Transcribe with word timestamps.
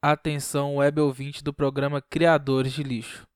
Atenção, 0.00 0.76
web 0.76 1.00
ouvinte 1.00 1.42
do 1.42 1.52
programa 1.52 2.00
Criadores 2.00 2.72
de 2.72 2.84
Lixo. 2.84 3.26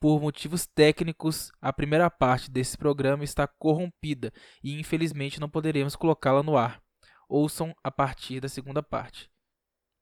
Por 0.00 0.20
motivos 0.20 0.66
técnicos, 0.66 1.52
a 1.60 1.72
primeira 1.72 2.10
parte 2.10 2.50
desse 2.50 2.76
programa 2.76 3.22
está 3.22 3.46
corrompida 3.46 4.32
e 4.64 4.80
infelizmente 4.80 5.38
não 5.38 5.48
poderemos 5.48 5.94
colocá-la 5.94 6.42
no 6.42 6.56
ar. 6.56 6.80
Ouçam 7.28 7.72
a 7.84 7.90
partir 7.92 8.40
da 8.40 8.48
segunda 8.48 8.82
parte. 8.82 9.30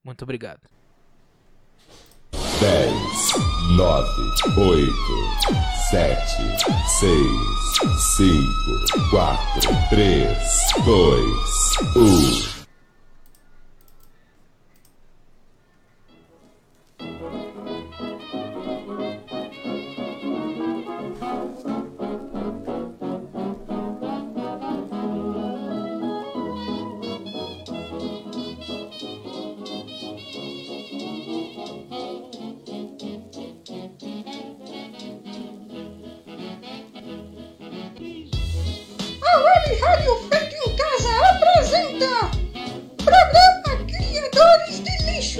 Muito 0.02 0.22
obrigado. 0.22 0.62
10, 2.32 2.92
9, 3.76 4.08
8, 4.58 4.92
7, 5.90 6.26
6, 6.98 7.12
5, 8.16 9.10
4, 9.10 9.70
3, 9.90 10.38
2, 10.82 12.56
1. 12.56 12.59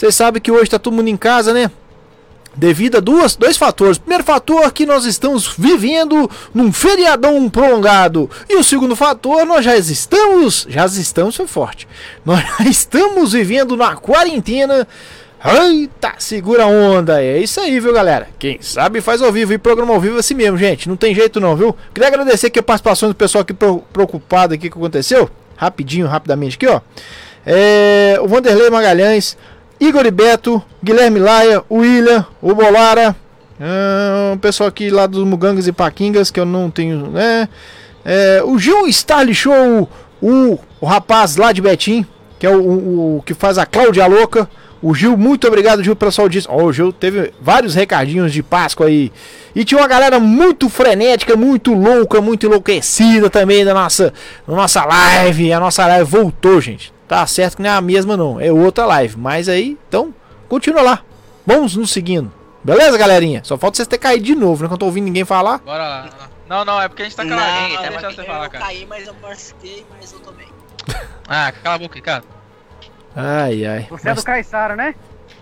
Vocês 0.00 0.14
sabem 0.14 0.40
que 0.40 0.50
hoje 0.50 0.70
tá 0.70 0.78
todo 0.78 0.94
mundo 0.94 1.08
em 1.08 1.16
casa, 1.16 1.52
né? 1.52 1.70
Devido 2.56 2.96
a 2.96 3.00
duas, 3.00 3.36
dois 3.36 3.58
fatores. 3.58 3.98
Primeiro 3.98 4.24
fator 4.24 4.72
que 4.72 4.86
nós 4.86 5.04
estamos 5.04 5.52
vivendo 5.58 6.28
num 6.54 6.72
feriadão 6.72 7.50
prolongado. 7.50 8.30
E 8.48 8.56
o 8.56 8.64
segundo 8.64 8.96
fator, 8.96 9.44
nós 9.44 9.62
já 9.62 9.76
estamos. 9.76 10.66
Já 10.70 10.86
estamos, 10.86 11.36
foi 11.36 11.46
forte. 11.46 11.86
Nós 12.24 12.40
já 12.40 12.64
estamos 12.64 13.34
vivendo 13.34 13.76
na 13.76 13.94
quarentena 13.94 14.88
Eita, 15.44 16.14
segura 16.16 16.62
a 16.62 16.66
onda. 16.66 17.22
É 17.22 17.38
isso 17.38 17.60
aí, 17.60 17.78
viu, 17.78 17.92
galera? 17.92 18.28
Quem 18.38 18.56
sabe 18.62 19.02
faz 19.02 19.20
ao 19.20 19.30
vivo 19.30 19.52
e 19.52 19.58
programa 19.58 19.92
ao 19.92 20.00
vivo 20.00 20.16
assim 20.16 20.32
mesmo, 20.32 20.56
gente. 20.56 20.88
Não 20.88 20.96
tem 20.96 21.14
jeito 21.14 21.38
não, 21.38 21.54
viu? 21.54 21.76
Queria 21.92 22.08
agradecer 22.08 22.46
aqui 22.46 22.58
a 22.58 22.62
participação 22.62 23.10
do 23.10 23.14
pessoal 23.14 23.42
aqui 23.42 23.52
preocupado 23.92 24.54
aqui 24.54 24.70
que 24.70 24.78
aconteceu. 24.78 25.30
Rapidinho, 25.58 26.06
rapidamente 26.06 26.56
aqui, 26.56 26.66
ó. 26.66 26.80
É, 27.44 28.18
o 28.20 28.28
Vanderlei 28.28 28.68
Magalhães, 28.70 29.36
Igor 29.80 30.10
Beto, 30.10 30.62
Guilherme 30.84 31.18
Laia, 31.18 31.64
o 31.66 31.78
William, 31.78 32.26
o 32.42 32.54
Bolara, 32.54 33.16
é, 33.58 34.34
o 34.34 34.38
pessoal 34.38 34.68
aqui 34.68 34.90
lá 34.90 35.06
dos 35.06 35.24
Mugangas 35.24 35.66
e 35.66 35.72
Paquingas, 35.72 36.30
que 36.30 36.38
eu 36.38 36.44
não 36.44 36.70
tenho, 36.70 37.10
né? 37.10 37.48
É, 38.04 38.42
o 38.44 38.58
Gil 38.58 38.86
Starly 38.88 39.34
Show, 39.34 39.88
o, 40.20 40.58
o 40.80 40.86
rapaz 40.86 41.36
lá 41.36 41.50
de 41.50 41.62
Betim, 41.62 42.04
que 42.38 42.46
é 42.46 42.50
o, 42.50 42.60
o, 42.60 43.16
o 43.18 43.22
que 43.22 43.32
faz 43.32 43.56
a 43.56 43.64
Cláudia 43.64 44.06
Louca. 44.06 44.48
O 44.82 44.94
Gil, 44.94 45.16
muito 45.16 45.46
obrigado, 45.46 45.82
Gil, 45.82 45.96
pela 45.96 46.10
sua 46.10 46.24
audiência. 46.24 46.50
Oh, 46.50 46.64
o 46.64 46.72
Gil 46.72 46.92
teve 46.92 47.32
vários 47.40 47.74
recadinhos 47.74 48.32
de 48.32 48.42
Páscoa 48.42 48.86
aí. 48.86 49.12
E 49.54 49.64
tinha 49.64 49.78
uma 49.78 49.88
galera 49.88 50.18
muito 50.18 50.68
frenética, 50.70 51.36
muito 51.36 51.74
louca, 51.74 52.20
muito 52.20 52.46
enlouquecida 52.46 53.28
também 53.28 53.62
da 53.62 53.74
nossa, 53.74 54.12
da 54.46 54.54
nossa 54.54 54.84
live. 54.84 55.52
A 55.52 55.60
nossa 55.60 55.86
live 55.86 56.10
voltou, 56.10 56.60
gente. 56.62 56.92
Tá 57.10 57.26
certo 57.26 57.56
que 57.56 57.62
não 57.64 57.70
é 57.70 57.72
a 57.72 57.80
mesma, 57.80 58.16
não. 58.16 58.40
É 58.40 58.52
outra 58.52 58.86
live. 58.86 59.18
Mas 59.18 59.48
aí, 59.48 59.76
então, 59.88 60.14
continua 60.48 60.80
lá. 60.80 61.02
Vamos 61.44 61.74
nos 61.74 61.90
seguindo. 61.90 62.32
Beleza, 62.62 62.96
galerinha? 62.96 63.42
Só 63.42 63.58
falta 63.58 63.78
vocês 63.78 63.88
terem 63.88 64.00
caído 64.00 64.24
de 64.24 64.36
novo, 64.36 64.62
né? 64.62 64.68
Que 64.68 64.74
eu 64.74 64.76
não 64.76 64.78
tô 64.78 64.86
ouvindo 64.86 65.06
ninguém 65.06 65.24
falar. 65.24 65.58
Bora 65.58 65.88
lá. 65.88 66.10
Não, 66.48 66.64
não, 66.64 66.80
é 66.80 66.86
porque 66.86 67.02
a 67.02 67.06
gente 67.06 67.16
tá 67.16 67.26
calado. 67.26 67.50
Não, 67.50 67.82
não, 67.82 67.90
deixa 67.90 68.12
você 68.12 68.22
falar, 68.22 68.48
cara. 68.48 68.62
Eu 68.62 68.68
caí, 68.68 68.86
mas 68.88 69.08
eu 69.08 69.14
machuquei, 69.20 69.84
mas 69.90 70.12
eu 70.12 70.20
tô 70.20 70.30
bem. 70.30 70.46
ah, 71.26 71.52
cala 71.60 71.74
a 71.74 71.78
boca, 71.80 72.00
cara. 72.00 72.22
Ai, 73.16 73.66
ai. 73.66 73.86
Você 73.90 74.08
mas... 74.08 74.18
é 74.18 74.20
do 74.20 74.22
Caissara, 74.22 74.76
né? 74.76 74.94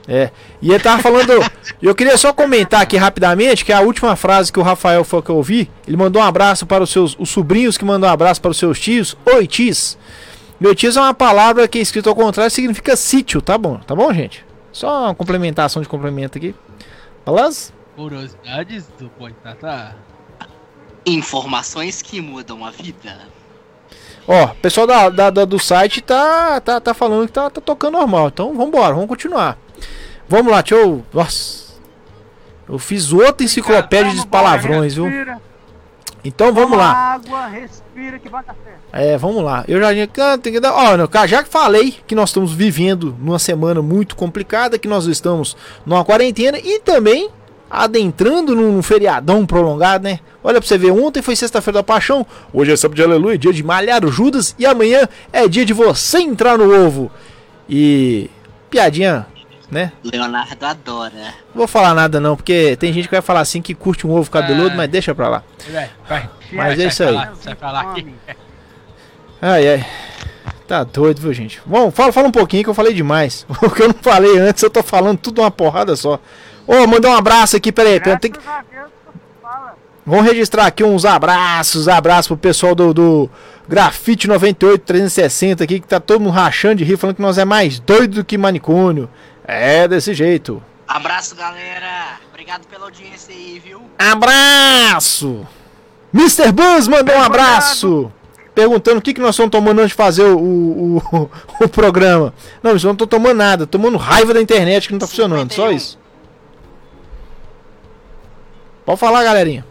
É. 0.08 0.30
E 0.62 0.70
ele 0.70 0.82
tava 0.82 1.02
falando. 1.02 1.32
eu 1.82 1.94
queria 1.94 2.16
só 2.16 2.32
comentar 2.32 2.80
aqui 2.80 2.96
rapidamente 2.96 3.62
que 3.62 3.74
a 3.74 3.80
última 3.80 4.16
frase 4.16 4.50
que 4.50 4.58
o 4.58 4.62
Rafael 4.62 5.04
foi 5.04 5.20
que 5.20 5.28
eu 5.28 5.36
ouvi, 5.36 5.70
ele 5.86 5.98
mandou 5.98 6.22
um 6.22 6.24
abraço 6.24 6.64
para 6.64 6.82
os 6.82 6.88
seus 6.88 7.14
os 7.18 7.28
sobrinhos 7.28 7.76
que 7.76 7.84
mandou 7.84 8.08
um 8.08 8.12
abraço 8.12 8.40
para 8.40 8.52
os 8.52 8.56
seus 8.56 8.80
tios. 8.80 9.14
Oi, 9.26 9.46
tis. 9.46 9.98
Meu 10.60 10.74
tios 10.74 10.96
é 10.96 11.00
uma 11.00 11.14
palavra 11.14 11.68
que 11.68 11.78
é 11.78 11.82
escrito 11.82 12.08
ao 12.08 12.16
contrário 12.16 12.50
significa 12.50 12.96
sítio, 12.96 13.40
tá 13.40 13.56
bom? 13.56 13.78
Tá 13.78 13.94
bom, 13.94 14.12
gente? 14.12 14.44
Só 14.72 15.04
uma 15.04 15.14
complementação 15.14 15.80
de 15.80 15.88
complemento 15.88 16.36
aqui. 16.36 16.54
Beleza? 17.24 17.72
Curiosidades 17.94 18.88
do 18.98 19.10
Boitatá. 19.18 19.94
Informações 21.06 22.02
que 22.02 22.20
mudam 22.20 22.64
a 22.64 22.70
vida. 22.70 23.18
Ó, 24.26 24.46
o 24.46 24.54
pessoal 24.56 24.86
da, 24.86 25.08
da, 25.08 25.30
da, 25.30 25.44
do 25.44 25.58
site 25.58 26.02
tá, 26.02 26.60
tá, 26.60 26.80
tá 26.80 26.92
falando 26.92 27.26
que 27.26 27.32
tá, 27.32 27.48
tá 27.48 27.60
tocando 27.60 27.94
normal. 27.94 28.28
Então 28.28 28.54
vambora, 28.54 28.94
vamos 28.94 29.08
continuar. 29.08 29.56
Vamos 30.28 30.52
lá, 30.52 30.60
deixa 30.60 30.74
eu. 30.74 31.04
Nossa. 31.12 31.68
Eu 32.68 32.78
fiz 32.78 33.12
outra 33.12 33.44
enciclopédia 33.44 34.12
de 34.12 34.26
palavrões, 34.26 34.94
viu? 34.94 35.06
Então 36.28 36.52
vamos 36.52 36.76
lá. 36.76 37.14
Água, 37.14 37.46
respira 37.46 38.18
que 38.18 38.28
dar 38.28 38.44
certo. 38.44 38.78
É, 38.92 39.16
vamos 39.16 39.42
lá. 39.42 39.64
Eu 39.66 39.80
já 39.80 39.88
tem 40.38 40.52
que 40.52 40.60
dar, 40.60 40.74
ó, 40.74 41.26
já 41.26 41.42
que 41.42 41.48
falei 41.48 41.96
que 42.06 42.14
nós 42.14 42.28
estamos 42.28 42.52
vivendo 42.52 43.16
numa 43.18 43.38
semana 43.38 43.80
muito 43.80 44.14
complicada, 44.14 44.78
que 44.78 44.86
nós 44.86 45.06
estamos 45.06 45.56
numa 45.86 46.04
quarentena 46.04 46.58
e 46.58 46.80
também 46.80 47.30
adentrando 47.70 48.54
num 48.54 48.82
feriadão 48.82 49.46
prolongado, 49.46 50.04
né? 50.04 50.20
Olha 50.44 50.60
pra 50.60 50.68
você 50.68 50.76
ver, 50.76 50.90
ontem 50.90 51.22
foi 51.22 51.34
sexta-feira 51.34 51.78
da 51.78 51.82
paixão, 51.82 52.26
hoje 52.52 52.72
é 52.72 52.76
sábado 52.76 52.96
de 52.96 53.02
aleluia, 53.02 53.38
dia 53.38 53.52
de 53.52 53.62
malhar 53.62 54.04
o 54.04 54.12
Judas 54.12 54.54
e 54.58 54.66
amanhã 54.66 55.08
é 55.32 55.48
dia 55.48 55.64
de 55.64 55.72
você 55.72 56.18
entrar 56.18 56.58
no 56.58 56.86
ovo. 56.86 57.10
E 57.68 58.30
piadinha, 58.70 59.26
né? 59.70 59.92
Leonardo 60.02 60.64
adora. 60.64 61.34
Vou 61.54 61.66
falar 61.66 61.94
nada 61.94 62.20
não, 62.20 62.36
porque 62.36 62.76
tem 62.76 62.92
gente 62.92 63.08
que 63.08 63.14
vai 63.14 63.22
falar 63.22 63.40
assim 63.40 63.60
que 63.60 63.74
curte 63.74 64.06
um 64.06 64.10
ovo 64.10 64.30
cabeludo, 64.30 64.70
é... 64.70 64.74
mas 64.76 64.88
deixa 64.88 65.14
pra 65.14 65.28
lá. 65.28 65.42
Vai, 65.70 65.90
vai. 66.08 66.30
Mas 66.52 66.78
é 66.78 66.86
isso 66.86 67.02
aí. 67.02 67.28
Sai 67.40 67.54
pra 67.54 67.70
lá 67.70 67.80
aqui. 67.80 68.06
Ai, 69.40 69.68
ai. 69.68 69.86
Tá 70.66 70.84
doido, 70.84 71.20
viu, 71.20 71.32
gente? 71.32 71.62
Bom, 71.64 71.90
fala, 71.90 72.12
fala 72.12 72.28
um 72.28 72.32
pouquinho 72.32 72.62
que 72.62 72.70
eu 72.70 72.74
falei 72.74 72.92
demais. 72.92 73.46
O 73.62 73.70
que 73.70 73.82
eu 73.82 73.88
não 73.88 73.94
falei 73.94 74.38
antes, 74.38 74.62
eu 74.62 74.70
tô 74.70 74.82
falando 74.82 75.18
tudo 75.18 75.40
uma 75.40 75.50
porrada 75.50 75.96
só. 75.96 76.20
Ô, 76.66 76.74
oh, 76.74 76.86
mandar 76.86 77.10
um 77.10 77.16
abraço 77.16 77.56
aqui, 77.56 77.72
peraí. 77.72 77.98
Tem 78.00 78.30
que... 78.30 78.38
Vamos 80.04 80.24
registrar 80.24 80.66
aqui 80.66 80.82
uns 80.82 81.04
abraços, 81.04 81.86
abraços 81.86 82.28
pro 82.28 82.36
pessoal 82.36 82.74
do, 82.74 82.94
do 82.94 83.30
Grafite 83.68 84.26
98 84.26 84.82
360 84.82 85.64
aqui, 85.64 85.80
que 85.80 85.86
tá 85.86 86.00
todo 86.00 86.20
mundo 86.20 86.32
rachando 86.32 86.76
de 86.76 86.84
rir, 86.84 86.96
falando 86.96 87.16
que 87.16 87.22
nós 87.22 87.36
é 87.36 87.44
mais 87.44 87.78
doido 87.78 88.16
do 88.16 88.24
que 88.24 88.38
manicônio. 88.38 89.08
É 89.50 89.88
desse 89.88 90.12
jeito. 90.12 90.62
Abraço, 90.86 91.34
galera. 91.34 92.20
Obrigado 92.28 92.66
pela 92.66 92.84
audiência 92.84 93.34
aí, 93.34 93.58
viu? 93.58 93.80
Abraço! 93.98 95.46
Mr. 96.12 96.52
Buzz 96.52 96.86
mandou 96.86 97.16
um 97.16 97.22
abraço! 97.22 98.12
Perguntando 98.54 98.98
o 98.98 99.02
que, 99.02 99.14
que 99.14 99.20
nós 99.22 99.30
estamos 99.30 99.50
tomando 99.50 99.78
antes 99.78 99.92
de 99.92 99.96
fazer 99.96 100.24
o, 100.24 100.38
o, 100.38 100.96
o, 100.98 101.30
o 101.64 101.68
programa. 101.68 102.34
Não, 102.62 102.76
isso 102.76 102.86
não 102.86 102.94
tô 102.94 103.06
tomando 103.06 103.38
nada, 103.38 103.66
tomando 103.66 103.96
raiva 103.96 104.34
da 104.34 104.42
internet 104.42 104.86
que 104.86 104.92
não 104.92 104.98
tá 104.98 105.06
51. 105.06 105.28
funcionando, 105.28 105.54
só 105.54 105.72
isso. 105.72 105.98
Pode 108.84 109.00
falar, 109.00 109.24
galerinha. 109.24 109.64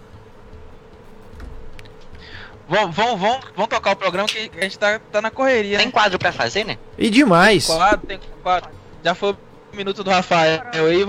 Vamos, 2.68 2.96
vamos, 2.96 3.22
vamos, 3.22 3.46
vamos 3.56 3.70
tocar 3.70 3.92
o 3.92 3.96
programa 3.96 4.28
que 4.28 4.50
a 4.58 4.64
gente 4.64 4.80
tá, 4.80 5.00
tá 5.12 5.22
na 5.22 5.30
correria. 5.30 5.78
Tem 5.78 5.86
né? 5.86 5.92
quadro 5.92 6.18
pra 6.18 6.32
fazer, 6.32 6.66
né? 6.66 6.80
E 6.98 7.12
demais. 7.12 7.68
Tem 7.68 7.76
quadro, 7.76 8.08
tem 8.08 8.20
quadro. 8.42 8.70
Já 9.04 9.14
foi 9.14 9.36
minuto 9.78 10.04
do 10.04 10.10
Rafael 10.10 10.62
aí. 10.74 11.06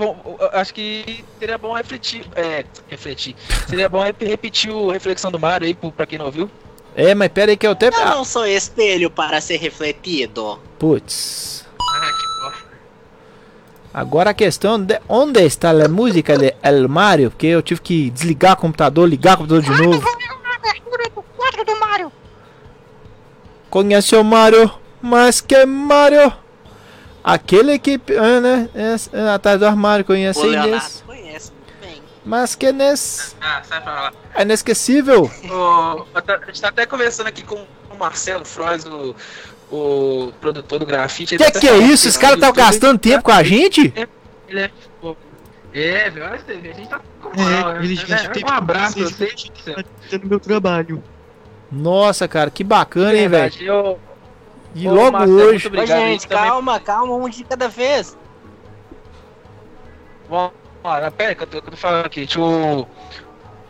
Acho 0.53 0.73
que 0.73 1.25
seria 1.39 1.57
bom 1.57 1.73
refletir. 1.73 2.25
É, 2.35 2.63
refletir. 2.87 3.35
Seria 3.67 3.89
bom 3.89 4.03
repetir 4.03 4.71
o 4.71 4.89
reflexão 4.91 5.31
do 5.31 5.39
Mario 5.39 5.67
aí 5.67 5.91
pra 5.91 6.05
quem 6.05 6.17
não 6.17 6.27
ouviu. 6.27 6.49
É, 6.95 7.13
mas 7.13 7.29
pera 7.29 7.51
aí 7.51 7.57
que 7.57 7.67
eu 7.67 7.71
até. 7.71 7.87
Eu 7.87 8.05
não 8.05 8.23
sou 8.23 8.45
espelho 8.45 9.09
para 9.09 9.41
ser 9.41 9.57
refletido. 9.57 10.59
Putz. 10.77 11.67
Agora 13.93 14.29
a 14.29 14.33
questão 14.33 14.79
de 14.79 14.99
onde 15.09 15.43
está 15.43 15.71
a 15.71 15.87
música 15.87 16.37
de 16.37 16.53
El 16.61 16.87
Mario, 16.87 17.31
porque 17.31 17.47
eu 17.47 17.61
tive 17.61 17.81
que 17.81 18.09
desligar 18.11 18.53
o 18.53 18.57
computador, 18.57 19.09
ligar 19.09 19.33
o 19.33 19.37
computador 19.39 19.63
de 19.63 19.83
novo. 19.83 20.07
Conhece 23.69 24.15
o 24.15 24.23
Mario, 24.23 24.71
mas 25.01 25.41
que 25.41 25.65
Mario? 25.65 26.31
Aquele 27.23 27.77
que, 27.77 27.99
ah, 28.17 28.39
né, 28.39 28.69
é, 28.73 28.95
é, 29.17 29.29
atrás 29.29 29.59
do 29.59 29.65
armário, 29.65 30.05
conhece 30.05 30.39
O 30.39 30.43
Leonardo 30.43 30.69
Inês. 30.69 31.03
conhece 31.05 31.51
muito 31.51 31.73
bem. 31.81 32.01
Mas 32.25 32.55
que 32.55 32.67
Inês, 32.69 33.35
Ah, 33.41 33.61
sai 33.63 33.81
pra 33.81 33.93
lá. 33.93 34.13
é 34.35 34.41
inesquecível. 34.43 35.23
Ô, 35.49 36.05
a 36.15 36.45
gente 36.47 36.61
tá 36.61 36.69
até 36.69 36.85
conversando 36.85 37.27
aqui 37.27 37.43
com 37.43 37.55
o 37.91 37.97
Marcelo 37.97 38.45
Frois, 38.45 38.85
o, 38.85 39.15
o 39.71 40.31
produtor 40.39 40.79
do 40.79 40.85
grafite. 40.85 41.37
Que 41.37 41.51
tá 41.51 41.59
que 41.59 41.67
é 41.67 41.77
isso? 41.77 42.07
Esse 42.07 42.17
cara 42.17 42.37
tá 42.37 42.47
YouTube, 42.47 42.63
gastando 42.63 42.97
tempo 42.99 43.23
com 43.25 43.31
a 43.31 43.43
gente? 43.43 43.93
Ele 44.47 44.61
é. 44.61 44.71
É, 45.71 46.09
velho, 46.09 46.25
olha 46.25 46.39
você 46.39 46.55
vê, 46.57 46.69
a 46.71 46.73
gente 46.73 46.89
tá 46.89 46.99
com 47.21 47.29
É, 47.39 47.43
moral, 47.43 47.73
né? 47.73 47.79
É, 48.41 48.45
Um 48.45 48.49
abraço 48.51 48.95
pra 48.95 49.03
vocês. 49.03 49.51
Fazendo 50.03 50.25
meu 50.27 50.39
trabalho. 50.39 51.03
Nossa, 51.71 52.27
cara, 52.27 52.49
que 52.49 52.63
bacana, 52.63 53.13
hein, 53.15 53.27
velho. 53.27 53.51
Verdade, 53.51 53.65
eu- 53.65 53.99
E 54.75 54.87
Ô, 54.87 54.93
logo 54.93 55.11
Marcelo, 55.11 55.41
hoje. 55.41 55.49
muito 55.51 55.65
Ô, 55.65 55.67
Obrigado, 55.67 55.99
gente, 55.99 56.19
isso 56.19 56.27
também. 56.27 56.49
calma, 56.49 56.79
calma, 56.79 57.15
um 57.15 57.29
de 57.29 57.43
cada 57.43 57.67
vez. 57.67 58.17
Vamos 60.29 60.51
lá, 60.83 61.11
pera 61.11 61.35
que 61.35 61.43
eu 61.43 61.47
tô, 61.47 61.61
que 61.61 61.67
eu 61.67 61.71
tô 61.71 61.77
falando 61.77 62.05
aqui. 62.05 62.21
Deixa 62.21 62.39
eu... 62.39 62.87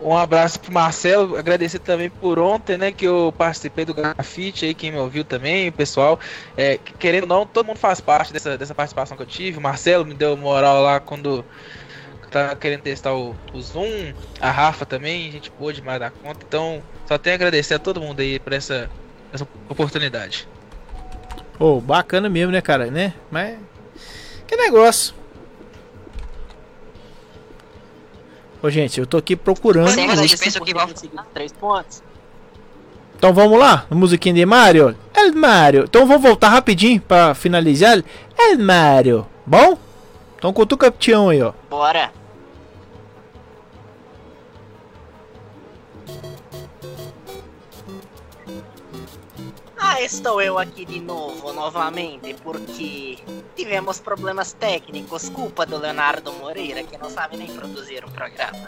Um 0.01 0.15
abraço 0.15 0.61
pro 0.61 0.71
Marcelo, 0.71 1.35
agradecer 1.35 1.79
também 1.79 2.09
por 2.09 2.39
ontem, 2.39 2.77
né, 2.77 2.89
que 2.89 3.03
eu 3.05 3.33
participei 3.37 3.83
do 3.83 3.93
grafite 3.93 4.63
aí, 4.65 4.73
quem 4.73 4.93
me 4.93 4.97
ouviu 4.97 5.25
também, 5.25 5.67
o 5.67 5.73
pessoal. 5.73 6.17
É, 6.55 6.77
que- 6.77 6.93
querendo 6.93 7.23
ou 7.23 7.27
não, 7.27 7.45
todo 7.45 7.65
mundo 7.65 7.79
faz 7.79 7.99
parte 7.99 8.31
dessa, 8.31 8.57
dessa 8.57 8.73
participação 8.73 9.17
que 9.17 9.23
eu 9.23 9.27
tive. 9.27 9.57
O 9.57 9.61
Marcelo 9.61 10.05
me 10.05 10.13
deu 10.13 10.37
moral 10.37 10.81
lá 10.83 11.01
quando 11.01 11.43
tava 12.31 12.55
querendo 12.55 12.81
testar 12.81 13.13
o, 13.13 13.35
o 13.51 13.61
Zoom. 13.61 14.13
A 14.39 14.49
Rafa 14.49 14.85
também, 14.85 15.29
gente 15.31 15.51
boa 15.59 15.73
demais 15.73 15.99
da 15.99 16.09
conta. 16.09 16.45
Então, 16.47 16.81
só 17.05 17.17
tenho 17.17 17.33
a 17.33 17.35
agradecer 17.35 17.73
a 17.73 17.79
todo 17.79 17.99
mundo 17.99 18.21
aí 18.21 18.39
por 18.39 18.53
essa, 18.53 18.89
essa 19.33 19.45
oportunidade. 19.67 20.47
Ô, 21.59 21.81
bacana 21.81 22.29
mesmo, 22.29 22.51
né, 22.51 22.61
cara, 22.61 22.85
né? 22.87 23.13
Mas. 23.29 23.57
Que 24.47 24.55
negócio. 24.55 25.13
Ô, 28.63 28.69
gente, 28.69 28.99
eu 28.99 29.05
tô 29.05 29.17
aqui 29.17 29.35
procurando. 29.35 29.89
Sim, 29.89 30.07
mas 30.07 30.19
a 30.19 30.21
gente 30.23 30.37
pensa 30.37 30.59
que 30.59 30.73
vai 30.73 30.87
conseguir 30.87 31.19
três 31.33 31.51
pontos. 31.51 32.01
Então 33.17 33.33
vamos 33.33 33.59
lá, 33.59 33.85
no 33.89 33.97
musiquinha 33.97 34.33
de 34.33 34.45
Mario. 34.45 34.95
El 35.13 35.33
Mario. 35.33 35.83
Então 35.83 36.07
vamos 36.07 36.21
voltar 36.21 36.47
rapidinho 36.47 37.01
pra 37.01 37.35
finalizar. 37.35 38.01
El 38.37 38.57
Mario. 38.57 39.27
Bom? 39.45 39.77
Então 40.37 40.53
cutuca 40.53 40.87
o 40.87 41.29
aí, 41.29 41.41
ó. 41.41 41.51
Bora. 41.69 42.11
Ah, 49.91 50.03
estou 50.03 50.39
eu 50.39 50.59
aqui 50.59 50.85
de 50.85 50.99
novo, 50.99 51.51
novamente, 51.51 52.35
porque 52.43 53.17
tivemos 53.55 53.99
problemas 53.99 54.53
técnicos, 54.53 55.29
culpa 55.29 55.65
do 55.65 55.79
Leonardo 55.79 56.31
Moreira, 56.33 56.83
que 56.83 56.95
não 56.95 57.09
sabe 57.09 57.37
nem 57.37 57.47
produzir 57.47 58.05
um 58.05 58.11
programa. 58.11 58.67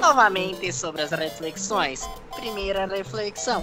Novamente 0.00 0.72
sobre 0.72 1.02
as 1.02 1.10
reflexões. 1.10 2.08
Primeira 2.34 2.86
reflexão. 2.86 3.62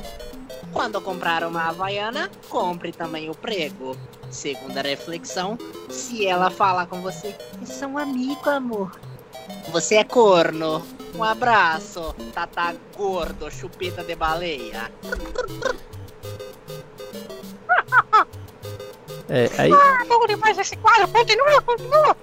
Quando 0.71 1.01
comprar 1.01 1.44
uma 1.44 1.63
Havaiana, 1.69 2.30
compre 2.48 2.91
também 2.91 3.27
o 3.27 3.33
prego. 3.33 3.98
Segunda 4.30 4.83
reflexão. 4.83 5.57
Se 5.89 6.27
ela 6.27 6.51
fala 6.51 6.86
com 6.86 7.01
você, 7.01 7.36
é 7.81 7.88
um 7.88 7.98
amigo, 7.98 8.48
amor. 8.48 8.91
Você 9.71 9.95
é 9.95 10.03
corno. 10.03 10.86
Um 11.15 11.24
abraço, 11.24 12.13
tata 12.36 12.75
gordo, 12.95 13.50
chupeta 13.50 14.03
de 14.03 14.15
baleia. 14.15 14.91
É, 19.28 19.50
aí. 19.58 19.72
Ah, 19.74 20.04
bom 20.08 20.26
demais 20.28 20.58
esse 20.58 20.76
quadro. 20.78 21.08
Continua, 21.08 21.62
continua, 21.62 22.18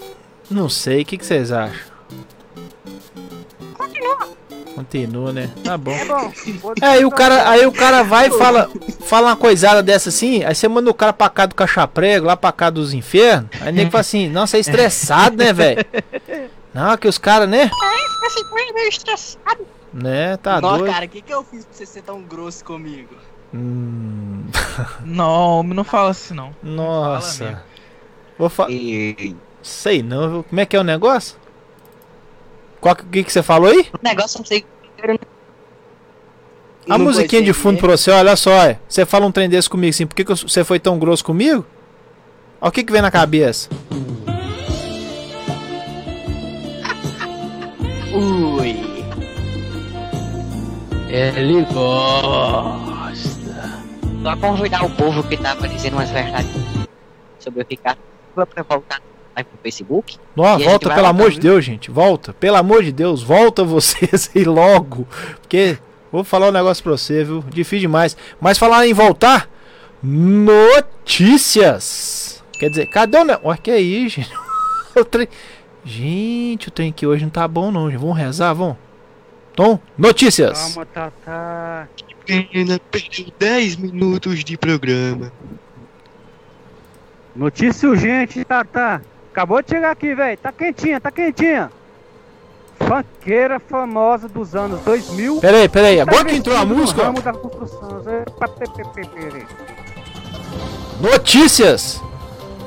Não 0.51 0.69
sei, 0.69 1.03
o 1.03 1.05
que, 1.05 1.19
que 1.19 1.27
vocês 1.27 1.51
acham? 1.51 1.93
continua. 3.77 4.29
Continua, 4.75 5.33
né? 5.33 5.51
Tá 5.63 5.77
bom. 5.77 5.93
É 5.93 6.05
bom. 6.05 6.33
É, 6.81 6.87
aí 6.87 7.05
o 7.05 7.11
cara, 7.11 7.51
aí 7.51 7.67
o 7.67 7.73
cara 7.73 8.03
vai 8.03 8.29
e 8.29 8.31
fala, 8.31 8.71
fala 9.01 9.29
uma 9.29 9.37
coisada 9.37 9.83
dessa 9.83 10.09
assim, 10.09 10.45
aí 10.45 10.55
você 10.55 10.67
manda 10.67 10.91
o 10.91 10.95
cara 10.95 11.13
pra 11.13 11.29
cá 11.29 11.47
do 11.47 11.55
cachaprego, 11.55 12.27
lá 12.27 12.37
pra 12.37 12.53
cá 12.53 12.71
dos 12.71 12.95
infernos, 12.95 13.51
aí 13.61 13.71
o 13.71 13.73
nego 13.75 13.91
fala 13.91 14.01
assim, 14.01 14.29
nossa, 14.29 14.57
é 14.57 14.61
estressado, 14.61 15.37
né, 15.37 15.53
velho? 15.53 15.85
Não, 16.73 16.97
que 16.97 17.07
os 17.07 17.19
caras, 17.19 17.49
né? 17.49 17.65
Fica 17.69 18.27
assim 18.27 18.41
ele 18.61 18.73
meio 18.73 18.89
estressado. 18.89 19.67
Né, 19.93 20.39
tá 20.39 20.59
Nossa, 20.59 20.79
doido. 20.79 20.93
cara, 20.93 21.05
o 21.05 21.09
que, 21.09 21.21
que 21.21 21.35
eu 21.35 21.45
fiz 21.45 21.67
pra 21.67 21.75
você 21.75 21.85
ser 21.85 22.03
tão 22.03 22.23
grosso 22.23 22.65
comigo? 22.65 23.15
Hum, 23.55 24.45
Não, 25.05 25.63
não 25.63 25.85
fala 25.85 26.11
assim 26.11 26.33
não. 26.35 26.55
Nossa. 26.63 27.45
mesmo. 27.45 27.61
Vou 28.39 28.49
fa... 28.49 28.67
Sei 29.63 30.03
não? 30.03 30.43
Como 30.43 30.61
é 30.61 30.67
que 30.67 30.75
é 30.75 30.81
o 30.81 30.85
negócio? 30.85 31.37
Qual 32.81 32.97
que, 32.97 33.05
que, 33.05 33.25
que 33.25 33.33
você 33.33 33.43
falou 33.43 33.71
aí? 33.71 33.87
O 33.93 34.03
negócio 34.03 34.39
não 34.39 34.47
sei. 34.47 34.65
A 36.89 36.99
musiquinha 36.99 37.43
de 37.43 37.53
fundo 37.53 37.79
pra 37.79 37.97
você, 37.97 38.11
olha 38.11 38.35
só. 38.35 38.51
é. 38.65 38.79
Você 38.89 39.07
fala 39.07 39.27
um 39.27 39.31
trem 39.33 39.49
desse 39.49 39.71
comigo 39.71 39.91
assim, 39.91 40.07
por 40.07 40.17
que, 40.17 40.25
que 40.25 40.35
você 40.35 40.65
foi 40.65 40.81
tão 40.81 40.99
grosso 40.99 41.25
comigo? 41.25 41.65
Olha 42.61 42.69
o 42.69 42.73
que, 42.73 42.83
que 42.83 42.93
vem 42.93 43.03
na 43.03 43.11
cabeça. 43.11 43.69
Ui. 48.13 48.77
Ele 51.09 51.65
gosta. 51.73 52.92
Só 54.23 54.37
convidar 54.37 54.85
o 54.85 54.91
povo 54.91 55.25
que 55.25 55.37
tava 55.37 55.67
dizendo 55.67 55.95
umas 55.95 56.09
verdades 56.11 56.49
sobre 57.41 57.63
eu 57.63 57.67
ficar 57.67 57.99
pra 58.33 58.47
voltar 58.63 59.03
lá 59.35 59.43
pro 59.43 59.59
Facebook. 59.61 60.17
Não, 60.37 60.45
E 60.45 60.47
a 60.47 60.59
gente 60.59 60.69
volta, 60.69 60.95
pelo 60.95 61.07
amor 61.09 61.31
de. 61.33 61.41
Deus, 61.41 61.65
gente. 61.65 61.91
Volta. 61.91 62.33
Pelo 62.33 62.57
amor 62.57 62.85
de 62.85 62.93
Deus, 62.93 63.21
volta 63.21 63.65
vocês 63.65 64.31
aí 64.37 64.45
logo. 64.45 65.09
Porque 65.41 65.77
vou 66.13 66.23
falar 66.23 66.51
um 66.51 66.53
negócio 66.53 66.85
pra 66.85 66.93
você, 66.93 67.25
viu? 67.25 67.43
Difícil 67.49 67.81
demais. 67.81 68.17
Mas 68.41 68.59
falar 68.59 68.87
em 68.87 68.95
voltar, 68.95 69.51
notícias. 70.01 71.65
Quer 72.53 72.71
dizer, 72.71 72.87
cadê 72.87 73.19
o. 73.19 73.25
Ne... 73.25 73.37
Olha 73.43 73.59
que 73.59 73.73
aí, 73.73 74.09
gente. 74.09 74.31
o 74.95 75.05
trem... 75.05 75.27
Gente, 75.85 76.69
o 76.69 76.71
trem 76.71 76.91
aqui 76.91 77.05
hoje 77.05 77.25
não 77.25 77.31
tá 77.31 77.49
bom, 77.49 77.73
não. 77.73 77.91
gente. 77.91 77.99
Vamos 77.99 78.17
rezar, 78.17 78.53
vamos. 78.53 78.77
Tom, 79.57 79.81
notícias. 79.99 80.75
Calma, 80.75 80.87
Tata. 80.87 81.89
Pena, 82.27 82.81
perdeu 82.91 83.27
10 83.39 83.77
minutos 83.77 84.45
de 84.45 84.57
programa. 84.57 85.33
Notícia 87.35 87.89
urgente, 87.89 88.45
Tata. 88.45 89.03
Acabou 89.33 89.63
de 89.63 89.71
chegar 89.71 89.91
aqui, 89.91 90.15
velho. 90.15 90.37
Tá 90.39 90.53
quentinha, 90.53 91.01
tá 91.01 91.11
quentinha. 91.11 91.71
Funkeira 92.79 93.59
famosa 93.59 94.29
dos 94.29 94.55
anos 94.55 94.81
2000. 94.81 95.41
Peraí, 95.41 95.69
peraí. 95.69 95.97
tá 95.97 96.03
Agora 96.03 96.25
que 96.27 96.37
entrou 96.37 96.57
a 96.57 96.65
música. 96.65 97.05
ramo 97.05 97.23
da 97.23 97.33
construção. 97.33 98.03
Notícias. 101.01 102.03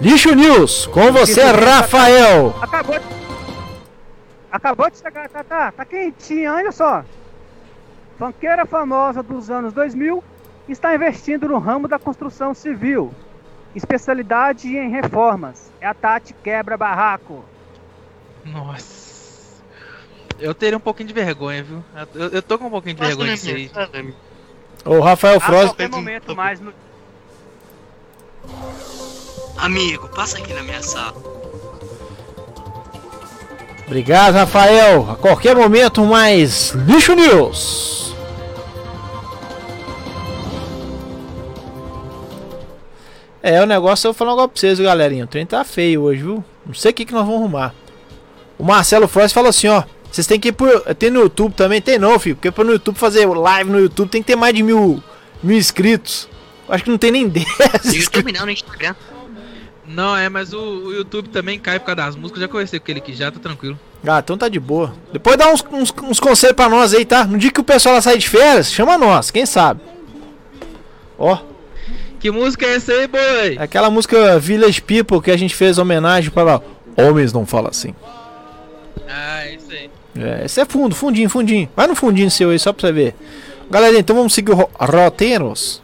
Lixo 0.02 0.34
News. 0.36 0.88
Com 0.88 1.12
você, 1.12 1.44
Rafael. 1.44 2.56
Acabou 2.62 3.00
de... 3.00 3.06
Acabou 4.52 4.90
de 4.90 4.98
chegar, 4.98 5.30
Tata. 5.30 5.72
Tá 5.72 5.86
quentinha, 5.86 6.54
olha 6.54 6.72
só. 6.72 7.04
Funkeira 8.18 8.66
famosa 8.66 9.22
dos 9.22 9.50
anos 9.50 9.74
2000 9.74 10.24
está 10.70 10.96
investindo 10.96 11.48
no 11.48 11.60
ramo 11.60 11.88
da 11.88 12.00
construção 12.00 12.54
civil. 12.54 13.14
Especialidade 13.76 14.76
em 14.76 14.90
reformas. 14.90 15.72
É 15.82 15.88
a 15.88 15.94
Tati 15.94 16.34
Quebra 16.34 16.78
Barraco. 16.78 17.44
Nossa. 18.46 19.62
Eu 20.40 20.54
teria 20.54 20.78
um 20.78 20.82
pouquinho 20.82 21.08
de 21.08 21.14
vergonha, 21.14 21.64
viu? 21.64 21.84
Eu, 22.14 22.30
eu 22.30 22.42
tô 22.42 22.58
com 22.58 22.68
um 22.68 22.70
pouquinho 22.70 22.96
de 22.96 23.00
Passa 23.02 23.10
vergonha 23.16 23.32
na 23.32 23.36
disso 23.36 23.50
aí. 23.50 24.14
O 24.86 25.00
Rafael 25.00 25.38
A 25.38 25.40
Frost. 25.40 25.68
qualquer 25.68 25.90
momento 25.90 26.36
mais 26.36 26.60
no... 26.60 26.74
Amigo, 29.58 30.10
passa 30.10 30.38
aqui 30.38 30.54
na 30.54 30.62
minha 30.64 30.82
sala. 30.82 31.16
Obrigado, 33.88 34.34
Rafael. 34.36 35.12
A 35.12 35.16
qualquer 35.16 35.56
momento, 35.56 36.04
mais 36.06 36.72
Lixo 36.72 37.16
News. 37.16 38.05
É, 43.48 43.62
o 43.62 43.66
negócio, 43.68 44.08
eu 44.08 44.12
vou 44.12 44.18
falar 44.18 44.32
um 44.32 44.36
negócio 44.38 44.50
pra 44.50 44.60
vocês, 44.60 44.80
galerinha. 44.80 45.24
O 45.24 45.28
trem 45.28 45.46
tá 45.46 45.64
feio 45.64 46.02
hoje, 46.02 46.24
viu? 46.24 46.44
Não 46.66 46.74
sei 46.74 46.90
o 46.90 46.94
que, 46.96 47.06
que 47.06 47.14
nós 47.14 47.24
vamos 47.24 47.42
arrumar. 47.42 47.76
O 48.58 48.64
Marcelo 48.64 49.08
Frost 49.08 49.36
falou 49.36 49.52
assim, 49.52 49.68
ó. 49.68 49.84
Vocês 50.12 50.26
tem 50.26 50.40
que 50.40 50.48
ir 50.48 50.52
por. 50.52 50.68
Tem 50.96 51.12
no 51.12 51.20
YouTube 51.20 51.54
também? 51.54 51.80
Tem 51.80 52.00
não, 52.00 52.18
filho. 52.18 52.36
Porque 52.36 52.50
pra 52.50 52.64
no 52.64 52.72
YouTube 52.72 52.98
fazer 52.98 53.28
live 53.28 53.70
no 53.70 53.80
YouTube 53.80 54.10
tem 54.10 54.24
que 54.24 54.26
ter 54.26 54.36
mais 54.36 54.52
de 54.52 54.64
mil, 54.64 55.00
mil 55.44 55.58
inscritos. 55.58 56.28
Acho 56.68 56.86
que 56.86 56.90
não 56.90 56.98
tem 56.98 57.12
nem 57.12 57.30
10 57.30 57.46
No 57.46 57.52
inscritos. 57.76 58.06
YouTube 58.06 58.32
não, 58.32 58.46
no 58.48 58.52
Instagram. 58.52 58.96
Não, 59.88 60.18
é, 60.18 60.28
mas 60.28 60.52
o, 60.52 60.58
o 60.60 60.94
YouTube 60.94 61.30
também 61.30 61.60
cai 61.60 61.80
por 61.80 61.86
causa 61.86 61.98
das 61.98 62.16
músicas. 62.16 62.42
Já 62.42 62.48
conversei 62.48 62.80
com 62.80 62.84
aquele 62.84 62.98
aqui 62.98 63.14
já, 63.14 63.32
tá 63.32 63.40
tranquilo. 63.40 63.80
Ah, 64.08 64.18
então 64.24 64.40
tá 64.40 64.50
de 64.50 64.60
boa. 64.60 64.92
Depois 65.14 65.38
dá 65.38 65.54
uns, 65.54 65.64
uns, 65.72 65.94
uns 66.02 66.20
conselhos 66.20 66.56
pra 66.56 66.68
nós 66.68 66.96
aí, 66.96 67.06
tá? 67.06 67.26
No 67.26 67.38
dia 67.38 67.52
que 67.52 67.62
o 67.62 67.64
pessoal 67.64 67.94
lá 67.94 68.02
sair 68.02 68.18
de 68.18 68.28
férias, 68.28 68.72
chama 68.72 68.98
nós, 68.98 69.30
quem 69.30 69.46
sabe? 69.46 69.82
Ó, 71.20 71.38
Que 72.26 72.32
música 72.32 72.66
é 72.66 72.74
essa 72.78 72.92
aí, 72.92 73.06
boy? 73.08 73.56
é 73.56 73.62
aquela 73.62 73.88
música 73.92 74.40
Village 74.40 74.82
People 74.82 75.22
que 75.22 75.30
a 75.30 75.38
gente 75.38 75.54
fez 75.56 75.78
homenagem 75.78 76.32
para 76.32 76.60
Homens 76.98 77.32
Não 77.32 77.46
Fala 77.46 77.70
Assim. 77.70 77.94
Ah, 79.08 79.46
é 79.46 79.54
isso 79.54 79.70
aí. 79.70 79.92
É, 80.20 80.44
esse 80.44 80.60
é 80.60 80.66
fundo, 80.66 80.96
fundinho, 80.96 81.30
fundinho. 81.30 81.70
Vai 81.76 81.86
no 81.86 81.94
fundinho 81.96 82.32
seu 82.32 82.50
aí, 82.50 82.58
só 82.58 82.74
pra 82.74 82.88
você 82.88 82.92
ver. 82.92 83.16
Galera, 83.70 83.96
então 84.00 84.16
vamos 84.16 84.34
seguir 84.34 84.54
o 84.54 84.56
ro- 84.56 84.70
roteiros. 84.76 85.84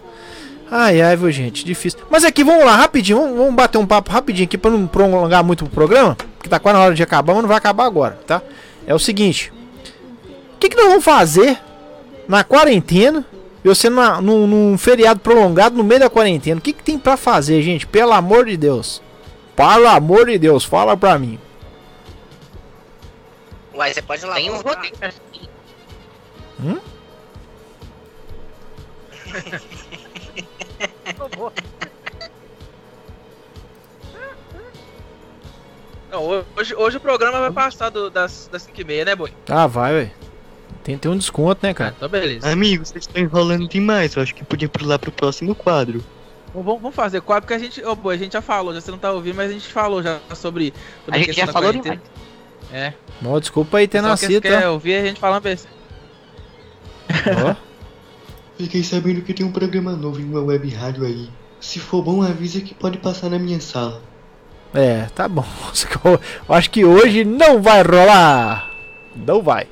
Ai, 0.72 1.00
ai, 1.00 1.16
viu, 1.16 1.30
gente, 1.32 1.64
difícil. 1.64 2.00
Mas 2.10 2.24
aqui, 2.26 2.44
vamos 2.44 2.66
lá, 2.66 2.76
rapidinho, 2.76 3.20
vamos, 3.20 3.38
vamos 3.38 3.54
bater 3.54 3.78
um 3.78 3.86
papo 3.86 4.12
rapidinho 4.12 4.46
aqui 4.46 4.58
pra 4.58 4.72
não 4.72 4.88
prolongar 4.88 5.44
muito 5.44 5.66
o 5.66 5.70
programa, 5.70 6.18
que 6.42 6.50
tá 6.50 6.58
quase 6.58 6.76
na 6.76 6.84
hora 6.86 6.96
de 6.96 7.04
acabar, 7.04 7.34
mas 7.34 7.44
não 7.44 7.50
vai 7.50 7.58
acabar 7.60 7.86
agora, 7.86 8.18
tá? 8.26 8.42
É 8.88 8.96
o 8.96 9.00
seguinte: 9.00 9.54
o 10.56 10.58
que, 10.58 10.70
que 10.70 10.76
nós 10.76 10.88
vamos 10.88 11.04
fazer 11.04 11.60
na 12.28 12.44
quarentena? 12.44 13.24
Eu 13.64 13.76
sendo 13.76 13.96
na- 13.98 14.20
num, 14.22 14.48
num 14.48 14.78
feriado 14.78 15.20
prolongado 15.20 15.76
no 15.76 15.84
meio 15.84 16.00
da 16.00 16.10
quarentena. 16.10 16.60
O 16.60 16.62
que, 16.62 16.74
que 16.74 16.84
tem 16.84 16.98
pra 16.98 17.16
fazer, 17.16 17.62
gente? 17.62 17.86
Pelo 17.86 18.12
amor 18.14 18.46
de 18.46 18.58
Deus. 18.58 19.02
Pelo 19.56 19.88
amor 19.88 20.26
de 20.26 20.38
Deus, 20.40 20.64
fala 20.64 20.98
pra 20.98 21.18
mim. 21.20 21.40
Uai, 23.74 23.94
você 23.94 24.02
pode 24.02 24.22
lavar 24.24 24.38
Tem 24.38 24.50
um 24.52 24.56
os 24.56 24.62
roteiro. 24.64 24.98
pratos. 24.98 25.22
Não, 36.12 36.44
hoje, 36.58 36.76
hoje 36.76 36.98
o 36.98 37.00
programa 37.00 37.40
vai 37.40 37.52
passar 37.52 37.90
do- 37.90 38.10
das, 38.10 38.50
das 38.52 38.64
5h30, 38.64 39.06
né, 39.06 39.16
boy? 39.16 39.32
Ah, 39.48 39.66
vai, 39.68 39.94
velho. 39.94 40.12
Tem, 40.84 40.98
tem 40.98 41.12
um 41.12 41.18
desconto, 41.18 41.60
né, 41.64 41.70
Ah, 41.70 41.74
cara? 41.76 41.94
então 41.96 42.10
beleza. 42.10 42.52
Amigo, 42.52 42.86
vocês 42.86 43.06
estão 43.06 43.22
enrolando 43.22 43.68
demais. 43.68 44.16
Eu 44.16 44.24
acho 44.24 44.34
que 44.34 44.44
podia 44.44 44.68
pular 44.68 44.98
pro 44.98 45.12
próximo 45.12 45.54
quadro. 45.54 46.04
Bom, 46.54 46.62
Vamos, 46.64 46.82
vamos 46.82 46.96
fazer 46.96 47.22
quadro, 47.22 47.44
porque 47.48 47.54
a 47.54 47.60
gente. 47.60 47.84
Ô, 47.86 47.96
boy, 47.96 48.16
a 48.16 48.18
gente 48.18 48.34
já 48.34 48.42
falou, 48.42 48.74
já 48.74 48.82
você 48.82 48.92
não 48.92 48.98
tá 48.98 49.12
ouvindo, 49.12 49.36
mas 49.36 49.50
a 49.50 49.54
gente 49.54 49.68
falou 49.68 50.02
já 50.02 50.20
sobre. 50.36 50.74
sobre 51.06 51.16
A 51.16 51.18
gente 51.18 51.28
questão 51.28 51.46
já 51.46 51.54
falou 51.54 51.70
quarentena. 51.72 52.02
É. 52.74 52.94
Ó, 53.26 53.40
desculpa 53.40 53.78
aí 53.78 53.88
ter 53.88 54.00
Só 54.00 54.04
que 54.04 54.10
nascido, 54.10 54.42
quer 54.42 54.62
tá? 54.62 54.72
ouvir 54.72 54.96
a 54.96 55.06
gente 55.06 55.20
falando 55.20 55.44
besteira. 55.44 55.78
Ó. 57.46 57.56
Fiquei 58.58 58.84
sabendo 58.84 59.22
que 59.22 59.34
tem 59.34 59.46
um 59.46 59.52
programa 59.52 59.96
novo 59.96 60.20
em 60.20 60.26
uma 60.26 60.42
web 60.42 60.70
rádio 60.70 61.06
aí. 61.06 61.30
Se 61.60 61.80
for 61.80 62.02
bom, 62.04 62.22
avisa 62.22 62.62
que 62.62 62.74
pode 62.74 62.98
passar 62.98 63.30
na 63.30 63.40
minha 63.40 63.60
sala. 63.60 64.02
É, 64.74 65.08
tá 65.16 65.28
bom. 65.28 65.46
Eu 66.48 66.56
acho 66.56 66.70
que 66.70 66.86
hoje 66.86 67.24
não 67.24 67.62
vai 67.62 67.82
rolar. 67.82 68.72
Não 69.16 69.42
vai. 69.42 69.68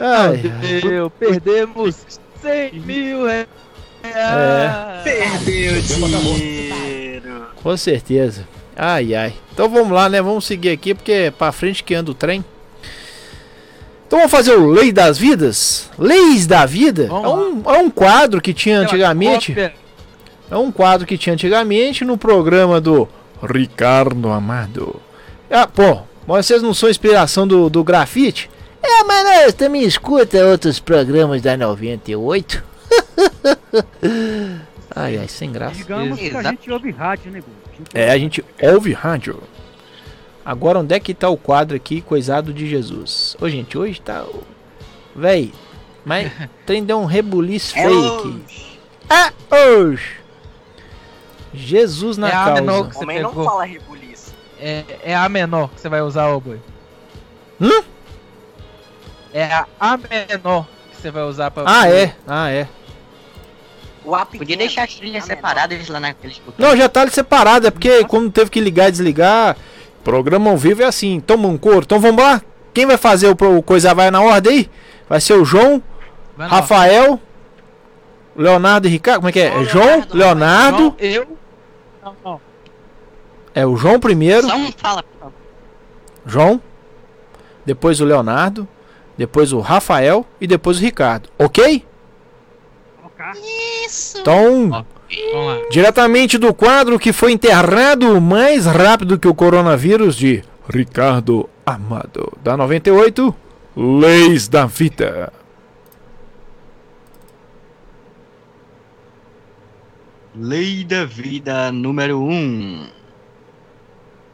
Ai, 0.00 0.42
perdemos 1.18 2.20
100 2.42 2.72
mil 2.80 3.24
reais. 3.26 3.46
É. 4.04 5.02
Perdeu 5.02 5.80
dinheiro. 5.80 7.46
com 7.62 7.76
certeza. 7.76 8.46
Ai, 8.76 9.14
ai. 9.14 9.34
Então 9.52 9.68
vamos 9.68 9.90
lá, 9.90 10.08
né? 10.08 10.22
Vamos 10.22 10.46
seguir 10.46 10.70
aqui 10.70 10.94
porque 10.94 11.12
é 11.12 11.30
pra 11.30 11.50
frente 11.50 11.82
que 11.82 11.94
anda 11.94 12.10
o 12.10 12.14
trem. 12.14 12.44
Então 14.06 14.20
vamos 14.20 14.30
fazer 14.30 14.52
o 14.52 14.70
Lei 14.70 14.92
das 14.92 15.18
Vidas? 15.18 15.90
Leis 15.98 16.46
da 16.46 16.64
Vida? 16.64 17.08
É 17.10 17.12
um, 17.12 17.62
é 17.66 17.78
um 17.78 17.90
quadro 17.90 18.40
que 18.40 18.54
tinha 18.54 18.78
antigamente. 18.78 19.52
É 20.50 20.56
um 20.56 20.72
quadro 20.72 21.06
que 21.06 21.18
tinha 21.18 21.34
antigamente 21.34 22.04
no 22.04 22.16
programa 22.16 22.80
do 22.80 23.06
Ricardo 23.42 24.30
Amado. 24.30 24.96
Ah, 25.50 25.66
pô, 25.66 25.98
mas 26.26 26.46
vocês 26.46 26.62
não 26.62 26.72
são 26.72 26.88
inspiração 26.88 27.46
do, 27.46 27.68
do 27.68 27.84
grafite? 27.84 28.48
É, 28.82 29.04
mas 29.04 29.24
nós 29.24 29.54
também 29.54 29.82
escuta 29.82 30.44
outros 30.46 30.78
programas 30.80 31.42
da 31.42 31.56
98. 31.56 32.64
ai, 34.94 35.18
ai, 35.18 35.28
sem 35.28 35.52
graça. 35.52 35.74
Digamos 35.76 36.18
que 36.18 36.24
a 36.26 36.28
Exato. 36.28 36.48
gente 36.48 36.70
ouve 36.70 36.90
rádio, 36.90 37.30
né, 37.32 37.42
gente 37.76 37.90
É, 37.94 38.10
a 38.10 38.18
gente 38.18 38.44
ouve 38.62 38.92
rádio. 38.92 39.42
Agora, 40.44 40.78
onde 40.78 40.94
é 40.94 41.00
que 41.00 41.12
tá 41.12 41.28
o 41.28 41.36
quadro 41.36 41.76
aqui, 41.76 42.00
coisado 42.00 42.54
de 42.54 42.66
Jesus? 42.68 43.36
Ô, 43.40 43.48
gente, 43.48 43.76
hoje 43.76 44.00
tá. 44.00 44.22
o- 44.24 44.42
Véi, 45.14 45.52
mas 46.04 46.30
trem 46.64 46.84
deu 46.84 46.98
um 47.00 47.04
rebuliço 47.04 47.76
É 47.76 47.82
feio 47.82 48.14
aqui. 48.14 48.28
hoje. 48.28 48.78
Ah, 49.10 49.32
hoje! 49.76 50.12
Jesus 51.52 52.16
na 52.16 52.28
É 52.28 52.32
a 52.32 52.44
causa. 52.44 52.54
menor 52.60 52.88
que 52.88 52.94
você 52.96 53.04
Homem 53.04 53.22
não 53.22 53.30
pegou. 53.30 53.44
fala 53.44 53.64
rebuliço. 53.64 54.32
É, 54.60 54.84
é 55.02 55.16
a 55.16 55.28
menor 55.28 55.68
que 55.70 55.80
você 55.80 55.88
vai 55.88 56.00
usar, 56.02 56.28
ô 56.28 56.40
boi. 56.40 56.60
Hum? 57.60 57.82
É 59.32 59.44
a 59.44 59.66
A 59.78 59.96
menor 59.96 60.66
que 60.90 60.96
você 61.00 61.10
vai 61.10 61.22
usar 61.24 61.50
pra. 61.50 61.64
Ah, 61.66 61.88
é. 61.88 62.14
Ah, 62.26 62.50
é. 62.50 62.66
O 64.04 64.14
A 64.14 64.24
pequeno, 64.24 64.38
Podia 64.40 64.56
deixar 64.56 64.84
as 64.84 64.94
trilhas 64.94 65.24
a 65.24 65.26
menor. 65.26 65.36
separadas 65.36 65.88
lá 65.88 66.00
naqueles 66.00 66.38
botões. 66.38 66.56
Não, 66.58 66.76
já 66.76 66.88
tá 66.88 67.02
ali 67.02 67.10
separado, 67.10 67.66
é 67.66 67.70
porque 67.70 68.04
quando 68.04 68.30
teve 68.30 68.50
que 68.50 68.60
ligar 68.60 68.88
e 68.88 68.92
desligar, 68.92 69.56
programa 70.02 70.50
ao 70.50 70.56
vivo 70.56 70.82
é 70.82 70.86
assim, 70.86 71.20
toma 71.20 71.46
um 71.48 71.58
couro. 71.58 71.80
Então 71.84 72.00
vamos 72.00 72.22
lá? 72.22 72.40
Quem 72.72 72.86
vai 72.86 72.96
fazer 72.96 73.28
o, 73.28 73.56
o 73.58 73.62
coisa 73.62 73.92
vai 73.94 74.10
na 74.10 74.20
ordem 74.22 74.52
aí? 74.52 74.70
Vai 75.08 75.20
ser 75.20 75.34
o 75.34 75.44
João, 75.44 75.82
Vai. 76.36 76.48
Rafael, 76.48 77.20
Leonardo 78.36 78.86
e 78.86 78.90
Ricardo. 78.90 79.18
Como 79.18 79.28
é 79.28 79.32
que 79.32 79.40
é? 79.40 79.50
João, 79.50 79.60
É 79.62 79.64
João, 79.66 79.84
Leonardo, 79.84 80.16
Leonardo. 80.16 80.78
João, 80.78 80.96
eu. 81.00 81.38
Não, 82.04 82.16
não. 82.24 82.40
É 83.54 83.66
o 83.66 83.76
João 83.76 83.98
primeiro, 83.98 84.46
Só 84.46 84.56
um 84.56 84.72
fala. 84.72 85.04
João. 86.24 86.60
Depois 87.66 88.00
o 88.00 88.04
Leonardo. 88.04 88.66
Depois 89.18 89.52
o 89.52 89.58
Rafael 89.58 90.24
e 90.40 90.46
depois 90.46 90.78
o 90.78 90.80
Ricardo. 90.80 91.28
Ok? 91.36 91.84
Isso. 93.84 94.18
Então, 94.20 94.86
diretamente 95.70 96.38
do 96.38 96.54
quadro 96.54 96.98
que 96.98 97.12
foi 97.12 97.32
enterrado 97.32 98.20
mais 98.20 98.64
rápido 98.64 99.18
que 99.18 99.26
o 99.26 99.34
coronavírus 99.34 100.14
de 100.16 100.44
Ricardo 100.68 101.48
Amado, 101.66 102.32
da 102.42 102.56
98, 102.56 103.34
Leis 103.76 104.48
da 104.48 104.66
Vida. 104.66 105.32
Lei 110.34 110.84
da 110.84 111.04
vida 111.04 111.72
número 111.72 112.20
1. 112.20 112.30
Um. 112.30 112.88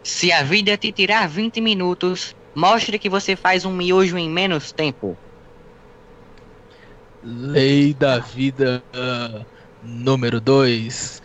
Se 0.03 0.31
a 0.31 0.43
vida 0.43 0.77
te 0.77 0.93
tirar 0.93 1.27
20 1.27 1.63
minutos, 1.63 2.37
mostre 2.55 2.99
que 2.99 3.09
você 3.09 3.35
faz 3.37 3.65
um 3.65 3.73
miojo 3.73 4.17
em 4.17 4.31
menos 4.31 4.73
tempo. 4.73 5.17
Lei 7.23 7.95
da 7.95 8.19
vida 8.19 8.83
ah, 8.95 9.45
número 9.83 10.41
2. 10.41 11.23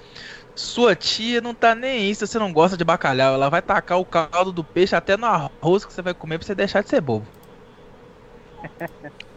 Sua 0.56 0.96
tia 0.96 1.40
não 1.40 1.54
tá 1.54 1.74
nem 1.76 1.92
aí 1.92 2.16
se 2.16 2.26
você 2.28 2.40
não 2.40 2.52
gosta 2.52 2.76
de 2.76 2.84
bacalhau. 2.84 3.34
Ela 3.34 3.50
vai 3.50 3.62
tacar 3.62 4.00
o 4.00 4.06
caldo 4.06 4.52
do 4.52 4.64
peixe 4.64 4.96
até 4.96 5.16
no 5.16 5.26
arroz 5.26 5.86
que 5.86 5.94
você 5.94 6.02
vai 6.02 6.14
comer 6.14 6.38
pra 6.38 6.48
você 6.48 6.56
deixar 6.56 6.84
de 6.84 6.90
ser 6.90 7.02
bobo. 7.02 7.26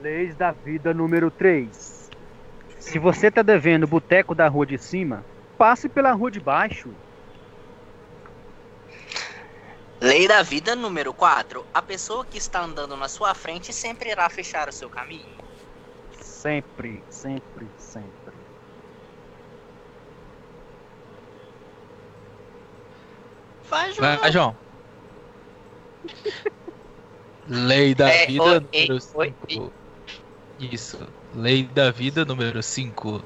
Leis 0.00 0.34
da 0.36 0.52
vida 0.52 0.92
número 0.92 1.30
3. 1.30 2.10
Se 2.78 2.98
você 2.98 3.30
tá 3.30 3.40
devendo 3.42 3.84
o 3.84 3.88
boteco 3.88 4.34
da 4.34 4.46
rua 4.46 4.66
de 4.66 4.76
cima, 4.76 5.24
passe 5.56 5.88
pela 5.88 6.12
rua 6.12 6.30
de 6.30 6.38
baixo. 6.38 6.90
Lei 10.04 10.28
da 10.28 10.42
vida 10.42 10.76
número 10.76 11.14
4. 11.14 11.64
A 11.72 11.80
pessoa 11.80 12.26
que 12.26 12.36
está 12.36 12.60
andando 12.60 12.94
na 12.94 13.08
sua 13.08 13.34
frente 13.34 13.72
sempre 13.72 14.10
irá 14.10 14.28
fechar 14.28 14.68
o 14.68 14.72
seu 14.72 14.90
caminho. 14.90 15.34
Sempre, 16.20 17.02
sempre, 17.08 17.66
sempre. 17.78 18.34
Vai, 23.70 23.92
João. 23.94 24.18
Vai, 24.18 24.30
João. 24.30 24.56
Lei 27.48 27.94
da 27.94 28.10
É, 28.10 28.26
vida 28.26 28.42
oi, 28.42 28.60
número 28.60 28.98
oi, 29.14 29.34
5. 29.48 29.72
Isso. 30.58 30.98
Lei 31.34 31.62
da 31.62 31.90
vida 31.90 32.26
número 32.26 32.62
5. 32.62 33.24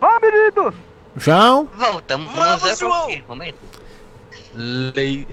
Ó, 0.00 0.18
menino! 0.22 0.89
João, 1.16 1.68
Voltamos 1.76 2.32
Vamos, 2.34 2.64
ao 2.64 2.76
João! 2.76 3.22
Momento. 3.28 3.58
Lei. 4.54 5.26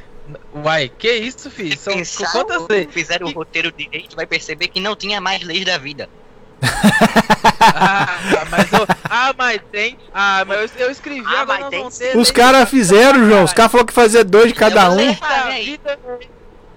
Uai, 0.53 0.89
que 0.89 1.12
isso, 1.12 1.50
filho? 1.50 1.77
São 1.77 1.93
Pensaram, 1.93 2.31
quantas 2.31 2.67
leis? 2.67 2.88
fizeram 2.91 3.27
o 3.27 3.31
roteiro 3.31 3.72
direito, 3.72 4.15
vai 4.15 4.25
perceber 4.25 4.67
que 4.67 4.79
não 4.81 4.96
tinha 4.96 5.22
mais 5.22 5.41
leis 5.43 5.65
da 5.65 5.77
vida. 5.77 6.10
Ah, 7.60 8.17
mas 8.50 8.72
eu, 8.74 8.86
ah, 9.10 9.34
mas 9.38 9.62
tem. 9.72 9.98
Ah, 10.13 10.43
mas 10.48 10.72
eu, 10.75 10.86
eu 10.86 10.91
escrevi, 10.91 11.24
Ah, 11.25 11.41
agora 11.41 11.69
mas 11.69 11.84
nós 11.84 11.98
tem 11.98 12.10
os 12.17 12.27
lei 12.27 12.34
caras 12.34 12.69
fizeram, 12.69 13.27
João. 13.27 13.43
Os 13.43 13.53
caras 13.53 13.72
falaram 13.72 13.86
que 13.88 13.93
fazia 13.93 14.24
dois 14.24 14.48
de 14.48 14.53
cada 14.53 14.86
Eu 14.86 14.91
um. 14.91 14.98
sei. 14.98 15.15
da 15.15 15.50
vida. 15.50 16.00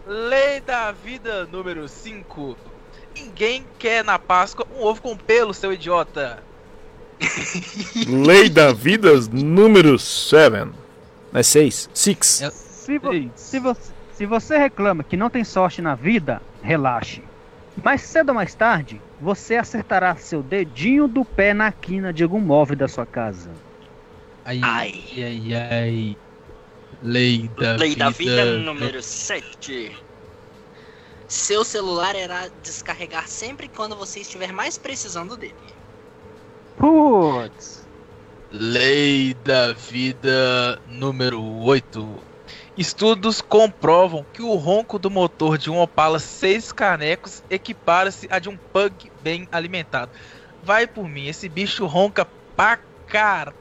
Lei 0.06 0.60
da 0.60 0.92
vida 0.92 1.46
número 1.46 1.88
5. 1.88 2.56
ninguém 3.14 3.64
quer 3.78 4.04
na 4.04 4.18
Páscoa 4.18 4.66
um 4.76 4.82
ovo 4.84 5.00
com 5.00 5.16
pelo, 5.16 5.54
seu 5.54 5.72
idiota. 5.72 6.42
Lei 8.08 8.48
da 8.48 8.72
vida 8.72 9.12
número 9.32 9.98
7. 9.98 10.70
É 11.32 11.42
6. 11.42 11.90
6. 11.92 12.26
Se, 12.52 12.98
vo 12.98 13.10
se, 13.36 13.58
você, 13.58 13.92
se 14.12 14.26
você 14.26 14.58
reclama 14.58 15.04
que 15.04 15.16
não 15.16 15.30
tem 15.30 15.44
sorte 15.44 15.80
na 15.80 15.94
vida, 15.94 16.42
relaxe. 16.62 17.22
Mais 17.82 18.02
cedo 18.02 18.30
ou 18.30 18.34
mais 18.34 18.54
tarde, 18.54 19.00
você 19.20 19.56
acertará 19.56 20.16
seu 20.16 20.42
dedinho 20.42 21.06
do 21.06 21.24
pé 21.24 21.54
na 21.54 21.70
quina 21.70 22.12
de 22.12 22.22
algum 22.22 22.40
móvel 22.40 22.76
da 22.76 22.88
sua 22.88 23.06
casa. 23.06 23.50
Ai, 24.44 24.60
ai, 24.62 25.04
ai, 25.16 25.54
ai. 25.54 26.16
Lei 27.02 27.50
da 27.58 27.76
Lei 27.76 27.90
vida. 27.90 28.04
da 28.04 28.10
vida 28.10 28.44
número 28.58 29.02
7. 29.02 29.96
Seu 31.28 31.64
celular 31.64 32.16
irá 32.16 32.48
descarregar 32.62 33.28
sempre 33.28 33.68
quando 33.68 33.94
você 33.94 34.20
estiver 34.20 34.52
mais 34.52 34.76
precisando 34.76 35.36
dele. 35.36 35.54
Putz. 36.80 37.86
Lei 38.50 39.34
da 39.44 39.74
vida 39.74 40.80
número 40.88 41.42
8. 41.62 42.18
Estudos 42.74 43.42
comprovam 43.42 44.24
que 44.32 44.40
o 44.40 44.54
ronco 44.54 44.98
do 44.98 45.10
motor 45.10 45.58
de 45.58 45.70
um 45.70 45.78
Opala 45.78 46.18
6 46.18 46.72
canecos 46.72 47.44
equipara-se 47.50 48.26
a 48.30 48.38
de 48.38 48.48
um 48.48 48.56
pug 48.56 49.12
bem 49.22 49.46
alimentado. 49.52 50.10
Vai 50.62 50.86
por 50.86 51.06
mim, 51.06 51.26
esse 51.26 51.50
bicho 51.50 51.84
ronca 51.84 52.26
pra 52.56 52.78
cara. 53.06 53.52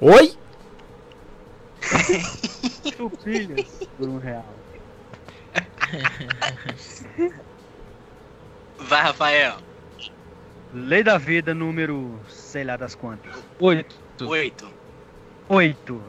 Oi? 0.00 0.38
Chupilhas 2.96 3.88
por 3.98 4.08
um 4.08 4.18
real. 4.18 4.46
Vai, 8.78 9.02
Rafael. 9.02 9.65
Lei 10.72 11.02
da 11.02 11.16
vida 11.18 11.54
número. 11.54 12.20
sei 12.28 12.64
lá 12.64 12.76
das 12.76 12.94
quantas. 12.94 13.34
8. 13.58 13.96
8. 14.26 14.68
8. 15.48 16.02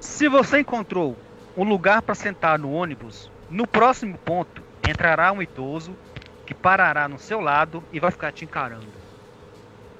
Se 0.00 0.28
você 0.28 0.60
encontrou 0.60 1.16
um 1.56 1.64
lugar 1.64 2.02
para 2.02 2.14
sentar 2.14 2.58
no 2.58 2.72
ônibus, 2.72 3.30
no 3.50 3.66
próximo 3.66 4.16
ponto 4.18 4.62
entrará 4.88 5.32
um 5.32 5.42
idoso 5.42 5.96
que 6.46 6.54
parará 6.54 7.08
no 7.08 7.18
seu 7.18 7.40
lado 7.40 7.82
e 7.92 7.98
vai 8.00 8.10
ficar 8.10 8.32
te 8.32 8.44
encarando. 8.44 8.86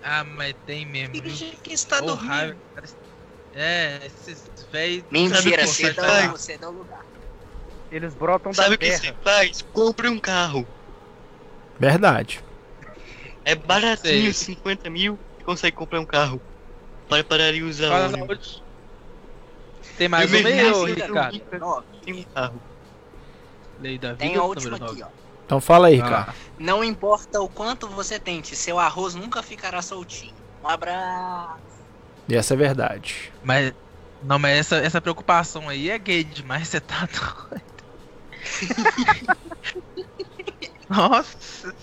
Ah, 0.03 0.25
mas 0.25 0.55
tem 0.65 0.87
mesmo. 0.87 1.15
viu? 1.21 1.53
Que 1.63 1.73
está 1.75 1.99
Ô, 1.99 2.03
dormindo. 2.03 2.57
É, 3.55 3.99
esses 4.07 4.49
véi. 4.71 5.05
Mentira, 5.11 5.67
sabe 5.67 5.67
você 5.67 5.93
por 5.93 5.95
quê? 5.95 6.01
dá, 6.01 6.29
você 6.29 6.59
dá 6.59 6.69
o 6.69 6.73
lugar. 6.73 7.05
Eles 7.91 8.15
brotam 8.15 8.53
Sabe 8.53 8.69
da 8.71 8.75
o 8.77 8.79
que 8.79 8.87
terra. 8.87 8.99
você 8.99 9.15
faz? 9.25 9.63
Compre 9.73 10.09
um 10.09 10.19
carro. 10.19 10.67
Verdade. 11.81 12.45
É 13.49 13.55
baratinho, 13.55 14.35
Sei. 14.35 14.55
50 14.57 14.91
mil, 14.91 15.19
e 15.41 15.45
consegue 15.45 15.75
comprar 15.75 15.99
um 16.01 16.05
carro. 16.05 16.39
Para 17.09 17.25
parar 17.25 17.55
e 17.55 17.63
usar 17.63 17.89
Fala 17.89 18.09
ônibus. 18.09 18.63
Tem 19.97 20.07
mais 20.07 20.31
Eu 20.31 20.39
um 20.39 20.43
meio, 20.43 20.71
assim, 20.85 20.95
Ricardo. 20.95 21.59
Nove. 21.59 21.87
Tem 22.05 22.15
um 22.15 22.23
carro. 22.25 22.61
Lei 23.81 23.99
da 23.99 24.09
vida 24.13 24.19
Tem 24.19 24.37
a 24.37 24.43
última 24.43 24.77
9. 24.77 24.93
aqui, 24.93 25.03
ó. 25.03 25.07
Então 25.47 25.61
fala 25.63 25.87
aí, 25.89 25.99
Ah. 25.99 26.09
cara. 26.11 26.35
Não 26.59 26.85
importa 26.85 27.41
o 27.41 27.49
quanto 27.49 27.89
você 27.89 28.19
tente, 28.19 28.55
seu 28.55 28.79
arroz 28.79 29.15
nunca 29.15 29.43
ficará 29.43 29.81
soltinho. 29.81 30.35
Um 30.63 30.69
abraço. 30.69 31.57
E 32.29 32.35
essa 32.37 32.53
é 32.53 32.57
verdade. 32.59 33.33
Mas. 33.43 33.73
Não, 34.23 34.39
mas 34.39 34.59
essa, 34.59 34.77
essa 34.77 35.01
preocupação 35.01 35.71
aí 35.71 35.89
é 35.89 35.97
gay 35.99 36.23
demais, 36.23 36.69
você 36.69 36.81
tá 36.81 37.09
doido. 37.49 37.63
Nossa, 40.91 41.75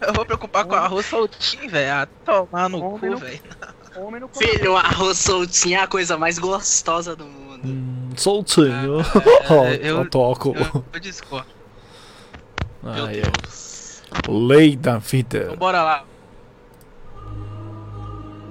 eu 0.00 0.12
vou 0.12 0.24
preocupar 0.26 0.64
com 0.64 0.74
arroz 0.74 1.06
soltinho, 1.06 1.70
velho. 1.70 1.92
Ah, 1.92 2.08
tomar 2.24 2.68
no 2.68 2.78
Homem 2.82 3.12
cu, 3.12 3.16
velho. 3.18 3.40
Homem 3.96 4.20
no 4.20 4.28
Filho, 4.28 4.72
o 4.72 4.76
arroz 4.76 5.18
soltinho 5.18 5.76
é 5.78 5.82
a 5.82 5.86
coisa 5.86 6.16
mais 6.18 6.38
gostosa 6.38 7.14
do 7.16 7.24
mundo. 7.24 7.60
Hum, 7.66 8.10
soltinho. 8.16 9.00
Ah, 9.48 9.70
é, 9.70 9.76
eu- 9.90 9.98
eu 9.98 10.10
toco. 10.10 10.54
Eu, 10.56 10.84
eu 10.92 11.00
discordo. 11.00 11.48
Meu 12.82 13.06
Ai, 13.06 13.20
Deus. 13.20 14.02
é. 14.26 14.30
Lei 14.30 14.76
da 14.76 14.98
vida. 14.98 15.38
Então 15.44 15.56
bora 15.56 15.82
lá. 15.82 16.04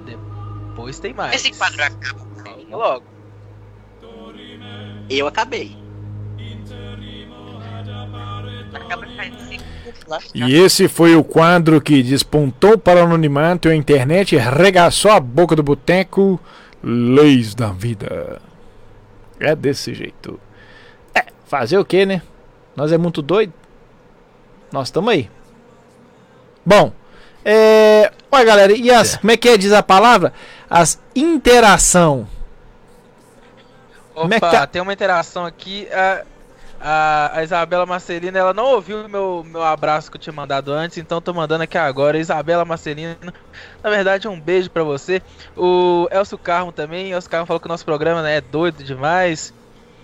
Depois 0.04 0.98
tem 0.98 1.12
mais. 1.14 1.34
Esse 1.34 1.56
quadro 1.58 1.82
acaba. 1.82 2.26
Calma 2.42 2.76
logo. 2.76 3.04
Eu 5.10 5.26
acabei. 5.26 5.76
Acaba 8.74 9.06
cinco 9.48 9.64
lá. 9.64 9.67
E 10.34 10.54
esse 10.54 10.88
foi 10.88 11.14
o 11.14 11.24
quadro 11.24 11.80
que 11.80 12.02
despontou 12.02 12.78
para 12.78 13.00
o 13.00 13.04
anonimato 13.04 13.68
e 13.68 13.72
a 13.72 13.74
internet 13.74 14.36
regaçou 14.36 15.10
a 15.10 15.20
boca 15.20 15.54
do 15.54 15.62
boteco. 15.62 16.40
Leis 16.82 17.54
da 17.54 17.70
vida. 17.70 18.40
É 19.40 19.54
desse 19.54 19.94
jeito. 19.94 20.38
É, 21.14 21.24
fazer 21.46 21.78
o 21.78 21.84
que, 21.84 22.06
né? 22.06 22.22
Nós 22.76 22.92
é 22.92 22.98
muito 22.98 23.20
doido. 23.20 23.52
Nós 24.70 24.88
estamos 24.88 25.10
aí. 25.12 25.30
Bom, 26.64 26.92
é. 27.44 28.12
Olha, 28.30 28.44
galera, 28.44 28.72
e 28.72 28.90
as. 28.90 29.16
Como 29.16 29.30
é 29.30 29.36
que 29.36 29.48
é, 29.48 29.56
diz 29.56 29.72
a 29.72 29.82
palavra? 29.82 30.32
As 30.68 31.00
interação. 31.14 32.28
Como 34.14 34.34
é 34.34 34.40
que 34.40 34.44
Opa, 34.44 34.58
tá? 34.58 34.66
tem 34.66 34.82
uma 34.82 34.92
interação 34.92 35.46
aqui. 35.46 35.88
A, 35.92 36.24
a, 36.80 37.38
a 37.38 37.42
Isabela 37.42 37.84
Marcelina, 37.84 38.38
ela 38.38 38.54
não 38.54 38.66
ouviu 38.66 39.04
o 39.04 39.08
meu, 39.08 39.44
meu 39.44 39.62
abraço 39.62 40.10
que 40.10 40.16
eu 40.16 40.20
tinha 40.20 40.32
mandado 40.32 40.72
antes, 40.72 40.98
então 40.98 41.20
tô 41.20 41.34
mandando 41.34 41.64
aqui 41.64 41.76
agora. 41.76 42.18
Isabela 42.18 42.64
Marcelina, 42.64 43.16
na 43.82 43.90
verdade, 43.90 44.28
um 44.28 44.40
beijo 44.40 44.70
pra 44.70 44.84
você. 44.84 45.20
O 45.56 46.08
Elcio 46.10 46.38
Carmo 46.38 46.70
também. 46.70 47.10
Elcio 47.10 47.30
Carmo 47.30 47.46
falou 47.46 47.60
que 47.60 47.66
o 47.66 47.68
nosso 47.68 47.84
programa 47.84 48.22
né, 48.22 48.36
é 48.36 48.40
doido 48.40 48.84
demais. 48.84 49.52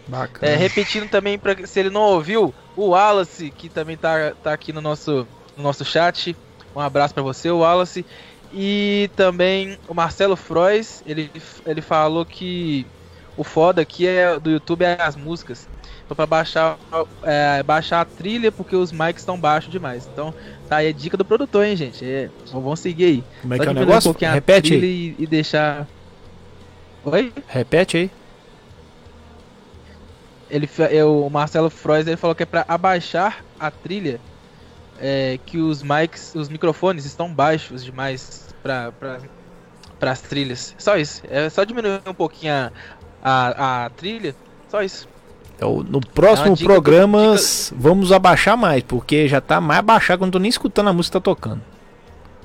Bacana. 0.06 0.52
É, 0.52 0.56
repetindo 0.56 1.08
também, 1.08 1.38
pra, 1.38 1.66
se 1.66 1.78
ele 1.78 1.90
não 1.90 2.02
ouviu, 2.02 2.52
o 2.76 2.88
Wallace, 2.88 3.50
que 3.50 3.68
também 3.68 3.96
tá, 3.96 4.32
tá 4.42 4.52
aqui 4.52 4.72
no 4.72 4.80
nosso, 4.80 5.26
no 5.56 5.62
nosso 5.62 5.84
chat. 5.84 6.36
Um 6.74 6.80
abraço 6.80 7.14
pra 7.14 7.22
você, 7.22 7.50
Wallace. 7.50 8.04
E 8.52 9.10
também 9.16 9.78
o 9.88 9.94
Marcelo 9.94 10.36
Frois, 10.36 11.02
ele, 11.06 11.30
ele 11.66 11.80
falou 11.80 12.24
que 12.24 12.86
o 13.36 13.42
foda 13.42 13.82
aqui 13.82 14.06
é, 14.06 14.38
do 14.38 14.50
YouTube 14.50 14.84
é 14.84 15.00
as 15.00 15.16
músicas. 15.16 15.68
Então 16.04 16.14
pra 16.14 16.26
baixar, 16.26 16.78
é, 17.22 17.62
baixar 17.62 18.02
a 18.02 18.04
trilha 18.04 18.52
porque 18.52 18.76
os 18.76 18.92
mics 18.92 19.22
estão 19.22 19.38
baixos 19.40 19.72
demais. 19.72 20.06
Então 20.12 20.34
tá 20.68 20.76
aí 20.76 20.88
a 20.88 20.92
dica 20.92 21.16
do 21.16 21.24
produtor, 21.24 21.64
hein, 21.64 21.74
gente. 21.76 22.04
É, 22.04 22.28
vamos 22.52 22.80
seguir 22.80 23.04
aí. 23.04 23.24
Como 23.40 23.54
é 23.54 23.58
que 23.58 23.64
é 23.64 23.68
o 23.68 23.70
um 23.70 23.74
negócio? 23.74 24.10
pouquinho 24.10 24.30
a 24.30 24.34
Repete 24.34 24.74
aí. 24.74 25.14
E, 25.18 25.22
e 25.22 25.26
deixar. 25.26 25.86
Oi? 27.04 27.32
Repete 27.48 27.96
aí. 27.96 28.10
ele 30.50 30.66
fa- 30.66 30.84
é, 30.84 31.04
o 31.04 31.28
Marcelo 31.30 31.70
Frois 31.70 32.06
ele 32.06 32.16
falou 32.16 32.34
que 32.34 32.42
é 32.42 32.46
pra 32.46 32.64
abaixar 32.68 33.44
a 33.58 33.70
trilha 33.70 34.20
é, 35.00 35.38
que 35.46 35.58
os 35.58 35.82
mics, 35.82 36.34
os 36.34 36.48
microfones 36.48 37.04
estão 37.04 37.32
baixos 37.32 37.84
demais 37.84 38.54
para 38.62 38.92
para 39.98 40.10
as 40.10 40.20
trilhas. 40.20 40.74
Só 40.78 40.96
isso. 40.96 41.22
É 41.30 41.48
só 41.48 41.64
diminuir 41.64 42.02
um 42.06 42.12
pouquinho 42.14 42.52
a, 42.52 42.70
a, 43.22 43.84
a 43.86 43.90
trilha. 43.90 44.34
Só 44.68 44.82
isso. 44.82 45.08
Então, 45.56 45.82
no 45.82 46.00
próximo 46.00 46.48
É 46.48 46.50
uma 46.50 46.56
dica- 46.56 46.72
programa 46.72 47.36
vamos 47.76 48.12
abaixar 48.12 48.56
mais, 48.56 48.82
porque 48.82 49.28
já 49.28 49.40
tá 49.40 49.60
mais 49.60 49.78
abaixado 49.78 50.18
quando 50.18 50.28
eu 50.28 50.32
tô 50.32 50.38
nem 50.40 50.48
escutando 50.48 50.88
a 50.88 50.92
música 50.92 51.18
que 51.18 51.22
tá 51.24 51.24
tocando. 51.24 51.62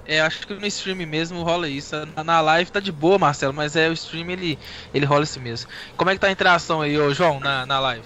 É, 0.05 0.21
acho 0.21 0.47
que 0.47 0.53
no 0.55 0.65
stream 0.65 0.95
mesmo 1.07 1.43
rola 1.43 1.69
isso. 1.69 1.95
Na, 2.15 2.23
na 2.23 2.41
live 2.41 2.71
tá 2.71 2.79
de 2.79 2.91
boa, 2.91 3.19
Marcelo, 3.19 3.53
mas 3.53 3.75
é 3.75 3.89
o 3.89 3.93
stream 3.93 4.29
ele 4.31 4.57
ele 4.91 5.05
rola 5.05 5.23
isso 5.23 5.39
mesmo. 5.39 5.69
Como 5.95 6.09
é 6.09 6.13
que 6.15 6.19
tá 6.19 6.27
a 6.27 6.31
interação 6.31 6.81
aí, 6.81 6.97
ô 6.99 7.13
João, 7.13 7.39
na, 7.39 7.65
na 7.65 7.79
live? 7.79 8.05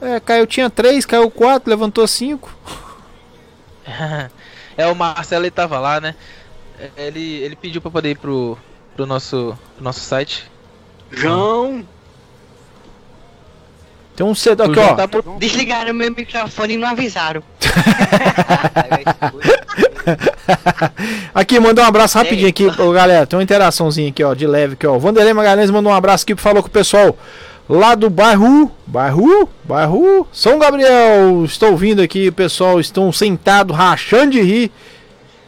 É, 0.00 0.18
caiu 0.20 0.46
tinha 0.46 0.68
3, 0.68 1.04
caiu 1.06 1.30
4, 1.30 1.70
levantou 1.70 2.06
5. 2.06 2.52
é, 4.76 4.86
o 4.86 4.94
Marcelo 4.94 5.44
ele 5.44 5.50
tava 5.50 5.78
lá, 5.78 6.00
né? 6.00 6.14
Ele, 6.96 7.36
ele 7.36 7.56
pediu 7.56 7.80
pra 7.80 7.90
poder 7.90 8.10
ir 8.10 8.18
pro, 8.18 8.58
pro, 8.96 9.06
nosso, 9.06 9.56
pro 9.74 9.84
nosso 9.84 10.00
site. 10.00 10.50
João! 11.10 11.86
Tem 14.22 14.30
um 14.30 14.36
cedo 14.36 14.62
O 14.62 14.70
aqui, 14.70 14.78
ó. 14.78 14.94
tá 14.94 15.08
Desligaram 15.36 15.92
meu 15.92 16.14
microfone 16.14 16.74
e 16.74 16.76
não 16.76 16.86
avisaram. 16.86 17.42
Aqui, 21.34 21.58
mandar 21.58 21.82
um 21.82 21.86
abraço 21.86 22.18
rapidinho 22.18 22.48
aqui, 22.48 22.66
ô, 22.66 22.92
galera. 22.92 23.26
Tem 23.26 23.36
uma 23.36 23.42
interaçãozinha 23.42 24.10
aqui, 24.10 24.22
ó, 24.22 24.34
de 24.34 24.46
leve 24.46 24.74
aqui, 24.74 24.86
ó. 24.86 24.96
Vanderlei 24.98 25.32
Magalhães 25.32 25.70
mandou 25.70 25.90
um 25.90 25.94
abraço 25.94 26.24
aqui, 26.24 26.36
falou 26.36 26.62
com 26.62 26.68
o 26.68 26.72
pessoal 26.72 27.16
lá 27.68 27.96
do 27.96 28.08
bairro, 28.08 28.70
bairro, 28.86 29.48
bairro, 29.64 30.26
São 30.32 30.58
Gabriel. 30.58 31.44
Estou 31.44 31.70
ouvindo 31.70 32.00
aqui, 32.00 32.28
o 32.28 32.32
pessoal 32.32 32.78
estão 32.78 33.10
sentados, 33.10 33.76
rachando 33.76 34.32
de 34.32 34.40
rir. 34.40 34.70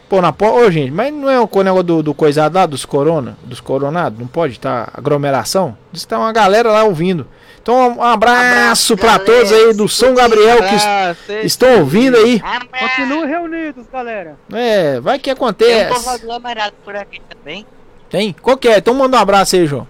Pô, 0.09 0.21
na 0.21 0.33
porta, 0.33 0.59
ô 0.59 0.71
gente, 0.71 0.91
mas 0.91 1.13
não 1.13 1.29
é 1.29 1.39
o 1.39 1.63
negócio 1.63 1.83
do, 1.83 2.03
do 2.03 2.13
coisado 2.13 2.55
lá, 2.55 2.65
dos 2.65 2.83
corona, 2.83 3.37
dos 3.43 3.61
coronados? 3.61 4.19
Não 4.19 4.27
pode 4.27 4.53
estar 4.53 4.89
aglomeração? 4.93 5.77
Diz 5.93 6.03
que 6.03 6.09
tá 6.09 6.19
uma 6.19 6.33
galera 6.33 6.71
lá 6.71 6.83
ouvindo. 6.83 7.25
Então, 7.65 7.97
um 7.97 8.03
abraço, 8.03 8.95
galera. 8.95 9.25
todos 9.25 9.51
aí 9.51 9.73
do 9.73 9.89
São. 9.89 10.13
Gabriel 10.13 10.59
que 10.59 11.33
estão 11.43 11.79
ouvindo 11.79 12.15
aí. 12.15 12.39
Continuem 12.79 13.27
reunidos, 13.27 13.87
galera. 13.91 14.37
É, 14.53 14.99
vai 14.99 15.17
que 15.17 15.23
Tem 15.23 15.33
um 15.33 15.35
povo 15.35 15.49
acontece. 15.49 16.09
aglomerado 16.09 16.75
por 16.85 16.95
aqui 16.95 17.19
também. 17.27 17.65
Tem? 18.07 18.33
Qual 18.33 18.55
que 18.55 18.67
é? 18.67 18.77
Então 18.77 18.93
manda 18.93 19.17
um 19.17 19.19
abraço 19.19 19.55
aí, 19.55 19.65
João. 19.65 19.87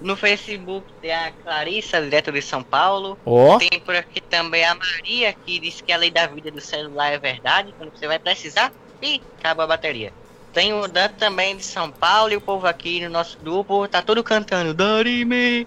No 0.00 0.16
Facebook 0.16 0.86
tem 1.02 1.12
a 1.12 1.32
Clarissa, 1.42 2.00
direto 2.00 2.32
de 2.32 2.40
São 2.40 2.62
Paulo. 2.62 3.18
Ó, 3.26 3.58
Tem 3.58 3.78
por 3.84 3.94
aqui 3.94 4.22
também 4.22 4.64
a 4.64 4.74
Maria, 4.74 5.34
que 5.34 5.58
diz 5.58 5.82
que 5.82 5.92
a 5.92 5.98
lei 5.98 6.10
da 6.10 6.26
vida 6.26 6.50
do 6.50 6.62
celular 6.62 7.12
é 7.12 7.18
verdade. 7.18 7.74
Quando 7.76 7.92
você 7.94 8.06
vai 8.06 8.18
precisar, 8.18 8.72
e 9.02 9.20
acaba 9.38 9.64
a 9.64 9.66
bateria. 9.66 10.14
Tem 10.54 10.72
o 10.72 10.86
Dan 10.86 11.08
também 11.18 11.56
de 11.56 11.64
São 11.64 11.90
Paulo 11.90 12.32
e 12.32 12.36
o 12.36 12.40
povo 12.40 12.66
aqui 12.66 13.00
no 13.00 13.10
nosso 13.10 13.36
grupo 13.42 13.88
tá 13.88 14.00
todo 14.00 14.22
cantando 14.22 14.72
Dorime. 14.72 15.66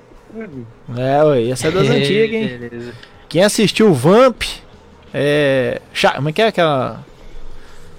é, 0.98 1.24
ué, 1.26 1.50
essa 1.50 1.68
é 1.68 1.72
das 1.72 1.88
antigas, 1.92 2.34
hein? 2.42 2.58
Beleza. 2.58 2.94
Quem 3.28 3.44
assistiu 3.44 3.90
o 3.90 3.94
Vamp, 3.94 4.42
é. 5.14 5.82
Como 6.16 6.30
é 6.30 6.32
que 6.32 6.42
é 6.42 6.48
aquela. 6.48 7.04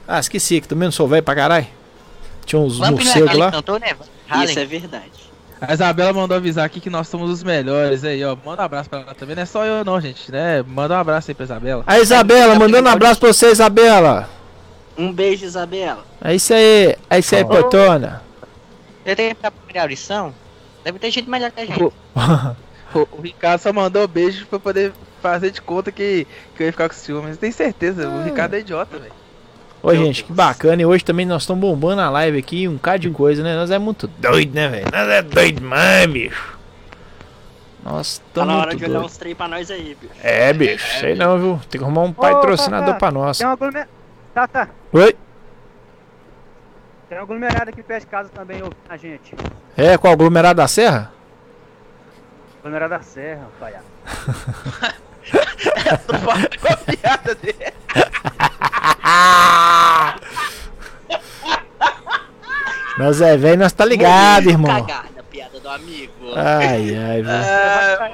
Ah, 0.07 0.19
esqueci, 0.19 0.63
que 0.63 0.67
também 0.67 0.87
não 0.87 0.93
sou 0.93 1.07
velho 1.07 1.23
pra 1.23 1.35
caralho. 1.35 1.67
Tinha 2.47 2.59
uns 2.59 2.79
Vamp 2.79 2.89
é 2.89 2.91
morcegos 2.93 3.29
aquele 3.29 3.43
lá. 3.43 3.51
cantor, 3.53 3.81
né? 3.81 3.89
Isso 4.45 4.59
é 4.59 4.65
verdade. 4.65 5.29
A 5.61 5.75
Isabela 5.75 6.13
mandou 6.13 6.37
avisar 6.37 6.65
aqui 6.65 6.81
que 6.81 6.89
nós 6.89 7.09
somos 7.09 7.29
os 7.31 7.43
melhores 7.43 8.05
aí, 8.05 8.25
ó. 8.25 8.35
Manda 8.43 8.63
um 8.63 8.65
abraço 8.65 8.89
pra 8.89 9.01
ela 9.01 9.15
também. 9.15 9.35
Não 9.37 9.43
é 9.43 9.47
só 9.47 9.65
eu 9.67 9.85
não, 9.85 10.01
gente, 10.01 10.31
né? 10.33 10.63
Manda 10.67 10.95
um 10.95 10.99
abraço 11.01 11.31
aí 11.31 11.35
pra 11.35 11.45
Isabela. 11.45 11.85
A 11.87 11.99
Isabela, 11.99 12.55
mandando 12.55 12.89
um 12.89 12.93
abraço 12.93 13.21
pra 13.21 13.33
você, 13.33 13.51
Isabela. 13.51 14.31
Um 14.99 15.13
beijo, 15.13 15.45
Isabela. 15.47 16.05
É 16.21 16.35
isso 16.35 16.53
aí, 16.53 16.97
é 17.09 17.19
isso 17.21 17.35
aí, 17.37 17.45
Ó. 17.45 17.47
potona. 17.47 18.21
Você 19.05 19.15
tem 19.15 19.35
pra 19.35 19.51
primeira 19.51 19.83
audição? 19.83 20.35
Deve 20.85 20.99
ter 20.99 21.11
gente 21.11 21.31
melhor 21.31 21.51
que 21.53 21.61
a 21.61 21.67
gente. 21.67 21.83
O, 21.83 21.93
o 23.13 23.23
Ricardo 23.23 23.61
só 23.61 23.73
mandou 23.73 24.09
beijo 24.09 24.45
pra 24.47 24.59
poder 24.59 24.93
fazer 25.23 25.51
de 25.53 25.63
conta 25.63 25.93
que, 25.93 26.27
que 26.57 26.63
eu 26.63 26.67
ia 26.67 26.73
ficar 26.73 26.89
com 26.89 26.95
ciúmes. 26.95 27.37
Tem 27.37 27.53
certeza, 27.53 28.09
o 28.09 28.25
Ricardo 28.25 28.55
é 28.55 28.61
idiota, 28.61 28.99
velho. 28.99 29.13
Ô, 29.81 29.95
gente, 29.95 30.25
que 30.25 30.33
bacana. 30.33 30.83
E 30.83 30.87
hoje 30.87 31.05
também 31.05 31.25
nós 31.25 31.43
estamos 31.43 31.61
bombando 31.61 32.01
a 32.01 32.11
live 32.11 32.37
aqui, 32.37 32.67
um 32.67 32.77
cara 32.77 32.99
de 32.99 33.09
coisa, 33.11 33.43
né? 33.45 33.55
Nós 33.55 33.71
é 33.71 33.79
muito 33.79 34.09
doido, 34.09 34.53
né, 34.53 34.69
velho? 34.69 34.87
Nós 34.93 35.09
é 35.09 35.23
doido 35.23 35.61
demais, 35.61 36.07
bicho. 36.07 36.59
Nós 37.85 38.19
Tá 38.19 38.25
estamos 38.27 38.55
na 38.55 38.61
hora 38.61 38.75
de 38.75 38.85
olhar 38.85 39.01
uns 39.01 39.17
trem 39.17 39.35
pra 39.35 39.47
nós 39.47 39.71
aí, 39.71 39.97
bicho. 40.01 40.13
É, 40.23 40.53
bicho, 40.53 40.99
sei 40.99 41.15
não, 41.15 41.39
viu? 41.39 41.61
Tem 41.71 41.79
que 41.79 41.85
arrumar 41.85 42.03
um 42.03 42.13
patrocinador 42.13 42.89
Tata, 42.89 42.99
pra 42.99 43.11
nós. 43.13 43.39
Tem 43.39 43.47
uma. 43.47 43.57
Tá, 44.35 44.49
tá. 44.49 44.69
Oi? 44.93 45.17
Tem 47.09 47.19
uma 47.19 47.25
aglomerada 47.25 47.71
aqui 47.71 47.83
perto 47.83 48.05
de 48.05 48.11
casa 48.11 48.29
também, 48.31 48.63
ouvindo 48.63 48.77
a 48.89 48.97
gente. 48.97 49.35
É, 49.77 49.99
qual 49.99 50.13
aglomerado 50.13 50.59
da 50.59 50.69
Serra? 50.69 51.13
Aglomerada 52.61 52.99
da 52.99 53.05
Serra, 53.05 53.49
palhaço. 53.59 53.89
Qual 56.61 56.73
a 56.73 56.77
piada 56.79 57.35
dele? 57.35 57.59
Nós 62.99 63.21
é 63.21 63.37
velho, 63.37 63.61
nós 63.61 63.73
tá 63.73 63.85
ligado, 63.85 64.45
Morri 64.45 64.55
irmão. 64.55 64.85
Cagada, 64.85 65.23
piada 65.31 65.61
do 65.61 65.69
amigo. 65.69 66.13
Ai, 66.35 66.97
ai, 66.97 67.23
velho. 67.23 67.29
Ah, 67.31 68.11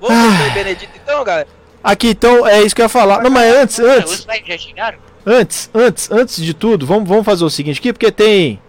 vamos 0.00 0.36
pro 0.38 0.50
Benedito 0.54 0.92
então, 1.00 1.22
galera? 1.22 1.46
Aqui, 1.84 2.08
então, 2.08 2.44
é 2.44 2.62
isso 2.62 2.74
que 2.74 2.82
eu 2.82 2.86
ia 2.86 2.88
falar. 2.88 3.22
Não, 3.22 3.30
mas 3.30 3.54
antes, 3.54 3.78
Os 3.78 3.84
antes, 3.86 4.24
velhos 4.24 4.48
já 4.48 4.58
chegaram? 4.58 4.98
Antes, 5.26 5.70
antes, 5.74 6.10
antes 6.10 6.36
de 6.36 6.54
tudo, 6.54 6.86
vamos, 6.86 7.08
vamos 7.08 7.24
fazer 7.24 7.44
o 7.44 7.50
seguinte 7.50 7.78
aqui, 7.78 7.92
porque 7.92 8.10
tem. 8.10 8.60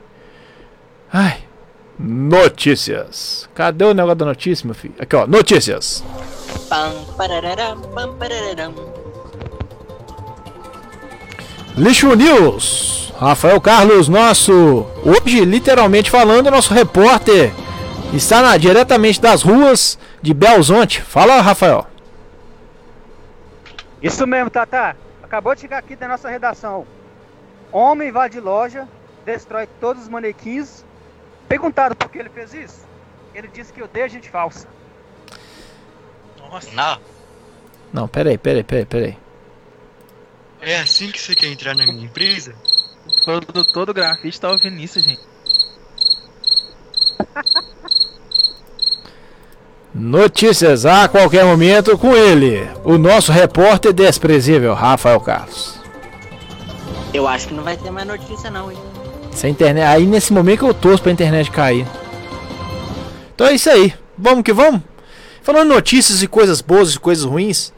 Ai. 1.12 1.44
Notícias. 1.98 3.48
Cadê 3.54 3.86
o 3.86 3.94
negócio 3.94 4.16
da 4.16 4.26
notícia, 4.26 4.66
meu 4.66 4.74
filho? 4.74 4.96
Aqui, 5.00 5.16
ó, 5.16 5.28
notícias. 5.28 6.04
Lixo 11.78 12.16
News. 12.16 13.13
Rafael 13.18 13.62
Carlos, 13.62 14.08
nosso. 14.10 14.86
Hoje, 15.04 15.46
literalmente 15.46 16.10
falando, 16.10 16.52
nosso 16.52 16.74
repórter 16.74 17.54
está 18.13 18.42
na, 18.42 18.58
diretamente 18.58 19.22
das 19.22 19.44
ruas 19.44 19.98
de 20.22 20.34
Belzonte. 20.34 21.02
Fala, 21.02 21.42
Rafael. 21.42 21.88
Isso 24.02 24.28
mesmo, 24.28 24.50
Tata. 24.50 24.96
Acabou 25.34 25.56
de 25.56 25.62
chegar 25.62 25.80
aqui 25.80 25.96
da 25.96 26.08
nossa 26.08 26.30
redação. 26.30 26.86
Homem 27.72 28.10
invade 28.10 28.39
loja, 28.39 28.88
destrói 29.26 29.65
todos 29.82 30.04
os 30.04 30.08
manequins. 30.08 30.86
Perguntado 31.50 31.96
por 31.96 32.08
que 32.12 32.19
ele 32.19 32.30
fez 32.30 32.54
isso. 32.54 32.86
Ele 33.34 33.48
disse 33.48 33.74
que 33.74 33.82
odeia 33.82 34.08
gente 34.08 34.30
falsa. 34.30 34.67
Nossa. 36.38 36.69
Não. 36.74 37.02
Não, 37.91 38.08
peraí, 38.08 38.38
peraí, 38.38 38.63
peraí, 38.63 38.86
peraí. 38.86 39.17
É 40.62 40.78
assim 40.78 41.10
que 41.10 41.19
você 41.19 41.34
quer 41.34 41.48
entrar 41.48 41.74
na 41.76 41.84
minha 41.88 42.06
empresa? 42.06 42.54
O 43.08 43.24
produtor 43.24 43.88
do 43.88 43.93
grafite 43.96 44.39
tá 44.39 44.52
ouvindo 44.52 44.80
isso, 44.80 45.00
gente. 45.00 45.24
Notícias 49.95 50.88
a 50.88 51.08
qualquer 51.08 51.45
momento 51.45 51.95
com 51.99 52.15
ele, 52.15 52.67
o 52.84 52.97
nosso 52.97 53.32
repórter 53.32 53.93
desprezível, 53.93 54.73
Rafael 54.73 55.19
Carlos. 55.19 55.79
Eu 57.13 57.27
acho 57.27 57.47
que 57.47 57.53
não 57.53 57.63
vai 57.63 57.77
ter 57.77 57.91
mais 57.91 58.08
notícia 58.08 58.49
não, 58.49 58.71
hein? 58.71 58.77
Se 59.32 59.45
a 59.45 59.49
internet, 59.49 59.86
aí 59.86 60.08
nesse 60.08 60.34
momento 60.34 60.60
que 60.60 60.65
eu 60.65 60.73
torço 60.73 61.03
pra 61.03 61.12
internet 61.12 61.51
cair. 61.51 61.86
Então 63.36 63.45
é 63.45 63.53
isso 63.53 63.69
aí. 63.69 63.93
Vamos 64.17 64.43
que 64.43 64.51
vamos. 64.51 64.82
Falando 65.43 65.69
notícias 65.69 66.23
e 66.23 66.27
coisas 66.27 66.60
boas 66.60 66.95
e 66.95 66.99
coisas 66.99 67.23
ruins. 67.23 67.71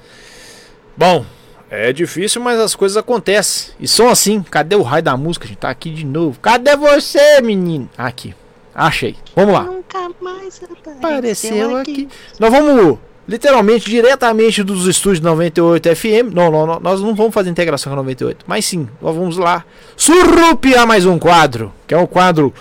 Bom, 0.95 1.25
é 1.69 1.91
difícil, 1.91 2.41
mas 2.41 2.59
as 2.59 2.75
coisas 2.75 2.95
acontecem. 2.95 3.73
E 3.77 3.87
são 3.87 4.09
assim. 4.09 4.41
Cadê 4.41 4.75
o 4.75 4.83
raio 4.83 5.03
da 5.03 5.17
música? 5.17 5.45
A 5.45 5.47
gente 5.49 5.57
tá 5.57 5.69
aqui 5.69 5.89
de 5.89 6.05
novo. 6.05 6.39
Cadê 6.39 6.77
você, 6.77 7.41
menino? 7.41 7.89
Aqui. 7.97 8.33
Achei. 8.75 9.15
Vamos 9.33 9.53
lá. 9.53 9.63
Nunca 9.63 10.11
mais 10.19 10.61
Apareceu 10.85 11.77
aqui. 11.77 12.09
Nós 12.37 12.51
vamos 12.51 12.99
literalmente 13.27 13.89
diretamente 13.89 14.61
dos 14.63 14.85
estúdios 14.85 15.21
98 15.21 15.95
FM. 15.95 16.33
Não, 16.33 16.51
não, 16.51 16.67
não, 16.67 16.79
nós 16.81 17.01
não 17.01 17.15
vamos 17.15 17.33
fazer 17.33 17.49
integração 17.49 17.89
com 17.91 17.95
a 17.95 18.01
98, 18.03 18.45
mas 18.45 18.65
sim, 18.65 18.87
nós 19.01 19.15
vamos 19.15 19.37
lá 19.37 19.63
surrupiar 19.95 20.85
mais 20.85 21.05
um 21.05 21.17
quadro, 21.17 21.73
que 21.87 21.93
é 21.93 21.97
o 21.97 22.07
quadro 22.07 22.53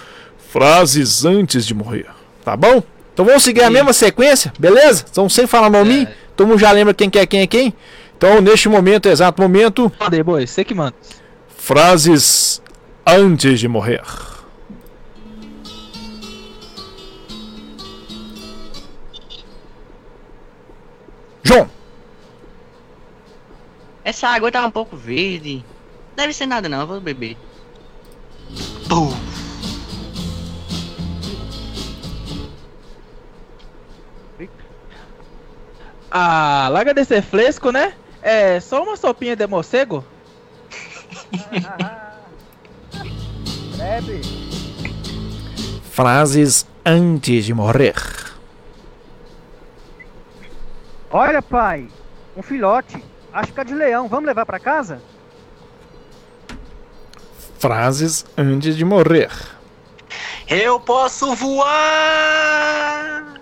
Frases 0.50 1.24
antes 1.24 1.66
de 1.66 1.74
morrer. 1.74 2.07
Tá 2.44 2.57
bom? 2.57 2.81
Então 3.12 3.24
vamos 3.24 3.42
seguir 3.42 3.64
a 3.64 3.70
mesma 3.70 3.92
sequência, 3.92 4.53
beleza? 4.57 5.05
Então 5.11 5.29
sem 5.29 5.48
falar 5.48 5.68
nome, 5.68 6.07
todo 6.37 6.46
mundo 6.46 6.61
já 6.61 6.70
lembra 6.70 6.94
quem 6.94 7.11
que 7.11 7.18
é 7.18 7.27
quem 7.27 7.40
é 7.40 7.46
quem. 7.46 7.74
Então 8.16 8.40
neste 8.40 8.68
momento, 8.68 9.09
exato 9.09 9.42
momento, 9.42 9.90
aí, 9.98 10.22
boy, 10.22 10.46
você 10.46 10.64
que 10.64 10.72
manda. 10.72 10.94
frases 11.57 12.62
antes 13.05 13.59
de 13.59 13.66
morrer. 13.66 14.03
João, 21.44 21.68
Essa 24.02 24.28
água 24.28 24.50
tá 24.50 24.66
um 24.66 24.70
pouco 24.70 24.96
verde. 24.96 25.62
Deve 26.16 26.33
ser 26.33 26.46
nada 26.46 26.68
não, 26.68 26.80
eu 26.80 26.87
vou 26.87 27.00
beber. 27.00 27.37
Pum. 28.88 29.12
Ah, 36.11 36.68
larga 36.70 36.94
de 36.94 37.04
ser 37.04 37.22
fresco, 37.22 37.70
né? 37.72 37.92
É 38.22 38.61
só 38.61 38.83
uma 38.83 38.96
sopinha 38.96 39.37
de 39.37 39.46
morcego? 39.46 40.04
Frases 45.90 46.66
antes 46.87 47.44
de 47.44 47.52
morrer. 47.52 48.34
Olha, 51.16 51.40
pai. 51.40 51.87
Um 52.37 52.42
filhote. 52.42 53.00
Acho 53.33 53.53
que 53.53 53.61
é 53.61 53.64
de 53.64 53.72
leão. 53.72 54.09
Vamos 54.09 54.27
levar 54.27 54.44
pra 54.44 54.59
casa? 54.59 55.00
Frases 57.57 58.27
antes 58.37 58.77
de 58.77 58.85
morrer. 58.85 59.31
Eu 60.48 60.81
posso 60.81 61.33
voar! 61.37 63.35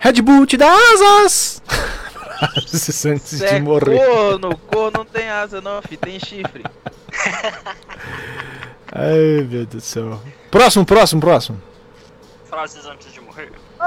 Red 0.00 0.20
Bull 0.22 0.44
te 0.44 0.56
dá 0.56 0.74
asas. 0.92 1.62
frases 2.66 3.06
antes 3.06 3.38
Cê 3.38 3.46
de 3.46 3.54
é 3.54 3.60
morrer. 3.60 3.96
corno, 3.96 4.58
corno 4.58 4.98
não 4.98 5.04
tem 5.04 5.30
asa 5.30 5.60
não, 5.60 5.80
fi, 5.80 5.96
tem 5.96 6.18
chifre. 6.18 6.64
Ai, 8.92 9.46
meu 9.48 9.66
Deus 9.66 9.66
do 9.68 9.80
céu. 9.80 10.20
Próximo, 10.50 10.84
próximo, 10.84 11.20
próximo. 11.20 11.62
Frases 12.50 12.84
antes 12.86 13.12
de 13.12 13.20
morrer. 13.20 13.23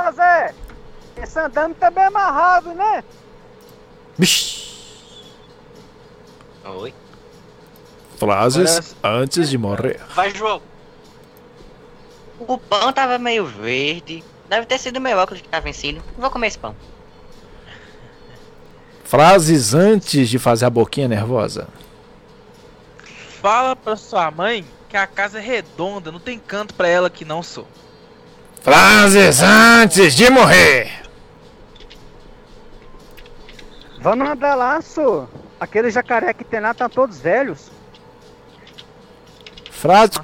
Ô, 0.08 0.12
Zé. 0.12 0.54
Esse 1.22 1.40
andame 1.40 1.74
tá 1.74 1.90
bem 1.90 2.06
amarrado, 2.06 2.74
né? 2.74 3.04
Vixe. 4.18 4.68
Oi. 6.64 6.94
Frases 8.18 8.96
antes 9.04 9.50
de 9.50 9.58
morrer. 9.58 10.00
Vai, 10.16 10.34
João. 10.34 10.62
O 12.40 12.58
pão 12.58 12.94
tava 12.94 13.18
meio 13.18 13.46
verde. 13.46 14.24
Deve 14.48 14.66
ter 14.66 14.78
sido 14.78 15.02
meu 15.02 15.18
óculos 15.18 15.42
que 15.42 15.50
tá 15.50 15.60
vencido. 15.60 16.02
Vou 16.18 16.30
comer 16.30 16.48
esse 16.48 16.58
pão. 16.58 16.76
Frases 19.04 19.74
antes 19.74 20.30
de 20.30 20.40
fazer 20.40 20.66
a 20.66 20.70
boquinha 20.70 21.08
nervosa. 21.08 21.68
Fala 23.42 23.76
pra 23.76 23.96
sua 23.96 24.30
mãe 24.32 24.66
que 24.90 24.98
a 24.98 25.08
casa 25.08 25.40
é 25.40 25.42
redonda, 25.42 26.12
não 26.12 26.20
tem 26.20 26.40
canto 26.40 26.74
pra 26.74 26.88
ela 26.88 27.10
que 27.10 27.26
não 27.26 27.44
sou. 27.44 27.68
Frases 28.68 29.42
antes 29.42 30.14
de 30.14 30.30
morrer. 30.30 30.92
Vamos 34.02 34.28
nadar 34.28 34.58
lá, 34.58 34.82
sô. 34.82 35.26
Aquele 35.58 35.90
jacaré 35.90 36.34
que 36.34 36.44
tem 36.44 36.60
lá 36.60 36.74
tá 36.74 36.90
todos 36.90 37.18
velhos. 37.18 37.72
Frase. 39.72 40.20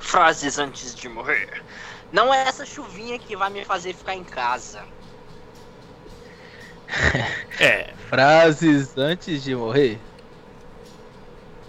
Frases 0.00 0.58
antes 0.58 0.94
de 0.94 1.10
morrer. 1.10 1.62
Não 2.10 2.32
é 2.32 2.48
essa 2.48 2.64
chuvinha 2.64 3.18
que 3.18 3.36
vai 3.36 3.50
me 3.50 3.66
fazer 3.66 3.92
ficar 3.92 4.14
em 4.14 4.24
casa. 4.24 4.82
É. 7.60 7.92
Frases 8.08 8.96
antes 8.96 9.42
de 9.42 9.54
morrer. 9.54 10.00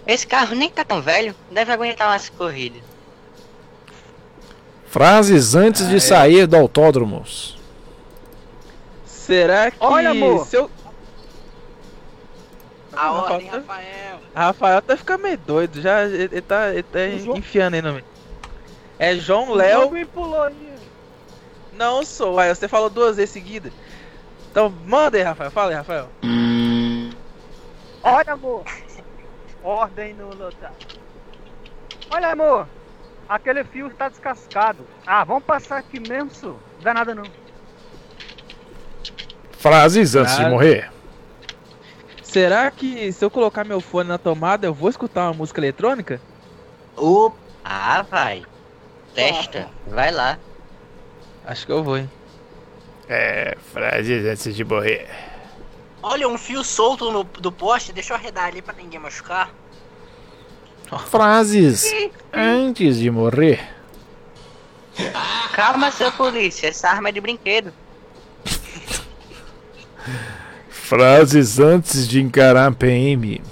Esse 0.06 0.26
carro 0.26 0.54
nem 0.54 0.68
tá 0.70 0.84
tão 0.84 1.00
velho. 1.00 1.34
Deve 1.50 1.72
aguentar 1.72 2.08
umas 2.10 2.28
corridas. 2.28 2.82
Frases 4.86 5.54
antes 5.54 5.88
de 5.88 6.00
sair 6.00 6.46
do 6.46 6.56
autódromo. 6.56 7.24
Será 9.06 9.70
que 9.70 9.76
Olha, 9.80 10.10
amor. 10.10 10.46
seu 10.46 10.70
A 12.92 13.06
Não, 13.06 13.14
ordem, 13.22 13.50
falta- 13.50 13.56
Rafael. 13.66 14.20
Rafael 14.34 14.82
tá 14.82 14.96
ficando 14.96 15.22
meio 15.22 15.38
doido, 15.38 15.80
já 15.80 16.04
ele, 16.04 16.24
ele 16.30 16.40
tá, 16.40 16.70
ele 16.72 16.82
tá 16.84 16.98
João- 17.18 17.36
enfiando 17.38 17.74
aí 17.74 17.82
no 17.82 17.92
meio. 17.92 18.04
É 18.98 19.16
João 19.16 19.48
O 19.50 19.54
Léo. 19.54 19.80
jogo 19.80 19.94
me 19.94 20.04
pulou 20.04 20.42
aí. 20.42 20.74
Não 21.72 22.04
sou, 22.04 22.38
aí 22.38 22.54
você 22.54 22.68
falou 22.68 22.88
duas 22.88 23.16
vezes 23.16 23.30
seguidas. 23.32 23.72
Então 24.52 24.72
manda 24.86 25.16
aí, 25.16 25.24
Rafael. 25.24 25.50
Fala 25.50 25.70
aí, 25.70 25.76
Rafael. 25.76 26.08
Olha, 28.04 28.32
amor. 28.34 28.62
Ordem 29.64 30.12
no 30.14 30.28
lugar. 30.28 30.72
Olha, 32.10 32.28
amor. 32.32 32.68
Aquele 33.28 33.64
fio 33.64 33.86
está 33.88 34.08
descascado. 34.10 34.86
Ah, 35.06 35.24
vamos 35.24 35.44
passar 35.44 35.78
aqui 35.78 35.98
mesmo. 35.98 36.30
Não 36.42 36.58
dá 36.82 36.92
nada 36.94 37.14
não. 37.14 37.24
Frases 39.52 40.14
antes 40.14 40.36
de 40.36 40.44
morrer. 40.46 40.90
Será 42.22 42.70
que 42.70 43.10
se 43.12 43.24
eu 43.24 43.30
colocar 43.30 43.64
meu 43.64 43.80
fone 43.80 44.08
na 44.08 44.18
tomada 44.18 44.66
eu 44.66 44.74
vou 44.74 44.90
escutar 44.90 45.22
uma 45.28 45.34
música 45.34 45.60
eletrônica? 45.60 46.20
Opa, 46.96 47.36
Ah, 47.64 48.02
vai. 48.02 48.42
Testa. 49.14 49.68
Vai 49.86 50.10
lá. 50.10 50.38
Acho 51.46 51.64
que 51.64 51.72
eu 51.72 51.82
vou, 51.82 51.96
hein? 51.96 52.10
É, 53.08 53.56
frases 53.72 54.26
antes 54.26 54.54
de 54.54 54.64
morrer. 54.64 55.08
Olha 56.04 56.28
um 56.28 56.36
fio 56.36 56.62
solto 56.62 57.10
no, 57.10 57.24
do 57.24 57.50
poste, 57.50 57.92
deixa 57.92 58.12
eu 58.12 58.16
arredar 58.16 58.46
ali 58.46 58.60
pra 58.60 58.74
ninguém 58.74 59.00
machucar. 59.00 59.50
Frases 61.06 61.90
antes 62.32 62.98
de 62.98 63.10
morrer. 63.10 63.74
Calma, 65.54 65.90
seu 65.90 66.12
polícia. 66.12 66.68
Essa 66.68 66.88
arma 66.88 67.08
é 67.08 67.12
de 67.12 67.20
brinquedo. 67.20 67.72
Frases 70.68 71.58
antes 71.58 72.06
de 72.06 72.20
encarar 72.20 72.66
a 72.66 72.72
PM. 72.72 73.42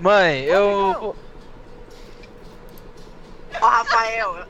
Mãe, 0.00 0.42
eu. 0.42 1.16
Ó, 3.60 3.66
Rafael, 3.66 4.46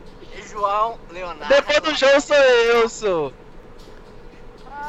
João, 0.51 0.99
Leonardo. 1.11 1.55
Depois 1.55 1.81
do 1.81 1.95
show 1.95 2.21
sou 2.21 2.37
eu, 2.37 2.89
sou. 2.89 3.33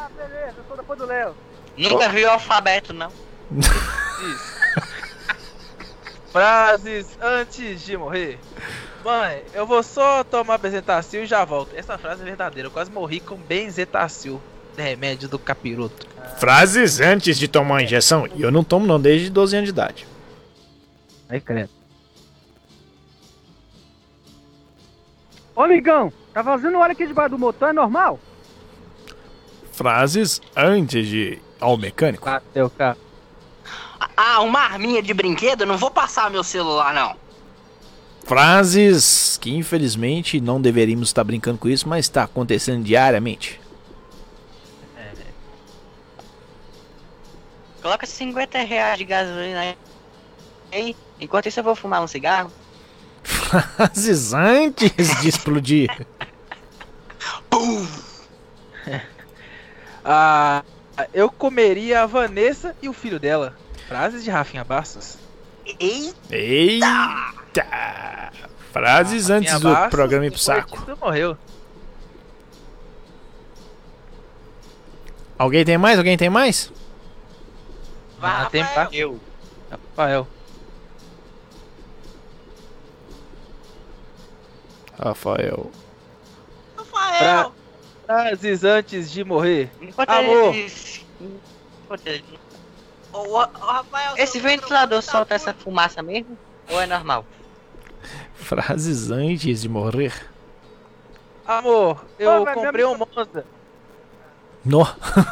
Ah, 0.04 0.10
beleza. 0.18 0.56
Eu 0.58 0.64
sou 0.68 0.76
depois 0.76 1.00
do 1.00 1.06
Léo. 1.06 1.34
Nunca 1.78 2.10
viu 2.10 2.28
o 2.28 2.32
alfabeto, 2.32 2.92
não. 2.92 3.10
Isso. 3.58 4.54
Frases 6.30 7.18
antes 7.22 7.82
de 7.86 7.96
morrer. 7.96 8.38
Mãe, 9.04 9.44
eu 9.54 9.66
vou 9.66 9.82
só 9.82 10.24
tomar 10.24 10.58
benzetacil 10.58 11.24
e 11.24 11.26
já 11.26 11.46
volto. 11.46 11.74
Essa 11.74 11.98
frase 11.98 12.22
é 12.22 12.26
verdadeira. 12.26 12.68
Eu 12.68 12.72
quase 12.72 12.92
morri 12.92 13.22
com 13.22 13.38
benzetacil. 13.38 14.42
Remédio 14.76 15.30
do 15.30 15.40
capiroto. 15.40 16.06
Frases 16.38 17.00
antes 17.00 17.38
de 17.38 17.48
tomar 17.48 17.78
a 17.78 17.84
injeção. 17.84 18.28
E 18.36 18.42
eu 18.42 18.52
não 18.52 18.64
tomo 18.64 18.86
não 18.86 19.00
desde 19.00 19.30
12 19.30 19.56
anos 19.56 19.68
de 19.68 19.72
idade. 19.72 20.08
Aí, 21.30 21.40
credo. 21.40 21.70
Ô, 25.56 25.62
amigão. 25.62 26.12
Tá 26.34 26.44
fazendo 26.44 26.78
hora 26.78 26.92
aqui 26.92 27.08
debaixo 27.08 27.30
do 27.30 27.40
motor, 27.40 27.70
é 27.70 27.74
normal? 27.74 28.20
Frases 29.74 30.40
antes 30.56 31.08
de 31.08 31.18
ir 31.18 31.42
ao 31.60 31.76
mecânico. 31.76 32.26
Bateu 32.26 32.68
o 32.68 32.70
carro. 32.70 33.00
Ah, 34.16 34.42
uma 34.42 34.60
arminha 34.60 35.02
de 35.02 35.14
brinquedo? 35.14 35.66
Não 35.66 35.78
vou 35.78 35.90
passar 35.90 36.30
meu 36.30 36.44
celular, 36.44 36.94
não. 36.94 37.16
Frases 38.24 39.38
que 39.42 39.54
infelizmente 39.54 40.40
não 40.40 40.62
deveríamos 40.62 41.10
estar 41.10 41.24
brincando 41.24 41.58
com 41.58 41.68
isso, 41.68 41.90
mas 41.90 42.06
está 42.06 42.24
acontecendo 42.24 42.84
diariamente. 42.84 43.60
Coloca 47.82 48.06
50 48.06 48.60
reais 48.60 48.98
de 48.98 49.04
gasolina 49.04 49.60
aí. 49.60 49.78
Ei, 50.72 50.96
enquanto 51.20 51.48
isso 51.48 51.60
eu 51.60 51.64
vou 51.64 51.76
fumar 51.76 52.02
um 52.02 52.08
cigarro. 52.08 52.52
Frases 53.24 54.34
antes 54.34 55.20
de 55.22 55.28
explodir. 55.28 55.90
Ah, 60.04 60.64
eu 61.14 61.30
comeria 61.30 62.04
a 62.04 62.06
Vanessa 62.06 62.76
e 62.82 62.90
o 62.90 62.94
filho 62.94 63.20
dela. 63.20 63.56
Frases 63.88 64.24
de 64.24 64.30
Rafinha 64.30 64.64
Bastos. 64.64 65.18
Eita! 65.80 66.16
Eita! 66.30 68.32
Frases 68.72 69.30
antes 69.30 69.52
Rafinha 69.52 69.70
do 69.72 69.76
Bastos, 69.76 69.92
programa 69.92 70.26
ir 70.26 70.32
pro 70.32 70.40
saco. 70.40 70.98
morreu. 71.00 71.38
Alguém 75.38 75.66
tem 75.66 75.78
mais? 75.78 75.98
Alguém 75.98 76.18
tem 76.18 76.30
mais? 76.30 76.72
Vai, 78.20 78.44
Ah, 78.44 78.50
tem 78.50 78.62
Rafael. 78.62 78.88
pra 78.90 78.98
eu. 78.98 79.20
Rafael. 79.72 80.28
Rafael. 85.00 85.72
Rafael! 86.78 87.54
Frases 88.06 88.64
antes 88.64 89.12
de 89.12 89.24
morrer. 89.24 89.72
Enquanto 89.82 90.10
eles- 90.12 91.06
enquanto 91.22 92.08
Rafael, 93.60 94.16
Esse 94.18 94.40
ventilador 94.40 95.02
tá 95.04 95.12
solta 95.12 95.36
essa 95.36 95.54
fumaça 95.54 96.02
mesmo? 96.02 96.38
Ou 96.70 96.82
é 96.82 96.86
normal? 96.88 97.26
Frases 98.36 99.12
antes 99.12 99.62
de 99.62 99.70
morrer. 99.70 100.14
Amor, 101.46 102.04
eu 102.18 102.46
comprei 102.48 102.86
um 102.86 102.98
Monza. 102.98 103.46
No. 104.66 104.82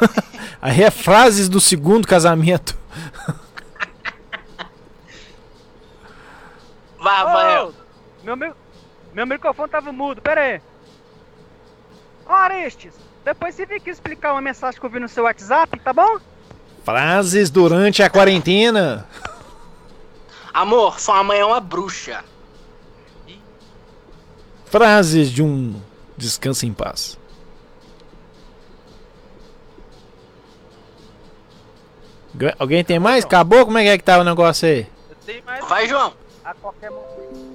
Aí 0.60 0.82
é 0.82 0.90
frases 0.90 1.48
do 1.48 1.60
segundo 1.60 2.06
casamento. 2.06 2.78
Vai, 6.98 7.16
Rafael. 7.24 7.68
Ô, 7.68 8.24
meu, 8.24 8.36
mi- 8.36 8.52
meu 9.12 9.26
microfone 9.26 9.68
tava 9.70 9.90
mudo, 9.92 10.20
pera 10.22 10.40
aí. 10.40 10.62
Ó, 12.26 12.32
Arestes, 12.32 12.94
depois 13.24 13.54
você 13.54 13.66
vem 13.66 13.76
aqui 13.78 13.90
explicar 13.90 14.32
uma 14.32 14.40
mensagem 14.40 14.78
que 14.78 14.86
eu 14.86 14.90
vi 14.90 14.98
no 15.00 15.08
seu 15.08 15.24
WhatsApp, 15.24 15.78
tá 15.80 15.92
bom? 15.92 16.18
Frases 16.84 17.50
durante 17.50 18.02
a 18.02 18.10
quarentena. 18.10 19.06
Amor, 20.52 20.98
sua 21.00 21.22
mãe 21.22 21.38
é 21.38 21.44
uma 21.44 21.60
bruxa. 21.60 22.24
Frases 24.66 25.30
de 25.30 25.42
um 25.42 25.80
descanso 26.16 26.64
em 26.66 26.72
paz. 26.72 27.18
Gu- 32.34 32.54
Alguém 32.58 32.82
tem 32.84 32.98
mais? 32.98 33.24
Acabou? 33.24 33.64
Como 33.64 33.78
é 33.78 33.82
que 33.82 33.88
é 33.90 33.98
que 33.98 34.04
tá 34.04 34.18
o 34.18 34.24
negócio 34.24 34.66
aí? 34.68 34.86
Eu 35.10 35.16
tenho 35.26 35.44
mais. 35.44 35.64
Vai, 35.68 35.86
João. 35.88 36.14
A 36.44 36.54
qualquer 36.54 36.90
momento. 36.90 37.51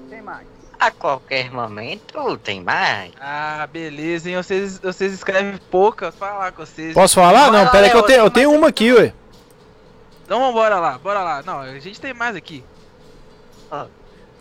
A 0.79 0.91
qualquer 0.91 1.51
momento 1.51 2.37
tem 2.37 2.61
mais. 2.61 3.11
Ah, 3.19 3.67
beleza, 3.71 4.29
hein? 4.29 4.35
Vocês, 4.35 4.77
vocês 4.79 5.11
escrevem 5.11 5.57
pouca, 5.71 6.11
falar 6.11 6.51
com 6.51 6.63
vocês. 6.65 6.93
Posso 6.93 7.15
falar? 7.15 7.49
Vai 7.49 7.51
Não, 7.51 7.63
lá, 7.65 7.71
pera 7.71 7.85
aí 7.85 7.91
que 7.91 7.97
eu 7.97 8.03
tenho, 8.03 8.19
eu 8.19 8.29
tenho 8.29 8.51
uma 8.53 8.67
aqui, 8.67 8.93
ué. 8.93 9.13
Então 10.23 10.39
vambora 10.39 10.77
lá, 10.79 10.97
bora 10.97 11.21
lá. 11.23 11.41
Não, 11.43 11.61
a 11.61 11.79
gente 11.79 11.99
tem 11.99 12.13
mais 12.13 12.35
aqui. 12.35 12.63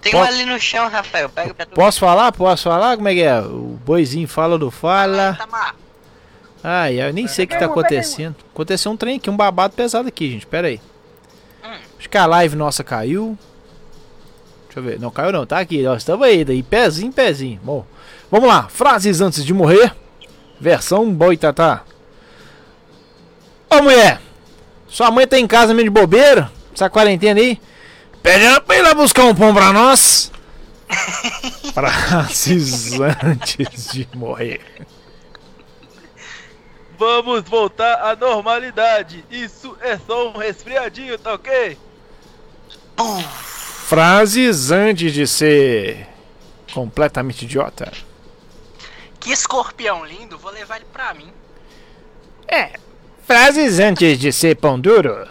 Tem 0.03 0.13
Posso- 0.13 0.25
um 0.31 0.35
ali 0.35 0.45
no 0.45 0.61
chão, 0.61 0.89
Rafael. 0.89 1.29
Pega 1.31 1.55
pra 1.55 1.67
tu. 1.67 1.75
Posso 1.75 1.99
falar? 1.99 2.31
Posso 2.33 2.65
falar? 2.65 2.97
Como 2.97 3.09
é 3.09 3.15
que 3.15 3.23
é? 3.23 3.41
O 3.41 3.79
boizinho 3.85 4.29
fala 4.29 4.59
do 4.59 4.71
fala. 4.71 5.39
Ai, 6.63 7.01
eu 7.01 7.13
nem 7.13 7.27
sei 7.27 7.45
o 7.45 7.49
que 7.49 7.57
tá 7.59 7.65
uma, 7.67 7.71
acontecendo. 7.73 8.37
Aconteceu 8.53 8.93
um 8.93 8.97
trem 8.97 9.17
aqui, 9.17 9.31
um 9.31 9.37
babado 9.37 9.75
pesado 9.75 10.07
aqui, 10.09 10.31
gente. 10.33 10.47
Pera 10.47 10.69
aí. 10.69 10.81
Acho 11.99 12.11
que 12.11 12.19
a 12.19 12.27
live 12.27 12.57
nossa 12.57 12.85
caiu. 12.85 13.39
Deixa 14.77 14.81
eu 14.81 14.83
ver. 14.83 15.01
Não 15.01 15.11
caiu 15.11 15.33
não, 15.33 15.47
tá 15.47 15.59
aqui. 15.59 15.83
Nós 15.83 16.03
estamos 16.03 16.27
aí, 16.27 16.45
daí 16.45 16.63
pezinho, 16.63 17.11
pezinho. 17.11 17.59
Bom, 17.65 17.87
vamos 18.31 18.47
lá. 18.47 18.69
Frases 18.69 19.23
antes 19.23 19.43
de 19.43 19.55
morrer. 19.55 19.95
Versão 20.61 21.11
boitatá. 21.11 21.83
Ô 23.71 23.81
mulher, 23.83 24.21
sua 24.87 25.11
mãe 25.11 25.27
tá 25.27 25.39
em 25.39 25.47
casa 25.47 25.73
meio 25.73 25.85
de 25.85 25.91
bobeira? 25.91 26.53
Essa 26.75 26.91
quarentena 26.91 27.41
aí? 27.41 27.59
Pede 28.23 28.45
ela 28.45 28.61
pra 28.61 28.77
ir 28.77 28.83
lá 28.83 28.93
buscar 28.93 29.25
um 29.25 29.35
pão 29.35 29.55
pra 29.55 29.73
nós. 29.73 30.31
Frases 31.73 32.93
antes 33.01 33.93
de 33.93 34.07
morrer. 34.15 34.61
Vamos 36.99 37.43
voltar 37.45 37.95
à 38.03 38.15
normalidade. 38.15 39.25
Isso 39.31 39.77
é 39.81 39.99
só 39.99 40.29
um 40.29 40.37
resfriadinho, 40.37 41.19
tá 41.19 41.33
ok? 41.33 41.79
Frases 43.87 44.73
antes 44.73 45.13
de 45.13 45.29
ser 45.29 46.09
completamente 46.75 47.45
idiota. 47.45 47.93
Que 49.21 49.31
escorpião 49.31 50.05
lindo, 50.05 50.37
vou 50.37 50.51
levar 50.51 50.79
ele 50.79 50.87
pra 50.93 51.15
mim. 51.15 51.33
É. 52.49 52.73
Frases 53.25 53.79
antes 53.79 54.19
de 54.19 54.33
ser 54.33 54.57
pão 54.57 54.81
duro. 54.81 55.29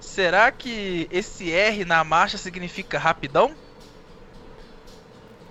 Será 0.00 0.50
que 0.50 1.06
esse 1.12 1.52
R 1.52 1.84
na 1.84 2.02
marcha 2.02 2.36
significa 2.36 2.98
rapidão? 2.98 3.54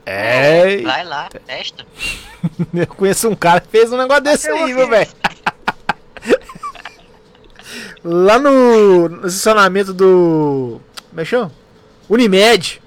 É. 0.05 0.81
Vai 0.81 1.05
lá, 1.05 1.29
testa. 1.29 1.87
Eu 2.75 2.87
conheço 2.87 3.29
um 3.29 3.35
cara 3.35 3.61
que 3.61 3.69
fez 3.69 3.93
um 3.93 3.97
negócio 3.97 4.23
desse 4.23 4.49
aí, 4.49 4.73
meu 4.73 4.89
velho. 4.89 5.09
Lá 8.03 8.37
no, 8.37 9.07
no 9.07 9.25
estacionamento 9.25 9.93
do. 9.93 10.81
É 11.15 11.23
chama? 11.23 11.62
Unimed. 12.09 12.81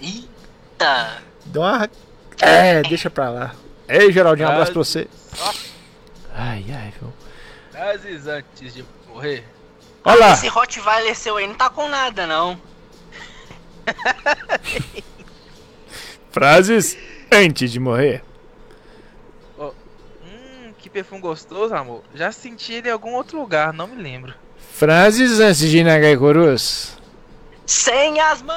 Eita! 0.00 1.22
Deu 1.46 1.62
uma. 1.62 1.88
É, 2.40 2.82
deixa 2.82 3.08
pra 3.08 3.30
lá. 3.30 3.54
Ei, 3.88 4.12
Geraldinho, 4.12 4.48
um 4.48 4.52
abraço 4.52 4.72
pra 4.72 4.78
você. 4.82 5.08
Ai, 6.34 6.64
ai, 6.70 6.92
viu? 7.00 7.12
Frases 7.70 8.26
antes 8.26 8.74
de 8.74 8.84
morrer. 9.08 9.44
Olha 10.04 10.20
lá. 10.20 10.32
Esse 10.32 10.48
Rottweiler 10.48 11.14
seu 11.16 11.36
aí 11.36 11.46
não 11.46 11.54
tá 11.54 11.70
com 11.70 11.88
nada, 11.88 12.26
não. 12.26 12.60
Frases 16.30 16.96
antes 17.32 17.72
de 17.72 17.80
morrer. 17.80 18.22
Hum, 19.58 20.72
que 20.78 20.90
perfume 20.90 21.20
gostoso, 21.20 21.74
amor. 21.74 22.02
Já 22.14 22.30
senti 22.32 22.74
ele 22.74 22.88
em 22.88 22.92
algum 22.92 23.14
outro 23.14 23.40
lugar, 23.40 23.72
não 23.72 23.86
me 23.86 24.02
lembro. 24.02 24.34
Frases 24.72 25.40
antes 25.40 25.70
de 25.70 25.82
Nagai 25.82 26.16
Corus. 26.16 26.95
Sem 27.66 28.20
as 28.20 28.42
mãos! 28.42 28.56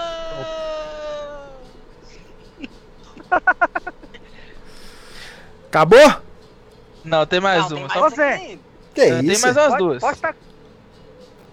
Acabou? 5.68 6.22
Não, 7.04 7.26
tem 7.26 7.40
mais 7.40 7.70
Não, 7.70 7.78
uma. 7.78 7.88
tem 7.88 7.94
só- 7.96 8.02
mais 8.02 8.14
Você. 8.14 8.22
ainda. 8.22 8.62
Que 8.94 9.02
Ah, 9.02 9.20
Tem 9.20 9.40
mais 9.40 9.58
umas 9.58 9.78
duas. 9.78 10.02
Pode 10.02 10.20
tá... 10.20 10.36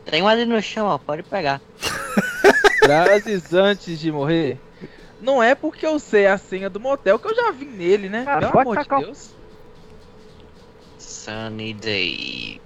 Tem 0.07 0.23
um 0.23 0.29
ali 0.29 0.45
no 0.47 0.61
chão, 0.62 0.87
ó, 0.87 0.99
pode 0.99 1.23
pegar. 1.25 1.61
Frases 2.83 3.53
antes 3.53 3.99
de 3.99 4.11
morrer. 4.12 4.59
Não 5.21 5.42
é 5.42 5.55
porque 5.55 5.85
eu 5.87 5.99
sei 5.99 6.27
a 6.27 6.38
senha 6.38 6.71
do 6.71 6.79
motel 6.79 7.19
que 7.19 7.27
eu 7.29 7.35
já 7.35 7.51
vim 7.51 7.66
nele, 7.66 8.09
né? 8.09 8.25
Cara, 8.25 8.40
Pelo 8.40 8.53
pode 8.53 8.62
amor 8.69 8.77
de 8.77 8.83
tacar 8.85 9.01
Deus. 9.01 9.31
Sunny 10.99 11.75
Day. 11.75 12.61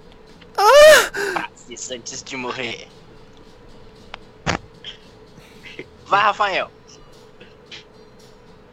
Frases 1.33 1.91
antes 1.91 2.23
de 2.23 2.37
morrer. 2.37 2.87
Vai, 6.11 6.23
Rafael. 6.23 6.69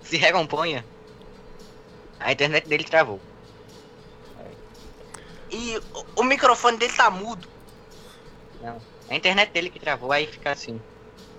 Se 0.03 0.16
recomponha. 0.16 0.85
A 2.18 2.33
internet 2.33 2.68
dele 2.68 2.83
travou. 2.83 3.20
E 5.48 5.79
o, 5.94 6.07
o 6.16 6.24
microfone 6.24 6.79
dele 6.79 6.92
tá 6.92 7.09
mudo. 7.09 7.48
Não. 8.61 8.83
A 9.09 9.14
internet 9.14 9.53
dele 9.53 9.70
que 9.70 9.79
travou, 9.79 10.11
aí 10.11 10.27
fica 10.27 10.51
assim. 10.51 10.83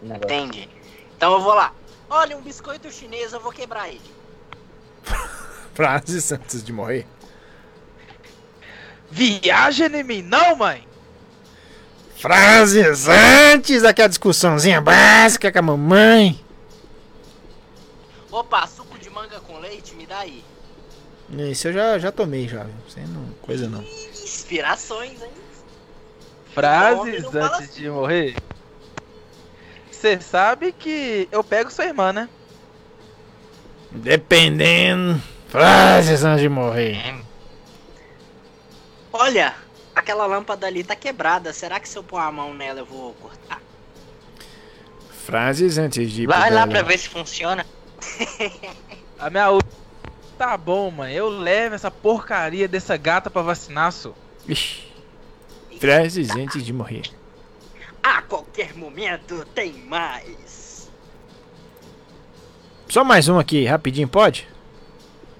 Entendi. 0.01 0.69
Então 1.17 1.33
eu 1.33 1.41
vou 1.41 1.53
lá. 1.53 1.73
Olha, 2.09 2.37
um 2.37 2.41
biscoito 2.41 2.89
chinês, 2.89 3.33
eu 3.33 3.41
vou 3.41 3.51
quebrar 3.51 3.89
ele. 3.89 4.15
Frases 5.75 6.31
antes 6.31 6.63
de 6.63 6.71
morrer. 6.71 7.05
Viaja 9.11 9.87
em 9.87 10.03
mim, 10.03 10.21
não, 10.21 10.55
mãe! 10.55 10.87
Frases 12.19 13.07
antes 13.07 13.81
daquela 13.81 14.09
discussãozinha 14.09 14.81
básica 14.81 15.49
com 15.49 15.59
a 15.59 15.61
mamãe. 15.61 16.37
Opa, 18.29 18.67
suco 18.67 18.99
de 18.99 19.09
manga 19.09 19.39
com 19.39 19.57
leite, 19.57 19.95
me 19.95 20.05
dá 20.05 20.19
aí. 20.19 20.43
Isso 21.49 21.69
eu 21.69 21.73
já, 21.73 21.97
já 21.97 22.11
tomei 22.11 22.45
já? 22.45 22.65
Sem 22.89 23.05
não, 23.07 23.23
coisa 23.41 23.69
não. 23.69 23.81
Inspirações, 23.81 25.21
hein? 25.21 25.31
Frases 26.53 27.33
antes 27.33 27.75
de 27.75 27.89
morrer. 27.89 28.35
Você 29.89 30.19
sabe 30.19 30.73
que 30.73 31.25
eu 31.31 31.41
pego 31.41 31.71
sua 31.71 31.85
irmã, 31.85 32.11
né? 32.11 32.27
Dependendo. 33.91 35.21
Frases 35.47 36.25
antes 36.25 36.41
de 36.41 36.49
morrer. 36.49 36.97
É, 36.97 37.21
Olha, 39.13 39.55
aquela 39.99 40.25
lâmpada 40.25 40.67
ali 40.67 40.83
tá 40.83 40.95
quebrada. 40.95 41.53
Será 41.53 41.79
que 41.79 41.87
se 41.87 41.97
eu 41.97 42.03
pôr 42.03 42.17
a 42.17 42.31
mão 42.31 42.53
nela 42.53 42.79
eu 42.79 42.85
vou 42.85 43.13
cortar? 43.15 43.61
Frases 45.25 45.77
antes 45.77 46.11
de 46.11 46.25
Vai 46.25 46.49
lá 46.49 46.65
pra 46.65 46.81
ver 46.81 46.97
se 46.97 47.07
funciona. 47.07 47.65
A 49.19 49.29
minha 49.29 49.49
outra. 49.49 49.69
Tá 50.37 50.57
bom, 50.57 50.89
mãe. 50.89 51.13
Eu 51.13 51.27
levo 51.29 51.75
essa 51.75 51.91
porcaria 51.91 52.67
dessa 52.67 52.95
gata 52.97 53.29
pra 53.29 53.41
vacinar, 53.41 53.91
só. 53.91 54.13
Ixi. 54.47 54.87
Frases 55.79 56.29
antes 56.31 56.65
de 56.65 56.71
morrer. 56.73 57.03
A 58.01 58.21
qualquer 58.21 58.73
momento 58.75 59.45
tem 59.53 59.73
mais. 59.73 60.89
Só 62.87 63.03
mais 63.03 63.27
um 63.27 63.37
aqui, 63.37 63.65
rapidinho, 63.65 64.07
pode? 64.07 64.47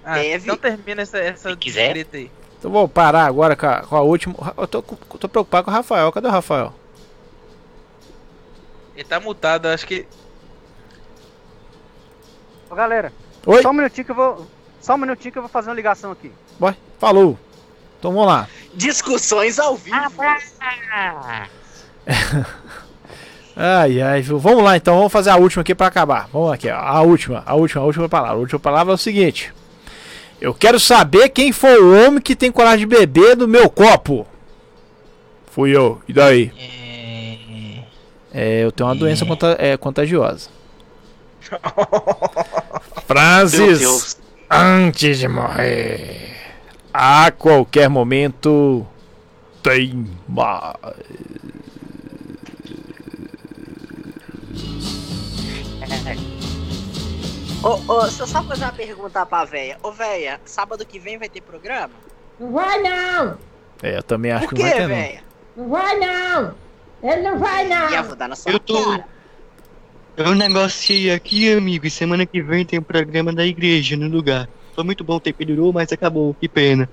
Ah, 0.04 0.16
Deve. 0.16 0.44
então 0.44 0.58
termina 0.58 1.02
essa, 1.02 1.18
essa 1.18 1.50
Se 1.52 1.58
quiser. 1.58 1.92
treta 1.92 2.18
aí. 2.18 2.32
Então 2.60 2.70
vou 2.70 2.90
parar 2.90 3.26
agora 3.26 3.56
com 3.56 3.66
a, 3.66 3.80
com 3.80 3.96
a 3.96 4.02
última. 4.02 4.54
Eu 4.58 4.68
tô, 4.68 4.82
tô 4.82 5.30
preocupado 5.30 5.64
com 5.64 5.72
o 5.72 5.74
Rafael. 5.74 6.12
Cadê 6.12 6.28
o 6.28 6.32
Rafael? 6.32 6.74
Ele 8.96 9.06
tá 9.06 9.18
mutado, 9.18 9.68
acho 9.68 9.88
que. 9.88 10.06
Ô, 12.70 12.76
galera, 12.76 13.14
Oi? 13.46 13.62
só 13.62 13.70
um 13.70 13.74
minutinho 13.74 14.04
que 14.04 14.12
eu 14.12 14.16
vou. 14.16 14.46
Só 14.82 14.96
um 14.96 14.98
minutinho 14.98 15.32
que 15.32 15.38
eu 15.38 15.42
vou 15.42 15.50
fazer 15.50 15.70
uma 15.70 15.76
ligação 15.76 16.12
aqui. 16.12 16.34
Vai, 16.60 16.76
falou. 17.00 17.40
Então 17.98 18.12
vamos 18.12 18.28
lá. 18.28 18.48
Discussões 18.74 19.58
ao 19.58 19.76
vivo. 19.76 19.98
Ai, 23.62 24.02
ai, 24.02 24.22
viu? 24.22 24.40
Vamos 24.40 24.64
lá 24.64 24.78
então, 24.78 24.96
vamos 24.96 25.12
fazer 25.12 25.32
a 25.32 25.36
última 25.36 25.64
aqui 25.64 25.76
pra 25.76 25.88
acabar. 25.88 26.30
Vamos 26.32 26.54
aqui, 26.54 26.70
ó. 26.70 26.78
A 26.78 27.02
última, 27.02 27.44
a 27.46 27.56
última, 27.56 27.82
a 27.82 27.86
última 27.86 28.08
palavra. 28.08 28.38
A 28.38 28.40
última 28.40 28.58
palavra 28.58 28.94
é 28.94 28.96
o 28.96 28.98
seguinte: 28.98 29.54
Eu 30.42 30.54
quero 30.54 30.80
saber 30.80 31.30
quem 31.30 31.52
foi 31.52 31.82
o 31.82 31.94
homem 32.08 32.22
que 32.22 32.36
tem 32.36 32.52
coragem 32.52 32.88
de 32.88 32.96
beber 32.96 33.36
do 33.36 33.48
meu 33.48 33.70
copo. 33.70 34.26
Fui 35.52 35.76
eu, 35.76 36.02
e 36.08 36.14
daí? 36.14 36.52
É, 38.34 38.64
eu 38.64 38.72
tenho 38.72 38.88
uma 38.88 38.96
doença 38.96 39.26
conta- 39.26 39.58
é, 39.60 39.76
contagiosa. 39.76 40.50
Frases 43.08 44.18
antes 44.50 45.18
de 45.20 45.28
morrer. 45.28 46.30
A 46.94 47.32
qualquer 47.32 47.90
momento 47.90 48.86
tem 49.64 50.06
mais. 50.28 50.76
Ô, 57.64 57.94
ô, 57.94 58.02
deixa 58.04 58.24
eu 58.24 58.28
só 58.28 58.42
fazer 58.44 58.64
uma 58.64 58.72
pergunta 58.72 59.26
pra 59.26 59.44
véia. 59.46 59.78
Ô, 59.84 59.92
véia, 59.92 60.40
sábado 60.46 60.86
que 60.86 60.98
vem 61.00 61.18
vai 61.18 61.28
ter 61.28 61.42
programa? 61.42 61.94
Não 62.40 62.52
vai 62.54 62.82
não! 62.82 63.38
É, 63.84 63.98
eu 63.98 64.04
também 64.04 64.32
acho 64.32 64.48
Por 64.48 64.56
que 64.56 64.64
não 64.64 64.70
vai 64.70 64.78
ter 64.78 64.82
não. 64.82 64.88
véia? 64.96 65.24
Não 65.58 65.70
vai 65.70 66.00
não! 66.00 66.56
Ele 67.04 67.22
não 67.22 67.40
vai 67.40 67.66
Ih, 67.68 67.72
eu 67.74 67.80
não! 67.92 68.04
vou 68.04 68.16
dar 68.16 68.28
na 68.30 68.36
sua 68.36 68.52
Eu 68.52 68.60
tô. 68.60 68.82
cara. 68.86 69.06
Eu 70.16 70.36
negociei 70.36 71.12
aqui, 71.12 71.52
amigo, 71.54 71.86
e 71.88 71.90
semana 71.90 72.26
que 72.26 72.42
vem 72.42 72.66
tem 72.66 72.80
um 72.80 72.84
programa 72.84 73.32
da 73.34 73.46
igreja 73.46 73.96
no 73.96 74.08
lugar. 74.08 74.50
Foi 74.74 74.84
muito 74.84 75.04
bom 75.04 75.20
ter 75.20 75.34
pendurou, 75.34 75.72
mas 75.74 75.92
acabou. 75.92 76.34
Que 76.34 76.48
pena. 76.48 76.90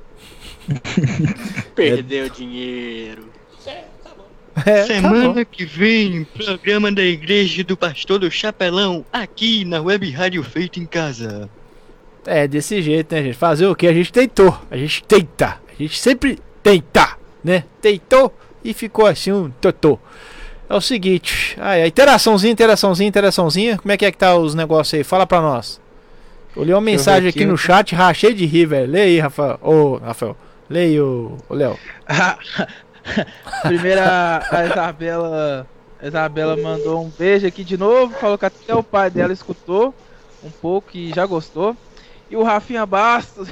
Perdeu 1.74 2.28
dinheiro. 2.28 3.28
É, 4.66 4.80
tá 4.80 4.86
semana 4.86 5.32
bom. 5.32 5.44
que 5.44 5.64
vem, 5.64 6.24
programa 6.24 6.90
da 6.90 7.02
igreja 7.02 7.62
do 7.62 7.76
pastor 7.76 8.18
do 8.18 8.28
Chapelão, 8.30 9.04
aqui 9.12 9.64
na 9.64 9.80
web 9.80 10.10
rádio 10.10 10.42
feito 10.42 10.80
em 10.80 10.86
casa. 10.86 11.48
É, 12.26 12.48
desse 12.48 12.82
jeito, 12.82 13.14
né, 13.14 13.22
gente? 13.22 13.36
Fazer 13.36 13.66
o 13.66 13.76
que? 13.76 13.86
A 13.86 13.92
gente 13.92 14.12
tentou. 14.12 14.60
A 14.68 14.76
gente 14.76 15.04
tenta. 15.04 15.60
A 15.68 15.82
gente 15.82 15.96
sempre 15.96 16.40
tenta, 16.62 17.16
né? 17.44 17.62
Tentou 17.80 18.36
e 18.64 18.74
ficou 18.74 19.06
assim 19.06 19.30
um 19.30 19.48
totô. 19.60 19.98
É 20.68 20.74
o 20.74 20.80
seguinte, 20.80 21.56
ai, 21.60 21.82
a 21.82 21.86
interaçãozinha, 21.86 22.52
interaçãozinha, 22.52 23.08
interaçãozinha. 23.08 23.78
Como 23.78 23.92
é 23.92 23.96
que 23.96 24.04
é 24.04 24.10
que 24.10 24.18
tá 24.18 24.34
os 24.36 24.52
negócios 24.56 24.94
aí? 24.94 25.04
Fala 25.04 25.24
pra 25.24 25.40
nós. 25.40 25.80
Eu 26.56 26.64
li 26.64 26.72
uma 26.72 26.80
mensagem 26.80 27.28
aqui, 27.28 27.38
aqui, 27.38 27.46
no 27.46 27.52
eu- 27.52 27.56
chat, 27.56 27.94
rachei 27.94 28.34
de 28.34 28.44
rir, 28.46 28.66
velho. 28.66 28.90
Lê 28.90 29.02
aí, 29.02 29.20
Rafael. 29.20 29.60
Ô, 29.62 29.96
Rafael. 29.98 30.36
Lê 30.68 30.80
aí, 30.80 31.00
ô, 31.00 31.36
ô 31.48 31.54
Léo. 31.54 31.78
Primeiro 33.62 34.00
a, 34.02 34.64
Isabela. 34.66 35.66
A 36.00 36.06
Isabela 36.06 36.56
mandou 36.56 37.02
um 37.04 37.08
beijo 37.08 37.46
aqui 37.46 37.64
de 37.64 37.76
novo. 37.76 38.14
Falou 38.18 38.36
que 38.36 38.44
até 38.46 38.74
o 38.74 38.82
pai 38.82 39.10
dela 39.10 39.32
escutou 39.32 39.94
um 40.44 40.50
pouco 40.50 40.90
e 40.96 41.12
já 41.12 41.24
gostou. 41.26 41.76
E 42.30 42.36
o 42.36 42.42
Rafinha 42.42 42.84
Bastos. 42.84 43.48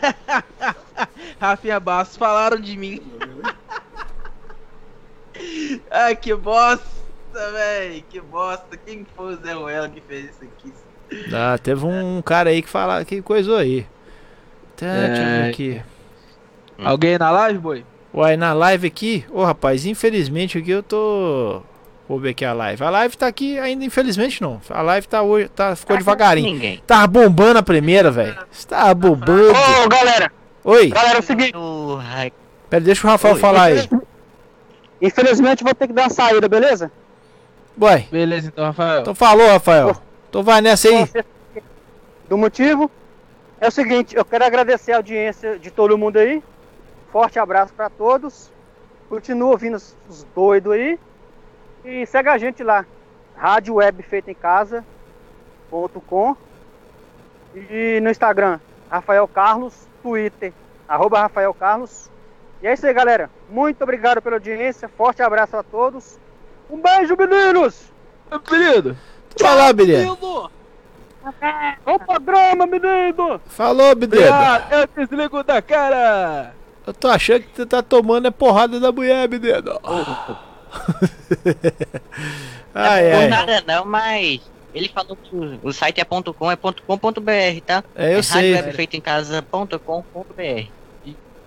Rafinha 1.40 1.78
Bastos 1.80 2.16
falaram 2.16 2.60
de 2.60 2.76
mim. 2.76 3.00
Ai, 5.90 6.14
que 6.16 6.34
bosta, 6.34 6.84
véi. 7.52 8.04
Que 8.08 8.20
bosta. 8.20 8.76
Quem 8.76 9.04
foi 9.16 9.34
o 9.34 9.36
Zé 9.36 9.52
Ruela 9.52 9.88
que 9.88 10.00
fez 10.00 10.30
isso 10.30 10.44
aqui? 10.44 10.72
Ah, 11.34 11.58
teve 11.58 11.84
um 11.84 12.22
cara 12.22 12.50
aí 12.50 12.62
que 12.62 12.68
fala 12.68 13.04
que 13.04 13.20
coisou 13.20 13.56
aí. 13.56 13.86
Tá, 14.76 14.86
deixa 14.86 15.22
eu 15.22 15.26
ver 15.26 15.44
É. 15.46 15.50
aqui. 15.50 15.82
Alguém 16.78 17.18
na 17.18 17.30
live, 17.30 17.58
boi? 17.58 17.84
Uai, 18.14 18.36
na 18.36 18.52
live 18.52 18.86
aqui, 18.86 19.24
ô 19.28 19.42
rapaz, 19.44 19.84
infelizmente 19.84 20.56
aqui 20.56 20.70
eu 20.70 20.82
tô. 20.84 21.60
Vou 22.08 22.20
ver 22.20 22.30
aqui 22.30 22.44
a 22.44 22.52
live. 22.52 22.84
A 22.84 22.90
live 22.90 23.16
tá 23.16 23.26
aqui 23.26 23.58
ainda, 23.58 23.84
infelizmente 23.84 24.40
não. 24.40 24.60
A 24.70 24.82
live 24.82 25.08
tá 25.08 25.22
hoje, 25.22 25.48
tá, 25.48 25.74
ficou 25.74 25.96
devagarinho. 25.96 26.52
Ninguém. 26.52 26.80
Tava 26.86 27.06
bombando 27.08 27.58
a 27.58 27.62
primeira, 27.62 28.10
velho. 28.12 28.36
Você 28.52 28.68
Tava 28.68 28.94
bombando. 28.94 29.50
Ô, 29.50 29.88
galera, 29.88 30.30
Oi, 30.62 30.88
galera, 30.90 31.16
é 31.16 31.20
o 31.20 31.22
seguinte. 31.22 31.52
Pera, 32.70 32.84
deixa 32.84 33.06
o 33.06 33.10
Rafael 33.10 33.34
Oi. 33.34 33.40
falar 33.40 33.62
aí. 33.64 33.88
Infelizmente 35.02 35.64
vou 35.64 35.74
ter 35.74 35.88
que 35.88 35.92
dar 35.92 36.02
uma 36.02 36.10
saída, 36.10 36.48
beleza? 36.48 36.92
Uai, 37.80 38.06
Beleza, 38.12 38.46
então, 38.46 38.64
Rafael. 38.66 39.00
então 39.00 39.14
falou, 39.14 39.48
Rafael. 39.48 39.96
Então 40.30 40.42
vai 40.44 40.60
nessa 40.60 40.88
aí. 40.88 41.08
Do 42.28 42.38
motivo 42.38 42.88
é 43.60 43.66
o 43.66 43.70
seguinte, 43.72 44.14
eu 44.14 44.24
quero 44.24 44.44
agradecer 44.44 44.92
a 44.92 44.96
audiência 44.96 45.58
de 45.58 45.70
todo 45.70 45.98
mundo 45.98 46.18
aí. 46.18 46.40
Forte 47.14 47.38
abraço 47.38 47.72
pra 47.72 47.88
todos. 47.88 48.50
Continua 49.08 49.52
ouvindo 49.52 49.76
os, 49.76 49.96
os 50.08 50.24
doidos 50.34 50.72
aí. 50.72 50.98
E 51.84 52.04
segue 52.06 52.28
a 52.28 52.36
gente 52.36 52.64
lá. 52.64 52.84
Rádio 53.36 53.74
Web 53.74 54.02
Feita 54.02 54.32
em 54.32 54.34
Casa.com 54.34 56.36
E 57.54 58.00
no 58.02 58.10
Instagram, 58.10 58.58
Rafael 58.90 59.28
Carlos, 59.28 59.86
Twitter, 60.02 60.52
arroba 60.88 61.20
Rafael 61.20 61.54
Carlos. 61.54 62.10
E 62.60 62.66
é 62.66 62.74
isso 62.74 62.84
aí, 62.84 62.92
galera. 62.92 63.30
Muito 63.48 63.80
obrigado 63.84 64.20
pela 64.20 64.34
audiência. 64.34 64.88
Forte 64.88 65.22
abraço 65.22 65.56
a 65.56 65.62
todos. 65.62 66.18
Um 66.68 66.80
beijo, 66.80 67.16
meninos! 67.16 67.92
Querido. 68.44 68.96
Fala, 69.38 69.72
Bideiro. 69.72 70.18
Bom 71.84 71.96
programa, 71.96 72.66
menino! 72.66 73.40
Falou, 73.46 73.94
Bideiro. 73.94 74.34
Ah, 74.34 74.66
eu 74.72 75.06
desligo 75.06 75.44
da 75.44 75.62
cara. 75.62 76.52
Eu 76.86 76.92
tô 76.92 77.08
achando 77.08 77.40
que 77.42 77.56
você 77.56 77.64
tá 77.66 77.82
tomando 77.82 78.26
a 78.26 78.32
porrada 78.32 78.78
da 78.78 78.92
mulher, 78.92 79.26
Bideiro. 79.26 79.80
ai, 82.74 83.10
Por 83.10 83.22
ai. 83.22 83.28
nada 83.28 83.64
não, 83.66 83.84
mas 83.86 84.40
ele 84.74 84.88
falou 84.88 85.16
que 85.16 85.30
o- 85.62 85.72
site 85.72 86.00
é 86.00 86.04
.com, 86.04 86.50
é 86.50 86.56
.com.br, 86.56 87.60
tá? 87.64 87.84
É, 87.94 88.14
eu 88.14 88.18
é 88.18 88.22
sei. 88.22 88.54
radiowebfeitaemcasa.com.br. 88.54 90.68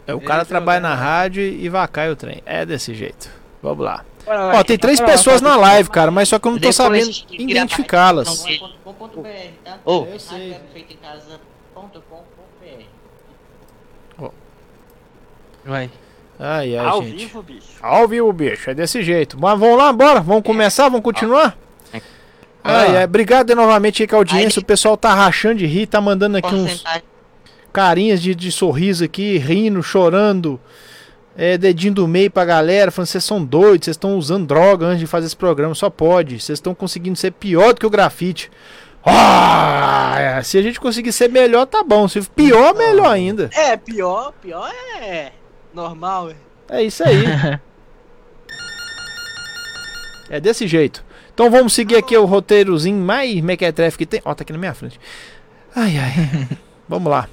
É, 0.08 0.14
o 0.14 0.22
cara 0.22 0.46
trabalha 0.46 0.80
na 0.80 0.96
rádio 0.96 1.44
e 1.44 1.68
vacai 1.68 2.10
o 2.10 2.16
trem. 2.16 2.42
É 2.46 2.66
desse 2.66 2.96
jeito. 2.96 3.30
Vamos 3.62 3.84
lá. 3.84 4.06
Lá, 4.26 4.60
Ó, 4.60 4.64
tem 4.64 4.78
três 4.78 5.00
lá, 5.00 5.06
pessoas 5.06 5.42
na 5.42 5.58
live, 5.58 5.90
cara, 5.90 6.12
mas 6.12 6.30
só 6.30 6.40
que 6.40 6.48
eu 6.48 6.52
não 6.52 6.60
tô 6.60 6.72
sabendo 6.72 7.10
identificá-las. 7.32 8.46
é 8.46 8.58
tá? 9.64 9.80
É 9.86 9.86
Eu 9.86 10.20
sei. 10.20 10.56
Vai. 15.68 15.91
Ai, 16.39 16.78
ai, 16.78 16.86
Ao 16.86 17.03
gente. 17.03 17.18
vivo, 17.18 17.43
bicho. 17.43 17.68
Ao 17.82 18.07
vivo, 18.07 18.32
bicho. 18.32 18.70
É 18.70 18.74
desse 18.74 19.03
jeito. 19.03 19.38
Mas 19.39 19.59
vamos 19.59 19.78
lá, 19.78 19.91
bora. 19.91 20.22
Vamos 20.22 20.43
começar, 20.43 20.84
vamos 20.84 21.01
continuar? 21.01 21.57
Ai, 22.63 22.97
ai, 22.97 23.03
obrigado 23.05 23.53
novamente 23.55 24.03
aí 24.03 24.07
com 24.07 24.15
a 24.15 24.20
audiência. 24.20 24.59
O 24.59 24.65
pessoal 24.65 24.95
tá 24.95 25.13
rachando 25.13 25.55
de 25.55 25.65
rir, 25.65 25.88
tá 25.88 25.99
mandando 26.01 26.38
aqui 26.38 26.53
uns 26.53 26.84
carinhas 27.72 28.22
de, 28.22 28.36
de 28.36 28.51
sorriso 28.51 29.03
aqui, 29.03 29.38
rindo, 29.38 29.82
chorando. 29.84 30.59
É, 31.36 31.57
dedinho 31.57 31.93
do 31.93 32.07
meio 32.07 32.32
pra 32.32 32.43
galera, 32.43 32.89
falando, 32.91 33.07
vocês 33.07 33.24
são 33.24 33.43
doidos, 33.43 33.86
vocês 33.86 33.93
estão 33.95 34.18
usando 34.18 34.47
droga 34.47 34.88
antes 34.88 34.99
de 34.99 35.05
fazer 35.07 35.28
esse 35.28 35.38
programa, 35.38 35.76
só 35.76 35.89
pode. 35.89 36.39
Vocês 36.39 36.57
estão 36.57 36.74
conseguindo 36.74 37.15
ser 37.15 37.32
pior 37.32 37.74
do 37.74 37.80
que 37.80 37.86
o 37.86 37.91
grafite. 37.91 38.49
Ah, 39.05 40.41
se 40.43 40.57
a 40.57 40.61
gente 40.61 40.80
conseguir 40.80 41.11
ser 41.13 41.30
melhor, 41.30 41.65
tá 41.68 41.84
bom. 41.84 42.07
Se 42.07 42.22
pior, 42.22 42.76
melhor 42.76 43.11
ainda. 43.11 43.49
É, 43.53 43.78
pior, 43.78 44.34
pior 44.41 44.70
é 44.99 45.32
normal, 45.78 46.32
é. 46.32 46.36
É 46.69 46.84
isso 46.84 47.03
aí. 47.03 47.23
é 50.30 50.39
desse 50.41 50.67
jeito. 50.67 51.05
Então 51.34 51.49
vamos 51.51 51.73
seguir 51.73 51.95
aqui 51.95 52.17
o 52.17 52.25
roteirozinho 52.25 52.97
mais 52.97 53.39
mequetrefe 53.41 53.97
que 53.97 54.05
tem. 54.05 54.21
Ó, 54.25 54.34
tá 54.34 54.41
aqui 54.41 54.51
na 54.51 54.59
minha 54.59 54.73
frente. 54.73 54.99
Ai, 55.75 55.97
ai. 55.97 56.57
vamos 56.89 57.09
lá. 57.09 57.30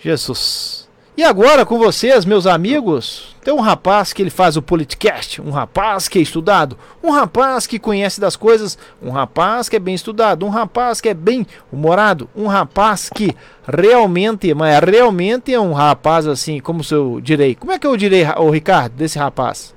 Jesus. 0.00 0.81
E 1.14 1.22
agora 1.22 1.66
com 1.66 1.78
vocês, 1.78 2.24
meus 2.24 2.46
amigos, 2.46 3.36
tem 3.44 3.52
um 3.52 3.60
rapaz 3.60 4.14
que 4.14 4.22
ele 4.22 4.30
faz 4.30 4.56
o 4.56 4.62
Politcast, 4.62 5.42
um 5.42 5.50
rapaz 5.50 6.08
que 6.08 6.18
é 6.18 6.22
estudado, 6.22 6.78
um 7.02 7.10
rapaz 7.10 7.66
que 7.66 7.78
conhece 7.78 8.18
das 8.18 8.34
coisas, 8.34 8.78
um 9.02 9.10
rapaz 9.10 9.68
que 9.68 9.76
é 9.76 9.78
bem 9.78 9.94
estudado, 9.94 10.46
um 10.46 10.48
rapaz 10.48 11.02
que 11.02 11.10
é 11.10 11.14
bem 11.14 11.46
humorado, 11.70 12.30
um 12.34 12.46
rapaz 12.46 13.10
que 13.10 13.36
realmente, 13.68 14.54
mas 14.54 14.78
realmente 14.82 15.52
é 15.52 15.60
um 15.60 15.74
rapaz 15.74 16.26
assim, 16.26 16.60
como 16.60 16.82
se 16.82 16.94
eu 16.94 17.20
direi. 17.20 17.54
Como 17.56 17.72
é 17.72 17.78
que 17.78 17.86
eu 17.86 17.94
direi, 17.94 18.24
o 18.38 18.48
Ricardo, 18.48 18.94
desse 18.94 19.18
rapaz? 19.18 19.74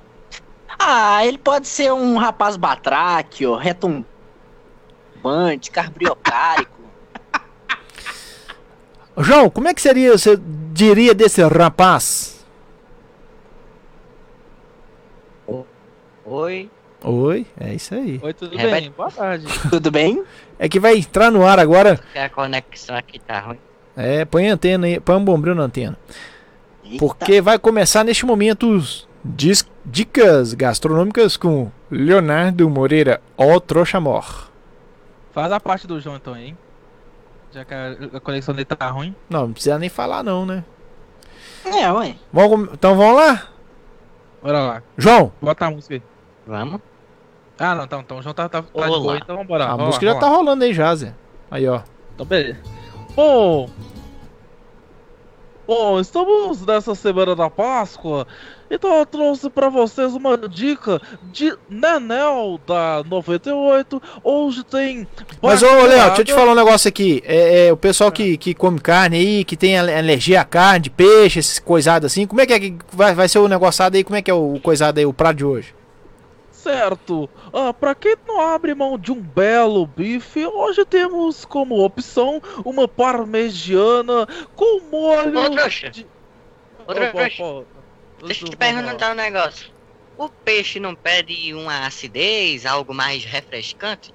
Ah, 0.78 1.26
ele 1.26 1.36
pode 1.36 1.68
ser 1.68 1.92
um 1.92 2.16
rapaz 2.16 2.56
batráquio, 2.56 3.56
retumbante, 3.56 4.06
carbriocárico. 5.70 6.75
João, 9.18 9.48
como 9.48 9.68
é 9.68 9.74
que 9.74 9.80
seria, 9.80 10.12
você 10.16 10.38
diria 10.72 11.14
desse 11.14 11.42
rapaz? 11.42 12.44
Oi. 16.24 16.68
Oi, 17.04 17.46
é 17.60 17.74
isso 17.74 17.94
aí. 17.94 18.18
Oi, 18.22 18.32
tudo 18.34 18.58
É, 18.58 18.70
bem? 18.70 18.90
Boa 18.90 19.10
tarde. 19.10 19.46
Tudo 19.70 19.90
bem? 19.92 20.24
É 20.58 20.68
que 20.68 20.80
vai 20.80 20.96
entrar 20.96 21.30
no 21.30 21.46
ar 21.46 21.58
agora. 21.58 22.00
Que 22.12 22.18
a 22.18 22.28
conexão 22.28 22.96
aqui 22.96 23.18
tá 23.20 23.38
ruim. 23.38 23.58
É, 23.96 24.24
põe 24.24 24.50
a 24.50 24.54
antena 24.54 24.86
aí, 24.86 24.98
põe 24.98 25.14
um 25.14 25.24
bombril 25.24 25.54
na 25.54 25.62
antena. 25.64 25.96
Eita. 26.84 26.98
Porque 26.98 27.40
vai 27.40 27.58
começar 27.58 28.02
neste 28.02 28.26
momento 28.26 28.68
os 28.74 29.06
dis- 29.24 29.68
dicas 29.84 30.52
gastronômicas 30.52 31.36
com 31.36 31.70
Leonardo 31.90 32.68
Moreira, 32.68 33.20
o 33.36 33.60
trouxa 33.60 34.00
mor. 34.00 34.50
Faz 35.32 35.52
a 35.52 35.60
parte 35.60 35.86
do 35.86 36.00
João 36.00 36.16
então 36.16 36.36
hein? 36.36 36.56
Já 37.56 37.64
que 37.64 37.72
a, 37.72 38.20
conexão 38.20 38.54
dele 38.54 38.66
tá 38.66 38.90
ruim. 38.90 39.16
Não, 39.30 39.46
não 39.46 39.52
precisa 39.54 39.78
nem 39.78 39.88
falar 39.88 40.22
não, 40.22 40.44
né? 40.44 40.62
É, 41.64 41.90
ué. 41.90 42.14
Vamos, 42.30 42.68
então 42.70 42.94
vamos 42.94 43.16
lá? 43.16 43.48
Bora 44.42 44.60
lá. 44.60 44.82
João, 44.98 45.32
Bota 45.40 45.64
a 45.64 45.70
música 45.70 45.94
aí. 45.94 46.02
Vamos? 46.46 46.82
Ah, 47.58 47.74
não, 47.74 47.84
então, 47.84 48.00
então 48.00 48.18
o 48.18 48.22
João 48.22 48.34
tá, 48.34 48.46
tá, 48.46 48.60
tá 48.60 48.84
de 48.84 48.90
boa, 48.90 49.16
então 49.16 49.38
vambora. 49.38 49.64
a 49.64 49.68
vamos 49.68 49.86
música 49.86 50.04
lá, 50.04 50.12
já 50.12 50.20
tá 50.20 50.28
lá. 50.28 50.36
rolando 50.36 50.64
aí 50.64 50.74
já, 50.74 50.94
Zé. 50.94 51.14
Aí, 51.50 51.66
ó. 51.66 51.80
Então, 52.14 52.26
beleza. 52.26 52.60
Bom, 53.14 53.70
bom, 55.66 56.00
estamos 56.00 56.64
nessa 56.64 56.94
semana 56.94 57.34
da 57.34 57.50
Páscoa, 57.50 58.26
então 58.70 58.92
eu 58.98 59.06
trouxe 59.06 59.48
pra 59.50 59.68
vocês 59.68 60.12
uma 60.14 60.36
dica 60.36 61.00
de 61.32 61.56
Nenel 61.68 62.60
da 62.66 63.02
98. 63.08 64.02
Hoje 64.24 64.64
tem. 64.64 65.06
Mas, 65.42 65.62
ô, 65.62 65.66
Léo, 65.66 66.06
deixa 66.06 66.20
eu 66.20 66.24
te 66.24 66.32
falar 66.34 66.52
um 66.52 66.56
negócio 66.56 66.88
aqui. 66.88 67.22
É, 67.24 67.66
é, 67.68 67.72
o 67.72 67.76
pessoal 67.76 68.10
que, 68.10 68.36
que 68.36 68.54
come 68.54 68.80
carne 68.80 69.16
aí, 69.16 69.44
que 69.44 69.56
tem 69.56 69.78
ale- 69.78 69.94
alergia 69.94 70.40
a 70.40 70.44
carne, 70.44 70.90
peixe, 70.90 71.38
esses 71.38 71.58
coisados 71.58 72.06
assim, 72.10 72.26
como 72.26 72.40
é 72.40 72.46
que 72.46 72.52
é 72.52 72.60
que 72.60 72.76
vai, 72.92 73.14
vai 73.14 73.28
ser 73.28 73.38
o 73.38 73.48
negociado 73.48 73.94
aí? 73.94 74.04
Como 74.04 74.16
é 74.16 74.22
que 74.22 74.30
é 74.30 74.34
o 74.34 74.58
coisado 74.62 74.98
aí, 74.98 75.06
o 75.06 75.12
prato 75.12 75.36
de 75.36 75.44
hoje? 75.44 75.74
Certo. 76.66 77.30
Ah, 77.52 77.72
pra 77.72 77.94
quem 77.94 78.16
não 78.26 78.40
abre 78.40 78.74
mão 78.74 78.98
de 78.98 79.12
um 79.12 79.20
belo 79.22 79.86
bife, 79.86 80.44
hoje 80.44 80.84
temos 80.84 81.44
como 81.44 81.78
opção 81.84 82.40
uma 82.64 82.88
parmegiana 82.88 84.26
com 84.54 84.80
molho. 84.90 85.50
Trouxa. 85.52 85.90
de- 85.90 86.08
Ô, 86.78 86.82
Ô, 86.82 86.94
trouxa. 86.94 87.36
pô, 87.36 87.66
pô, 87.72 88.26
Deixa 88.26 88.44
eu 88.44 88.50
te 88.50 88.56
perguntar 88.56 89.12
um 89.12 89.14
negócio. 89.14 89.70
O 90.16 90.28
peixe 90.44 90.80
não 90.80 90.96
pede 90.96 91.54
uma 91.54 91.86
acidez, 91.86 92.66
algo 92.66 92.92
mais 92.92 93.24
refrescante? 93.24 94.12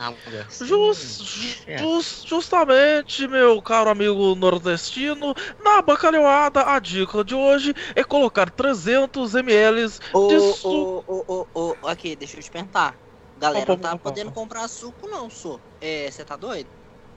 Alga. 0.00 0.48
Jus, 0.60 1.18
É. 1.66 1.90
jus- 1.92 2.24
justamente, 2.26 3.26
meu 3.28 3.60
caro 3.62 3.90
amigo 3.90 4.34
nordestino, 4.34 5.34
na 5.58 5.82
bacalhauada 5.82 6.62
a 6.74 6.78
dica 6.78 7.24
de 7.24 7.34
hoje 7.34 7.72
é 7.96 8.04
colocar 8.04 8.50
300 8.50 9.34
ml 9.34 9.98
de 10.26 10.40
ô, 10.40 10.58
suco. 10.60 10.90
ô, 11.06 11.24
ô, 11.28 11.48
ô, 11.54 11.78
ô, 11.82 11.86
aqui, 11.88 12.16
deixa 12.16 12.38
eu 12.38 12.42
te 12.42 12.50
perguntar. 12.50 13.00
Galera, 13.36 13.72
não 13.72 13.80
tá 13.80 13.96
podendo 13.96 14.30
comprar 14.32 14.68
suco 14.68 15.08
não, 15.08 15.30
sou. 15.30 15.62
É, 15.80 16.10
você 16.10 16.24
tá 16.24 16.36
doido? 16.36 16.70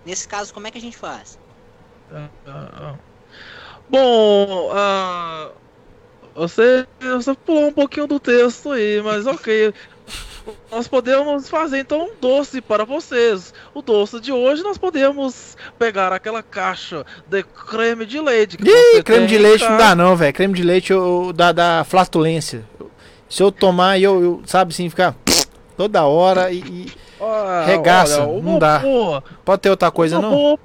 Nesse 0.03 0.27
caso, 0.27 0.53
como 0.53 0.67
é 0.67 0.71
que 0.71 0.77
a 0.77 0.81
gente 0.81 0.97
faz? 0.97 1.39
Ah, 2.09 2.31
ah, 2.45 2.69
ah. 2.73 2.99
Bom, 3.89 4.71
ah, 4.73 5.55
você, 6.35 6.87
você 7.01 7.35
pulou 7.45 7.67
um 7.69 7.73
pouquinho 7.73 8.07
do 8.07 8.19
texto 8.19 8.71
aí, 8.71 9.01
mas 9.03 9.27
ok. 9.27 9.73
Nós 10.71 10.87
podemos 10.87 11.47
fazer 11.49 11.79
então 11.79 12.05
um 12.07 12.11
doce 12.19 12.59
para 12.61 12.83
vocês. 12.83 13.53
O 13.73 13.81
doce 13.81 14.19
de 14.19 14.31
hoje 14.31 14.61
nós 14.63 14.77
podemos 14.77 15.55
pegar 15.79 16.11
aquela 16.11 16.43
caixa 16.43 17.05
de 17.27 17.43
creme 17.43 18.05
de 18.05 18.19
leite. 18.19 18.57
Ih, 18.61 19.03
creme 19.03 19.27
de 19.27 19.37
leite 19.37 19.63
não 19.63 19.77
dá 19.77 19.95
não, 19.95 20.15
velho. 20.15 20.33
Creme 20.33 20.53
de 20.53 20.63
leite 20.63 20.91
eu, 20.91 21.31
dá, 21.33 21.51
dá 21.51 21.85
flatulência. 21.87 22.65
Se 23.29 23.41
eu 23.41 23.51
tomar, 23.51 23.99
eu, 23.99 24.21
eu 24.23 24.41
sabe 24.45 24.73
assim, 24.73 24.89
ficar 24.89 25.15
toda 25.77 26.03
hora 26.03 26.51
e, 26.51 26.57
e 26.59 26.91
regaça, 27.65 28.23
olha, 28.23 28.41
não 28.41 28.59
dá. 28.59 28.79
boa- 28.79 29.23
Pode 29.45 29.61
ter 29.61 29.69
outra 29.69 29.89
coisa 29.91 30.19
não? 30.19 30.29
boa- 30.31 30.59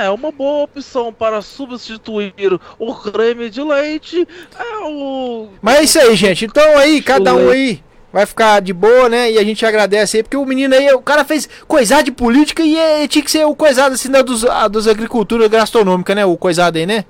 é, 0.00 0.08
uma 0.10 0.30
boa 0.30 0.62
opção 0.62 1.12
para 1.12 1.42
substituir 1.42 2.32
o 2.78 2.94
creme 2.94 3.50
de 3.50 3.60
leite 3.62 4.26
é 4.56 4.78
o. 4.86 5.48
Mas 5.60 5.76
é 5.80 5.82
isso 5.82 5.98
aí, 5.98 6.14
gente. 6.14 6.44
Então 6.44 6.78
aí, 6.78 7.02
cada 7.02 7.34
um 7.34 7.50
aí 7.50 7.82
vai 8.12 8.26
ficar 8.26 8.60
de 8.60 8.72
boa, 8.72 9.08
né? 9.08 9.30
E 9.32 9.38
a 9.38 9.44
gente 9.44 9.64
agradece 9.64 10.18
aí, 10.18 10.22
porque 10.22 10.36
o 10.36 10.44
menino 10.44 10.74
aí, 10.74 10.92
o 10.92 11.00
cara 11.00 11.24
fez 11.24 11.48
coisado 11.66 12.04
de 12.04 12.12
política 12.12 12.62
e 12.62 12.76
é, 12.78 13.08
tinha 13.08 13.24
que 13.24 13.30
ser 13.30 13.44
o 13.46 13.54
coisado 13.56 13.94
assim 13.94 14.10
da 14.10 14.20
dos, 14.22 14.44
a, 14.44 14.68
dos 14.68 14.86
agricultura 14.86 15.48
gastronômica, 15.48 16.14
né? 16.14 16.24
O 16.26 16.36
coisado 16.36 16.76
aí, 16.76 16.86
né? 16.86 17.04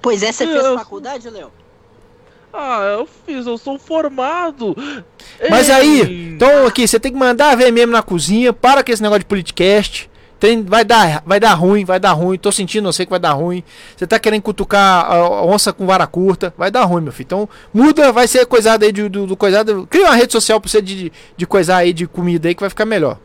Pois 0.00 0.22
é, 0.22 0.32
você 0.32 0.46
fez 0.46 0.64
Eu- 0.64 0.78
faculdade, 0.78 1.28
Léo? 1.30 1.50
Ah, 2.52 2.80
eu 2.98 3.08
fiz, 3.24 3.46
eu 3.46 3.56
sou 3.56 3.78
formado. 3.78 4.76
Mas 5.48 5.68
em- 5.70 5.72
aí, 5.72 6.28
então 6.34 6.66
aqui, 6.66 6.86
você 6.86 7.00
tem 7.00 7.10
que 7.12 7.18
mandar 7.18 7.56
ver 7.56 7.70
mesmo 7.72 7.92
na 7.92 8.02
cozinha, 8.02 8.52
para 8.52 8.82
com 8.84 8.92
esse 8.92 9.00
negócio 9.02 9.20
de 9.20 9.26
politicast. 9.26 10.10
Tem, 10.42 10.60
vai, 10.60 10.84
dar, 10.84 11.22
vai 11.24 11.38
dar 11.38 11.54
ruim, 11.54 11.84
vai 11.84 12.00
dar 12.00 12.10
ruim. 12.14 12.36
Tô 12.36 12.50
sentindo, 12.50 12.88
eu 12.88 12.92
sei 12.92 13.06
que 13.06 13.10
vai 13.10 13.20
dar 13.20 13.30
ruim. 13.30 13.62
Você 13.96 14.08
tá 14.08 14.18
querendo 14.18 14.42
cutucar 14.42 15.08
a 15.08 15.44
onça 15.44 15.72
com 15.72 15.86
vara 15.86 16.04
curta, 16.04 16.52
vai 16.58 16.68
dar 16.68 16.82
ruim, 16.82 17.00
meu 17.00 17.12
filho. 17.12 17.26
Então, 17.26 17.48
muda, 17.72 18.10
vai 18.10 18.26
ser 18.26 18.44
coisado 18.44 18.84
aí 18.84 18.90
do, 18.90 19.08
do, 19.08 19.24
do 19.24 19.36
coisado. 19.36 19.86
Cria 19.88 20.06
uma 20.06 20.16
rede 20.16 20.32
social 20.32 20.60
pra 20.60 20.68
você 20.68 20.82
de, 20.82 21.12
de 21.36 21.46
coisar 21.46 21.76
aí 21.76 21.92
de 21.92 22.08
comida 22.08 22.48
aí 22.48 22.56
que 22.56 22.60
vai 22.60 22.68
ficar 22.68 22.84
melhor. 22.84 23.18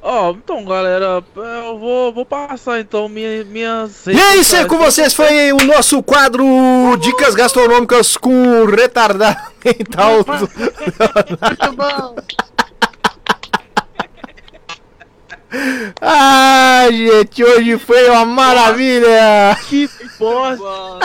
Ó, 0.00 0.30
então 0.30 0.64
galera, 0.64 1.20
eu 1.34 1.78
vou, 1.80 2.12
vou 2.12 2.24
passar 2.24 2.78
então 2.78 3.08
minha, 3.08 3.42
minhas. 3.42 4.06
E 4.06 4.16
é 4.16 4.36
isso 4.36 4.54
aí 4.54 4.66
com 4.66 4.78
vocês, 4.78 5.12
foi 5.12 5.52
o 5.52 5.64
nosso 5.64 6.00
quadro 6.00 6.44
Dicas 7.00 7.34
Gastronômicas 7.34 8.16
com 8.16 8.66
retardado 8.66 9.36
mental. 9.64 10.18
Muito 10.30 11.76
bom. 11.76 12.14
Ah, 16.00 16.86
gente, 16.90 17.42
hoje 17.44 17.78
foi 17.78 18.08
uma 18.10 18.24
maravilha! 18.24 19.56
Que 19.68 19.88
bosta! 20.18 20.98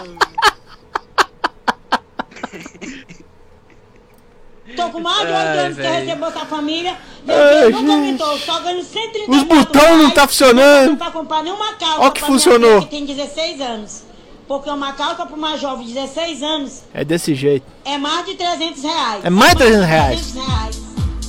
Tô 4.75 4.89
com 4.89 4.99
mais 5.01 5.19
de 5.27 5.33
Ai, 5.33 5.49
8 5.49 5.59
anos 5.59 5.75
que 5.75 5.81
velho. 5.83 6.05
recebo 6.05 6.25
essa 6.25 6.45
família. 6.45 6.97
Ai, 7.27 7.63
Eu 7.65 7.71
nunca 7.71 7.97
me 7.97 8.07
gente. 8.07 8.19
tô, 8.19 8.37
só 8.37 8.59
ganho 8.61 8.81
130 8.83 9.31
Os 9.31 9.43
botões 9.43 9.97
não 9.97 10.11
tá 10.11 10.27
funcionando. 10.27 10.89
Não 10.91 10.95
pra 10.95 11.11
comprar 11.11 11.43
nenhuma 11.43 11.73
calça. 11.73 11.99
Ó 11.99 12.09
que 12.09 12.21
funcionou. 12.21 12.81
Que 12.83 12.87
tem 12.87 13.05
16 13.05 13.59
anos. 13.61 14.03
Porque 14.47 14.69
uma 14.69 14.93
calça 14.93 15.25
pra 15.25 15.35
uma 15.35 15.57
jovem 15.57 15.87
de 15.87 15.93
16 15.93 16.41
anos 16.43 16.83
É 16.93 17.03
desse 17.05 17.33
jeito. 17.35 17.65
é 17.85 17.97
mais 17.97 18.25
de 18.25 18.35
300 18.35 18.83
reais. 18.83 19.25
É 19.25 19.29
mais 19.29 19.51
de 19.51 19.57
300 19.57 19.85
reais. 19.87 20.21
300 20.31 20.47
reais. 20.47 20.81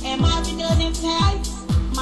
É 0.05 0.15
mais 0.17 0.47
de 0.47 0.55
300 0.55 0.99
reais. 1.01 1.52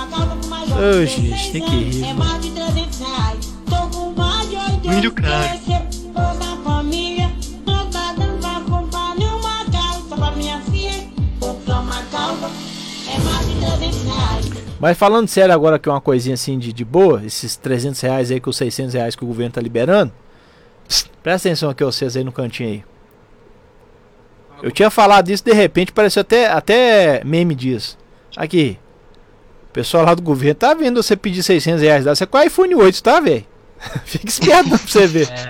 Ô, 0.04 1.00
de 1.00 1.06
gente, 1.06 1.22
16 1.30 1.52
tem 1.52 1.62
que 1.62 1.76
rir, 1.76 2.04
é 2.04 2.14
mano. 2.14 2.20
mais 2.20 2.42
de 2.42 2.52
300 2.52 3.00
reais. 3.00 3.54
Tô 3.70 3.88
com 4.00 4.12
mais 4.12 4.50
de 4.50 4.56
8 4.56 4.88
Muito 4.90 5.12
caro. 5.14 5.44
recebo 5.44 6.14
da 6.14 6.58
família. 6.64 7.32
Não 7.66 7.90
dando 7.90 8.40
pra 8.40 8.60
comprar 8.62 9.16
nenhuma 9.16 9.66
calça 9.72 10.16
pra 10.16 10.32
minha 10.32 10.60
filha. 10.62 11.08
Comprar 11.40 11.80
uma 11.82 12.02
calça 12.12 12.50
mais 13.24 13.48
de 13.48 13.56
300 13.60 14.04
reais. 14.04 14.52
Mas 14.80 14.98
falando 14.98 15.28
sério 15.28 15.54
agora 15.54 15.78
que 15.78 15.88
é 15.88 15.92
uma 15.92 16.02
coisinha 16.02 16.34
assim 16.34 16.58
de, 16.58 16.74
de 16.74 16.84
boa, 16.84 17.24
esses 17.24 17.56
300 17.56 18.02
reais 18.02 18.32
aí 18.32 18.40
com 18.40 18.50
os 18.50 18.58
600 18.58 18.96
reais 18.96 19.16
que 19.16 19.24
o 19.24 19.28
governo 19.28 19.52
tá 19.54 19.62
liberando, 19.62 20.12
presta 21.22 21.48
atenção 21.50 21.70
aqui 21.70 21.84
vocês 21.84 22.18
aí 22.18 22.24
no 22.24 22.32
cantinho 22.32 22.70
aí. 22.70 22.84
Eu 24.64 24.72
tinha 24.72 24.90
falado 24.90 25.30
isso, 25.30 25.44
de 25.44 25.54
repente 25.54 25.92
pareceu 25.92 26.22
até, 26.22 26.48
até 26.48 27.24
meme 27.24 27.54
disso. 27.54 27.96
Aqui, 28.36 28.78
o 29.72 29.74
pessoal 29.74 30.04
lá 30.04 30.14
do 30.14 30.22
governo 30.22 30.56
tá 30.56 30.74
vendo 30.74 31.02
você 31.02 31.16
pedir 31.16 31.42
600 31.42 31.82
reais, 31.82 32.04
dá 32.04 32.14
você 32.14 32.26
com 32.26 32.38
o 32.38 32.42
iPhone 32.44 32.76
8, 32.76 33.02
tá, 33.02 33.22
velho? 33.22 33.46
Fica 34.04 34.28
esperto 34.28 34.70
pra 34.70 34.78
você 34.78 35.08
ver. 35.08 35.30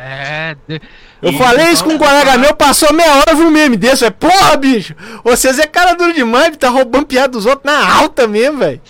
É. 0.71 0.79
Eu 1.21 1.33
falei 1.33 1.67
isso 1.67 1.83
com 1.83 1.91
um 1.91 1.97
colega 1.99 2.35
meu, 2.37 2.55
passou 2.55 2.91
meia 2.93 3.15
hora, 3.17 3.35
viu 3.35 3.45
um 3.47 3.51
meme 3.51 3.77
desse. 3.77 4.01
velho. 4.01 4.13
Porra, 4.13 4.57
bicho! 4.57 4.95
Vocês 5.23 5.59
é 5.59 5.67
cara 5.67 5.93
duro 5.93 6.11
demais, 6.13 6.57
tá 6.57 6.67
roubando 6.69 7.05
piada 7.05 7.27
dos 7.29 7.45
outros 7.45 7.63
na 7.63 7.95
alta 7.95 8.27
mesmo, 8.27 8.57
velho. 8.57 8.81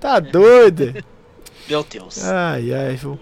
Tá 0.00 0.20
doido. 0.20 0.94
Meu 1.68 1.84
Deus. 1.88 2.24
Ai, 2.24 2.72
ai, 2.72 2.94
viu? 2.94 3.18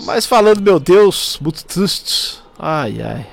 Mas 0.00 0.24
falando, 0.24 0.60
meu 0.62 0.80
Deus, 0.80 1.38
muito 1.40 1.64
triste. 1.64 2.38
Ai, 2.58 3.00
ai. 3.02 3.26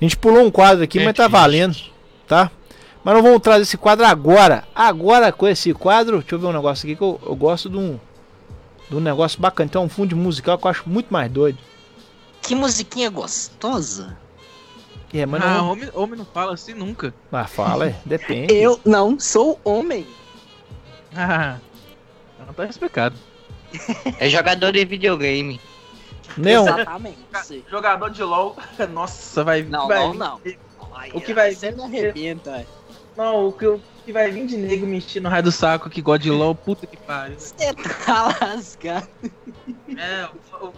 A 0.00 0.04
gente 0.04 0.16
pulou 0.16 0.44
um 0.46 0.50
quadro 0.50 0.82
aqui, 0.84 0.98
mas 1.04 1.14
tá 1.14 1.28
valendo, 1.28 1.76
tá? 2.26 2.50
Mas 3.04 3.14
não 3.14 3.22
vamos 3.22 3.40
trazer 3.40 3.62
esse 3.62 3.76
quadro 3.78 4.04
agora. 4.04 4.64
Agora 4.74 5.32
com 5.32 5.46
esse 5.46 5.72
quadro, 5.72 6.18
deixa 6.18 6.34
eu 6.34 6.38
ver 6.38 6.46
um 6.46 6.52
negócio 6.52 6.86
aqui 6.86 6.96
que 6.96 7.02
eu, 7.02 7.20
eu 7.24 7.34
gosto 7.36 7.70
de 7.70 7.76
um, 7.76 7.98
de 8.88 8.96
um 8.96 9.00
negócio 9.00 9.40
bacana. 9.40 9.70
Tem 9.70 9.80
um 9.80 9.88
fundo 9.88 10.14
musical 10.16 10.58
que 10.58 10.66
eu 10.66 10.70
acho 10.70 10.88
muito 10.88 11.12
mais 11.12 11.30
doido. 11.30 11.58
Que 12.42 12.54
musiquinha 12.54 13.08
gostosa. 13.10 14.16
É, 15.12 15.24
mas 15.24 15.42
Ah, 15.42 15.54
não. 15.58 15.72
homem, 15.72 15.90
homem 15.94 16.18
não 16.18 16.26
fala 16.26 16.52
assim 16.52 16.74
nunca. 16.74 17.14
Ah, 17.32 17.46
fala, 17.46 17.88
é, 17.88 17.96
depende. 18.04 18.54
Eu 18.54 18.78
não 18.84 19.18
sou 19.18 19.58
homem. 19.64 20.06
Ah, 21.16 21.56
não 22.46 22.52
tá 22.52 22.66
explicado. 22.66 23.16
É 24.20 24.28
jogador 24.28 24.72
de 24.72 24.84
videogame. 24.84 25.58
Neon, 26.36 26.62
Exatamente. 26.64 27.64
Jogador 27.70 28.10
de 28.10 28.22
LOL. 28.22 28.56
Nossa, 28.92 29.42
vai 29.42 29.62
Não, 29.62 29.88
vai 29.88 29.98
não, 29.98 30.14
não. 30.14 30.40
Ai, 30.94 31.10
O 31.14 31.20
que 31.20 31.32
vai 31.32 31.54
Você 31.54 31.70
me 31.70 31.82
arrebenta. 31.82 32.66
Não, 33.18 33.48
o 33.48 33.52
que, 33.52 33.66
o 33.66 33.80
que 34.06 34.12
vai 34.12 34.30
vir 34.30 34.46
de 34.46 34.56
nego 34.56 34.86
me 34.86 34.98
encher 34.98 35.20
no 35.20 35.28
raio 35.28 35.42
do 35.42 35.50
saco 35.50 35.90
que 35.90 36.00
gosta 36.00 36.20
de 36.20 36.30
LOL, 36.30 36.54
puta 36.54 36.86
que 36.86 36.96
pariu. 36.96 37.34
Você 37.36 37.74
tá 38.06 38.32
lascado. 38.40 39.08
É, 39.96 40.28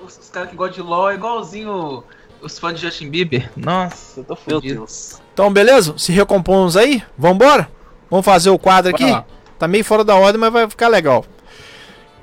os, 0.07 0.17
os 0.17 0.31
caras 0.31 0.49
que 0.49 0.57
gostam 0.57 0.83
de 0.83 0.91
LOL 0.91 1.11
é 1.11 1.17
igualzinho 1.17 2.03
os 2.41 2.59
fãs 2.59 2.81
de 2.81 2.87
Justin 2.87 3.11
Bieber. 3.11 3.51
Nossa, 3.55 4.21
eu 4.21 4.25
tô 4.25 4.39
Meu 4.47 4.57
fudido. 4.57 4.75
Deus. 4.77 5.21
então 5.35 5.53
beleza? 5.53 5.93
Se 5.99 6.13
recompomos 6.13 6.79
aí? 6.79 7.03
Vambora? 7.19 7.69
Vamos 8.09 8.25
fazer 8.25 8.49
o 8.49 8.59
quadro 8.59 8.91
aqui? 8.91 9.05
Lá. 9.05 9.27
Tá 9.59 9.69
meio 9.69 9.85
fora 9.85 10.03
da 10.03 10.15
ordem, 10.15 10.41
mas 10.41 10.51
vai 10.51 10.67
ficar 10.67 10.89
legal. 10.89 11.23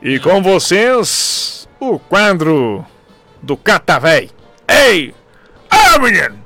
E 0.02 0.20
com 0.20 0.42
vocês, 0.42 1.70
o 1.80 2.00
quadro 2.00 2.84
do 3.44 3.56
Catavéi. 3.56 4.32
Ei! 4.68 5.14
Ah, 5.70 6.00
menino! 6.00 6.44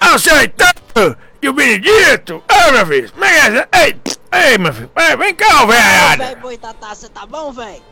Aceitando! 0.00 1.18
E 1.42 1.48
o 1.48 1.52
Benedito! 1.52 2.42
Ah, 2.48 2.70
meu 2.70 2.86
filho! 2.86 3.12
Vem 3.16 3.28
essa! 3.30 3.68
Ei! 3.72 4.00
Ei, 4.32 4.58
meu 4.58 4.72
filho! 4.72 4.90
Ei, 4.96 5.16
vem 5.16 5.34
cá, 5.34 5.64
Ô, 5.64 5.66
velho! 5.66 6.18
velho 6.18 6.40
Boitatá, 6.40 6.94
você 6.94 7.08
tá 7.08 7.26
bom, 7.26 7.50
velho? 7.52 7.82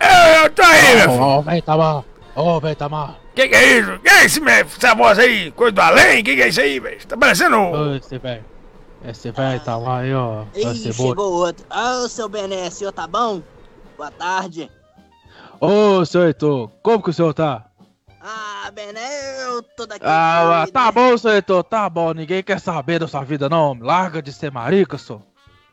Eu, 0.00 0.42
eu 0.44 0.50
tô 0.50 0.62
aí, 0.62 0.96
meu 0.96 1.10
filho! 1.10 1.22
Ô, 1.22 1.42
velho, 1.42 1.62
tá 1.62 1.76
mal. 1.76 2.04
Ô, 2.34 2.60
velho, 2.60 2.76
tá 2.76 2.88
mal. 2.88 3.16
Que 3.34 3.48
que 3.48 3.54
é 3.54 3.78
isso? 3.78 3.98
Que 4.00 4.08
é 4.08 4.24
esse, 4.24 4.40
meu- 4.40 4.52
essa 4.52 4.94
voz 4.94 5.18
aí? 5.18 5.52
Coisa 5.52 5.72
do 5.72 5.80
além? 5.80 6.24
Que 6.24 6.34
que 6.34 6.42
é 6.42 6.48
isso 6.48 6.60
aí, 6.60 6.80
velho? 6.80 7.06
Tá 7.06 7.16
parecendo... 7.16 7.56
Ô, 7.58 7.94
esse 7.94 8.18
velho. 8.18 8.44
Esse 9.04 9.30
velho 9.30 9.60
tá 9.60 9.76
lá 9.76 9.98
aí, 10.00 10.12
ó. 10.12 10.42
Ih, 10.54 10.92
chegou 10.92 11.32
outro. 11.32 11.64
Ah, 11.70 12.04
seu 12.08 12.28
Bené, 12.28 12.66
o 12.66 12.70
senhor 12.72 12.92
tá 12.92 13.06
bom? 13.06 13.40
Boa 13.96 14.10
tarde. 14.10 14.70
Ô, 15.60 16.04
seu 16.04 16.26
Heitor, 16.26 16.70
como 16.82 17.02
que 17.02 17.10
o 17.10 17.12
senhor 17.12 17.32
tá? 17.34 17.66
Ah, 18.20 18.70
Bené, 18.74 19.44
eu 19.46 19.62
tô 19.62 19.86
daqui. 19.86 20.04
Ah, 20.06 20.66
tá 20.70 20.92
bom, 20.92 21.16
seu 21.16 21.30
Heitor, 21.30 21.64
tá 21.64 21.88
bom. 21.88 22.12
Ninguém 22.12 22.42
quer 22.42 22.60
saber 22.60 22.98
da 22.98 23.08
sua 23.08 23.24
vida, 23.24 23.48
não. 23.48 23.74
Larga 23.80 24.20
de 24.20 24.30
ser 24.32 24.52
marica, 24.52 24.98
senhor. 24.98 25.22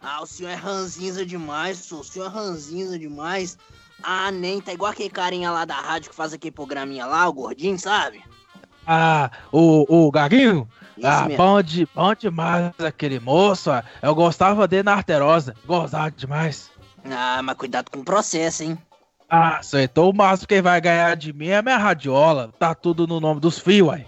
Ah, 0.01 0.21
o 0.21 0.25
senhor 0.25 0.49
é 0.49 0.55
ranzinza 0.55 1.25
demais, 1.25 1.79
senhor. 1.79 2.01
O 2.01 2.03
senhor 2.03 2.25
é 2.27 2.29
ranzinza 2.29 2.97
demais. 2.97 3.57
Ah, 4.01 4.31
nem 4.31 4.61
tá 4.61 4.71
igual 4.71 4.91
aquele 4.91 5.09
carinha 5.09 5.51
lá 5.51 5.65
da 5.65 5.75
rádio 5.75 6.09
que 6.09 6.15
faz 6.15 6.31
aquele 6.31 6.51
programinha 6.51 7.05
lá, 7.05 7.27
o 7.27 7.33
gordinho, 7.33 7.77
sabe? 7.77 8.23
Ah, 8.85 9.29
o, 9.51 10.05
o 10.07 10.09
Gaguinho? 10.09 10.69
Isso 10.97 11.05
ah, 11.05 11.23
mesmo. 11.23 11.37
bom, 11.37 11.61
de, 11.61 11.87
bom 11.93 12.13
demais 12.15 12.71
aquele 12.79 13.19
moço. 13.19 13.69
Eu 14.01 14.15
gostava 14.15 14.67
dele 14.67 14.83
na 14.83 14.93
arterosa. 14.93 15.53
Gostava 15.65 16.09
demais. 16.09 16.71
Ah, 17.03 17.41
mas 17.43 17.57
cuidado 17.57 17.91
com 17.91 17.99
o 17.99 18.05
processo, 18.05 18.63
hein? 18.63 18.77
Ah, 19.29 19.59
Heitor, 19.73 20.09
o 20.09 20.13
máximo 20.13 20.47
que 20.47 20.61
vai 20.61 20.79
ganhar 20.79 21.15
de 21.15 21.33
mim 21.33 21.47
é 21.47 21.61
minha 21.61 21.77
radiola. 21.77 22.51
Tá 22.57 22.73
tudo 22.73 23.05
no 23.05 23.19
nome 23.19 23.41
dos 23.41 23.59
fios, 23.59 23.87
uai. 23.89 24.07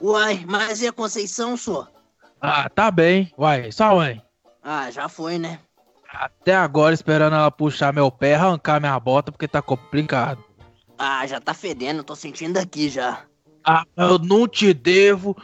Uai, 0.00 0.44
mas 0.46 0.82
e 0.82 0.88
a 0.88 0.92
Conceição, 0.92 1.56
senhor? 1.56 1.88
Ah, 2.40 2.68
tá 2.68 2.90
bem. 2.90 3.32
Uai, 3.38 3.70
só 3.70 3.94
mãe. 3.94 4.20
Ah, 4.62 4.90
já 4.90 5.08
foi, 5.08 5.38
né? 5.38 5.60
Até 6.12 6.54
agora 6.54 6.94
esperando 6.94 7.36
ela 7.36 7.50
puxar 7.50 7.92
meu 7.92 8.10
pé, 8.10 8.34
arrancar 8.34 8.80
minha 8.80 8.98
bota, 8.98 9.30
porque 9.30 9.46
tá 9.46 9.62
complicado. 9.62 10.42
Ah, 10.98 11.26
já 11.26 11.40
tá 11.40 11.54
fedendo, 11.54 12.02
tô 12.02 12.16
sentindo 12.16 12.58
aqui 12.58 12.88
já. 12.88 13.24
Ah, 13.64 13.84
eu 13.96 14.18
não 14.18 14.48
te 14.48 14.72
devo. 14.74 15.36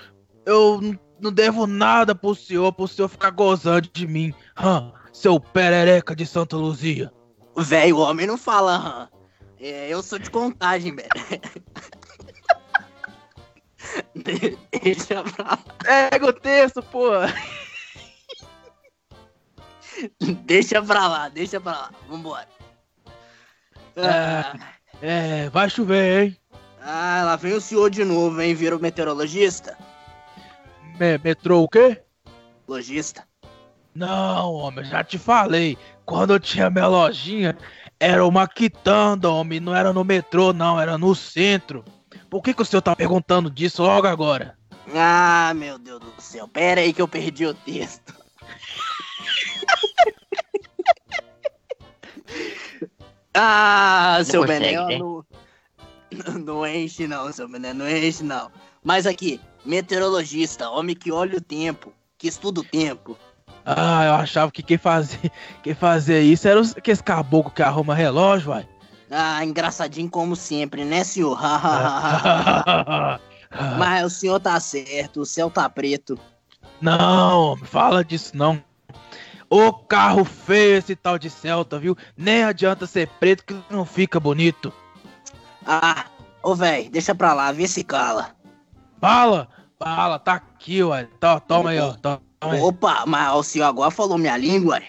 Eu 0.45 0.81
não 1.21 1.33
devo 1.33 1.67
nada 1.67 2.15
pro 2.15 2.35
senhor, 2.35 2.73
pro 2.73 2.89
senhor 2.89 3.09
ficar 3.09 3.31
gozando 3.31 3.89
de 3.93 4.07
mim. 4.07 4.35
Hã, 4.57 4.93
seu 5.13 5.39
perereca 5.39 6.17
de 6.17 6.27
Santa 6.27 6.57
Luzia. 6.57 7.13
Velho, 7.57 7.97
o 7.97 8.01
homem 8.01 8.27
não 8.27 8.39
fala? 8.39 9.11
É, 9.61 9.89
eu 9.89 10.03
sou 10.03 10.19
de 10.19 10.31
contagem, 10.31 10.95
velho. 10.95 11.09
De- 14.15 14.59
Deixa 14.83 15.23
pra 15.23 15.45
lá. 15.45 15.59
Pega 15.85 16.27
o 16.27 16.33
texto, 16.33 16.83
pô. 16.83 17.11
Deixa 20.45 20.83
pra 20.83 21.07
lá, 21.07 21.29
deixa 21.29 21.61
pra 21.61 21.73
lá. 21.73 21.91
Vambora. 22.09 22.49
Ah, 23.97 24.57
É, 25.03 25.49
vai 25.51 25.69
chover, 25.69 26.23
hein? 26.25 26.37
ah, 26.81 27.23
lá 27.25 27.37
vem 27.37 27.53
o 27.53 27.61
senhor 27.61 27.91
de 27.91 28.05
novo, 28.05 28.41
hein? 28.41 28.55
Vira 28.55 28.77
o 28.77 28.81
meteorologista? 28.81 29.77
Me 30.99 31.19
metrô 31.19 31.63
o 31.63 31.69
quê? 31.69 32.03
Logista. 32.67 33.27
Não, 33.95 34.53
homem, 34.55 34.85
já 34.85 35.05
te 35.05 35.19
falei. 35.19 35.77
Quando 36.05 36.33
eu 36.33 36.41
tinha 36.41 36.71
minha 36.71 36.87
lojinha, 36.87 37.57
era 37.99 38.25
uma 38.27 38.47
quitanda, 38.49 39.31
homem. 39.31 39.61
Não 39.61 39.75
era 39.75 39.93
no 39.93 40.05
metrô, 40.05 40.53
não, 40.53 40.81
era 40.81 40.97
no 40.99 41.15
centro. 41.15 41.85
Por 42.29 42.43
que, 42.43 42.53
que 42.55 42.63
o 42.63 42.65
senhor 42.65 42.83
tá 42.83 42.97
perguntando 42.97 43.51
disso 43.51 43.83
logo 43.83 44.07
agora? 44.07 44.57
Ah, 44.95 45.53
meu 45.55 45.79
Deus 45.79 46.01
do 46.01 46.13
céu. 46.19 46.49
Pera 46.49 46.81
aí 46.81 46.93
que 46.93 47.01
eu 47.01 47.07
perdi 47.07 47.47
o 47.47 47.55
texto. 47.55 48.13
ah, 53.35 54.17
Não 54.19 54.25
seu 54.25 54.45
Bené, 54.45 54.73
né? 54.73 54.99
não, 54.99 55.25
não 56.45 56.67
enche 56.67 57.07
não, 57.07 57.33
seu 57.33 57.49
Bené, 57.49 57.73
não 57.73 57.89
enche 57.89 58.25
não. 58.25 58.51
Mas 58.83 59.07
aqui, 59.07 59.41
meteorologista, 59.65 60.69
homem 60.69 60.97
que 60.97 61.13
olha 61.13 61.39
o 61.39 61.41
tempo, 61.41 61.93
que 62.19 62.27
estuda 62.27 62.61
o 62.61 62.65
tempo. 62.65 63.17
Ah, 63.65 64.05
eu 64.07 64.15
achava 64.15 64.51
que 64.51 64.63
quem 64.63 64.77
fazia, 64.79 65.19
quem 65.63 65.75
fazia 65.75 66.21
isso 66.21 66.49
era 66.49 66.61
os, 66.61 66.77
aqueles 66.77 67.01
caboclo 67.01 67.51
que 67.53 67.63
arruma 67.63 67.95
relógio, 67.95 68.49
vai. 68.51 68.69
Ah, 69.11 69.45
engraçadinho 69.45 70.09
como 70.11 70.35
sempre, 70.35 70.85
né, 70.85 71.05
senhor? 71.05 71.39
Mas 73.79 74.05
o 74.05 74.11
senhor 74.11 74.41
tá 74.41 74.59
certo, 74.59 75.21
o 75.21 75.27
céu 75.27 75.51
tá 75.51 75.69
preto. 75.69 76.19
Não, 76.81 77.57
fala 77.59 78.03
disso 78.05 78.33
não. 78.35 78.63
Ô 79.51 79.73
carro 79.73 80.25
feio 80.25 80.79
esse 80.79 80.97
tal 80.97 81.19
de 81.19 81.29
Celta, 81.29 81.79
viu? 81.79 81.97
Nem 82.17 82.43
adianta 82.43 82.87
ser 82.87 83.07
preto 83.21 83.45
que 83.45 83.63
não 83.71 83.85
fica 83.85 84.19
bonito. 84.19 84.73
Ah, 85.67 86.07
ô 86.43 86.55
véi, 86.55 86.89
deixa 86.89 87.15
pra 87.15 87.35
lá, 87.35 87.53
vê 87.53 87.69
se 87.69 87.85
cala. 87.85 88.31
Fala, 88.99 89.49
fala, 89.79 90.19
tá 90.19 90.33
aqui, 90.35 90.83
ué. 90.83 91.07
Tó- 91.21 91.39
Toma 91.39 91.71
aí, 91.71 91.79
ó. 91.79 91.93
Toma. 91.93 92.23
Opa, 92.43 93.05
mas 93.07 93.33
o 93.35 93.43
senhor 93.43 93.67
agora 93.67 93.91
falou 93.91 94.19
minha 94.19 94.37
língua, 94.37 94.75
ué. 94.75 94.89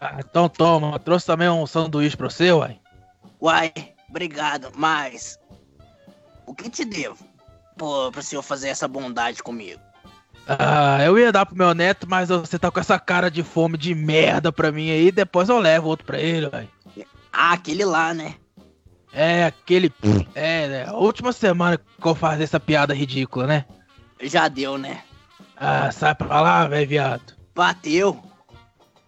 Ah, 0.00 0.16
então 0.18 0.48
toma, 0.48 0.92
eu 0.92 0.98
trouxe 0.98 1.26
também 1.26 1.48
um 1.48 1.66
sanduíche 1.66 2.16
pra 2.16 2.30
você, 2.30 2.52
ué. 2.52 2.76
Uai, 3.40 3.72
obrigado, 4.08 4.70
mas. 4.76 5.38
O 6.46 6.54
que 6.54 6.70
te 6.70 6.84
devo? 6.84 7.18
Pô, 7.76 8.10
pro 8.12 8.22
senhor 8.22 8.42
fazer 8.42 8.68
essa 8.68 8.86
bondade 8.86 9.42
comigo. 9.42 9.80
Ah, 10.46 10.98
eu 11.04 11.18
ia 11.18 11.30
dar 11.30 11.46
pro 11.46 11.56
meu 11.56 11.74
neto, 11.74 12.06
mas 12.08 12.28
você 12.28 12.58
tá 12.58 12.70
com 12.70 12.80
essa 12.80 12.98
cara 12.98 13.30
de 13.30 13.42
fome 13.42 13.78
de 13.78 13.94
merda 13.94 14.52
pra 14.52 14.72
mim 14.72 14.90
aí, 14.90 15.12
depois 15.12 15.48
eu 15.48 15.58
levo 15.58 15.88
outro 15.88 16.04
pra 16.04 16.18
ele, 16.18 16.46
ué. 16.52 16.66
Ah, 17.32 17.52
aquele 17.52 17.84
lá, 17.84 18.12
né? 18.12 18.34
É, 19.12 19.44
aquele. 19.44 19.92
É, 20.34 20.68
né? 20.68 20.84
A 20.86 20.94
última 20.94 21.32
semana 21.32 21.78
que 21.78 22.06
eu 22.06 22.14
fazer 22.14 22.44
essa 22.44 22.58
piada 22.58 22.94
ridícula, 22.94 23.46
né? 23.46 23.64
Já 24.20 24.48
deu, 24.48 24.78
né? 24.78 25.02
Ah, 25.64 25.92
sai 25.92 26.12
pra 26.12 26.40
lá, 26.40 26.66
velho, 26.66 26.88
viado. 26.88 27.36
Bateu. 27.54 28.20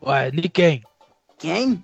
Ué, 0.00 0.30
de 0.30 0.48
quem? 0.48 0.84
Quem? 1.36 1.82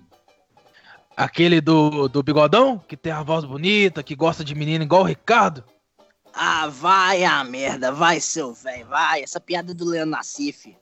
Aquele 1.17 1.59
do, 1.59 2.07
do 2.07 2.23
bigodão, 2.23 2.81
que 2.87 2.95
tem 2.95 3.11
a 3.11 3.21
voz 3.21 3.43
bonita, 3.43 4.01
que 4.01 4.15
gosta 4.15 4.45
de 4.45 4.55
menino 4.55 4.85
igual 4.85 5.01
o 5.01 5.05
Ricardo? 5.05 5.61
Ah, 6.33 6.67
vai 6.69 7.25
a 7.25 7.43
merda, 7.43 7.91
vai, 7.91 8.21
seu 8.21 8.53
velho, 8.53 8.87
vai. 8.87 9.23
Essa 9.23 9.41
piada 9.41 9.71
é 9.71 9.75
do 9.75 9.83
Leandro 9.83 10.11
Nassif. 10.11 10.73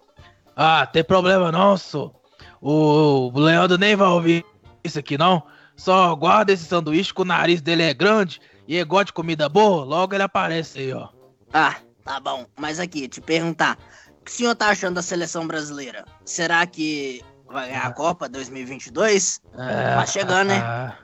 Ah, 0.56 0.86
tem 0.86 1.04
problema 1.04 1.52
não, 1.52 1.76
só. 1.76 2.14
O, 2.62 3.32
o 3.34 3.40
Leandro 3.40 3.80
nem 3.80 3.96
vai 3.96 4.10
ouvir 4.10 4.46
isso 4.84 5.00
aqui, 5.00 5.18
não. 5.18 5.42
Só 5.76 6.16
guarda 6.16 6.54
esse 6.54 6.66
sanduíche 6.66 7.12
que 7.12 7.24
o 7.24 7.26
nariz 7.26 7.60
dele 7.60 7.82
é 7.82 7.94
grande 7.96 8.40
e 8.68 8.76
ele 8.76 8.86
gosta 8.86 9.06
de 9.06 9.14
comida 9.14 9.50
boa, 9.50 9.84
logo 9.84 10.14
ele 10.14 10.22
aparece 10.22 10.78
aí, 10.78 10.94
ó. 10.94 11.10
Ah, 11.52 11.78
tá 12.10 12.20
bom. 12.20 12.44
Mas 12.58 12.80
aqui, 12.80 13.08
te 13.08 13.22
perguntar. 13.22 13.78
O 14.20 14.26
que 14.26 14.32
o 14.32 14.34
senhor 14.34 14.56
tá 14.56 14.70
achando 14.70 14.96
da 14.96 15.02
seleção 15.04 15.46
brasileira? 15.46 16.04
Será 16.26 16.66
que 16.66 17.24
vai 17.48 17.68
ganhar 17.68 17.86
a 17.86 17.94
Copa 17.94 18.28
2022? 18.28 19.40
É, 19.56 19.96
Tá 19.96 20.06
chegando, 20.08 20.48
né? 20.48 20.96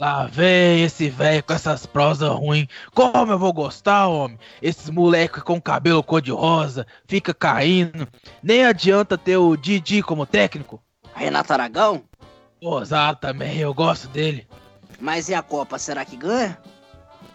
lá 0.00 0.26
vem 0.26 0.82
esse 0.82 1.08
velho 1.08 1.42
com 1.44 1.52
essas 1.52 1.86
prosas 1.86 2.28
ruins. 2.30 2.66
Como 2.92 3.32
eu 3.32 3.38
vou 3.38 3.52
gostar, 3.52 4.08
homem? 4.08 4.36
Esses 4.60 4.90
moleques 4.90 5.42
com 5.44 5.60
cabelo 5.60 6.02
cor-de-rosa, 6.02 6.84
fica 7.06 7.32
caindo. 7.32 8.08
Nem 8.42 8.64
adianta 8.64 9.16
ter 9.16 9.36
o 9.36 9.56
Didi 9.56 10.02
como 10.02 10.26
técnico. 10.26 10.82
Renato 11.14 11.52
Aragão? 11.52 12.02
Zara 12.84 13.14
também, 13.16 13.58
eu 13.58 13.72
gosto 13.72 14.08
dele. 14.08 14.46
Mas 15.00 15.28
e 15.28 15.34
a 15.34 15.42
Copa, 15.42 15.78
será 15.78 16.04
que 16.04 16.16
ganha? 16.16 16.58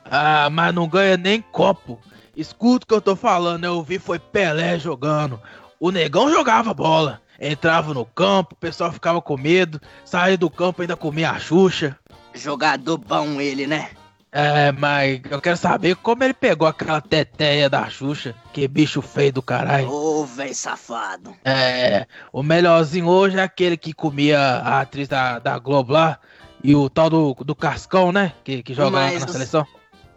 Ah, 0.03 0.49
mas 0.49 0.75
não 0.75 0.87
ganha 0.89 1.15
nem 1.15 1.41
copo. 1.41 1.99
Escuta 2.35 2.83
o 2.83 2.87
que 2.87 2.93
eu 2.93 3.01
tô 3.01 3.15
falando, 3.15 3.63
eu 3.63 3.81
vi 3.83 3.99
foi 3.99 4.17
Pelé 4.17 4.79
jogando. 4.79 5.39
O 5.79 5.91
negão 5.91 6.31
jogava 6.31 6.73
bola. 6.73 7.21
Entrava 7.39 7.93
no 7.93 8.05
campo, 8.05 8.53
o 8.53 8.57
pessoal 8.57 8.91
ficava 8.91 9.21
com 9.21 9.37
medo. 9.37 9.79
Saía 10.05 10.37
do 10.37 10.49
campo 10.49 10.81
ainda 10.81 10.95
comia 10.95 11.31
a 11.31 11.39
Xuxa. 11.39 11.97
Jogador 12.33 12.97
bom 12.97 13.39
ele, 13.41 13.67
né? 13.67 13.89
É, 14.31 14.71
mas 14.71 15.21
eu 15.29 15.39
quero 15.39 15.57
saber 15.57 15.95
como 15.97 16.23
ele 16.23 16.33
pegou 16.33 16.67
aquela 16.67 16.99
teteia 16.99 17.69
da 17.69 17.87
Xuxa. 17.87 18.33
Que 18.51 18.67
bicho 18.67 18.99
feio 19.01 19.33
do 19.33 19.41
caralho. 19.43 19.91
Ô, 19.91 20.25
velho 20.25 20.55
safado. 20.55 21.35
É, 21.45 22.07
o 22.31 22.41
melhorzinho 22.41 23.07
hoje 23.07 23.37
é 23.37 23.43
aquele 23.43 23.77
que 23.77 23.93
comia 23.93 24.39
a 24.39 24.81
atriz 24.81 25.07
da, 25.07 25.37
da 25.37 25.59
Globo 25.59 25.93
lá. 25.93 26.17
E 26.63 26.73
o 26.73 26.89
tal 26.89 27.09
do, 27.09 27.33
do 27.35 27.53
Cascão, 27.53 28.11
né? 28.11 28.33
Que, 28.43 28.63
que 28.63 28.73
joga 28.73 28.97
lá 28.97 29.05
Mas 29.05 29.21
na 29.21 29.27
seleção. 29.27 29.67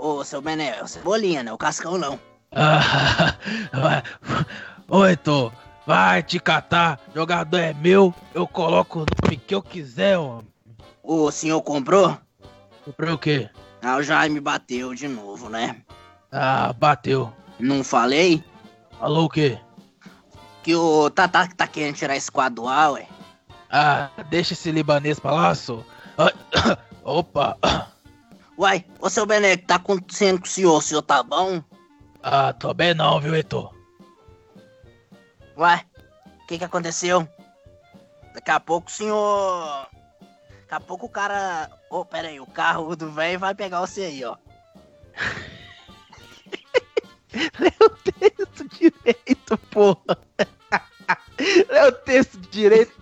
Ô, 0.06 0.22
seu 0.22 0.40
Bené, 0.40 0.80
o 0.80 0.86
Cebolinha, 0.86 1.42
né? 1.42 1.52
O 1.52 1.58
Cascão 1.58 1.98
não. 1.98 2.16
Ah, 2.54 3.34
vai. 3.74 4.02
Oi, 4.88 5.16
Tô. 5.16 5.50
Vai 5.84 6.22
te 6.22 6.38
catar. 6.38 7.00
Jogador 7.12 7.58
é 7.58 7.74
meu. 7.74 8.14
Eu 8.32 8.46
coloco 8.46 9.00
o 9.00 9.06
nome 9.24 9.36
que 9.36 9.52
eu 9.52 9.60
quiser, 9.60 10.16
homem. 10.16 10.46
O 11.02 11.28
senhor 11.32 11.60
comprou? 11.62 12.16
Comprei 12.84 13.12
o 13.12 13.18
quê? 13.18 13.50
Ah, 13.82 13.96
o 13.96 14.02
Jaime 14.02 14.38
bateu 14.38 14.94
de 14.94 15.08
novo, 15.08 15.48
né? 15.48 15.82
Ah, 16.30 16.72
bateu. 16.72 17.32
Não 17.58 17.82
falei? 17.82 18.44
Falou 19.00 19.24
o 19.24 19.28
quê? 19.28 19.58
Que 20.62 20.76
o 20.76 21.10
Tatá 21.10 21.48
tá 21.48 21.66
querendo 21.66 21.96
tirar 21.96 22.14
esse 22.14 22.30
quadro 22.30 22.62
do 22.62 22.68
ar, 22.68 22.92
ué. 22.92 23.08
Ah, 23.68 24.08
deixa 24.30 24.52
esse 24.52 24.70
libanês 24.70 25.18
pra 25.18 25.32
lá, 25.32 25.52
só. 25.52 25.82
Opa. 27.02 27.58
Uai, 28.58 28.86
ô 29.00 29.10
seu 29.10 29.26
Bené, 29.26 29.52
o 29.52 29.58
que 29.58 29.66
tá 29.66 29.74
acontecendo 29.74 30.38
com 30.38 30.46
o 30.46 30.48
senhor? 30.48 30.78
O 30.78 30.80
senhor 30.80 31.02
tá 31.02 31.22
bom? 31.22 31.62
Ah, 32.22 32.54
tô 32.54 32.72
bem 32.72 32.94
não, 32.94 33.20
viu, 33.20 33.34
Heitor? 33.34 33.74
Uai, 35.56 35.84
o 36.42 36.46
que 36.46 36.56
que 36.58 36.64
aconteceu? 36.64 37.28
Daqui 38.34 38.50
a 38.50 38.58
pouco 38.58 38.88
o 38.88 38.92
senhor... 38.92 39.86
Daqui 40.62 40.74
a 40.74 40.80
pouco 40.80 41.04
o 41.06 41.10
cara... 41.10 41.70
Ô, 41.90 42.04
pera 42.04 42.28
aí, 42.28 42.40
o 42.40 42.46
carro 42.46 42.96
do 42.96 43.10
velho 43.10 43.38
vai 43.38 43.54
pegar 43.54 43.80
você 43.80 44.04
aí, 44.04 44.24
ó. 44.24 44.36
Lê 47.60 47.72
o 47.80 47.90
texto 47.90 48.68
direito, 48.70 49.58
porra. 49.70 50.18
Lê 51.68 51.88
o 51.88 51.92
texto 51.92 52.38
direito. 52.50 52.96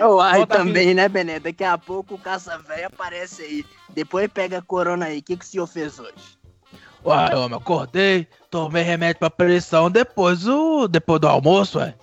Uai, 0.00 0.38
Volta 0.38 0.58
também, 0.58 0.94
né, 0.94 1.08
Bené? 1.08 1.40
Daqui 1.40 1.64
a 1.64 1.78
pouco 1.78 2.14
o 2.14 2.18
caça 2.18 2.58
velho 2.58 2.86
aparece 2.86 3.42
aí. 3.42 3.66
Depois 3.90 4.28
pega 4.28 4.58
a 4.58 4.62
corona 4.62 5.06
aí. 5.06 5.18
O 5.18 5.22
que 5.22 5.36
que 5.36 5.44
o 5.44 5.48
senhor 5.48 5.66
fez 5.66 5.98
hoje? 5.98 6.38
Uai, 7.04 7.34
homem, 7.34 7.56
acordei, 7.56 8.26
tomei 8.50 8.82
remédio 8.82 9.20
pra 9.20 9.30
pressão 9.30 9.90
depois, 9.90 10.46
o, 10.46 10.88
depois 10.88 11.20
do 11.20 11.28
almoço, 11.28 11.78
ué. 11.78 11.94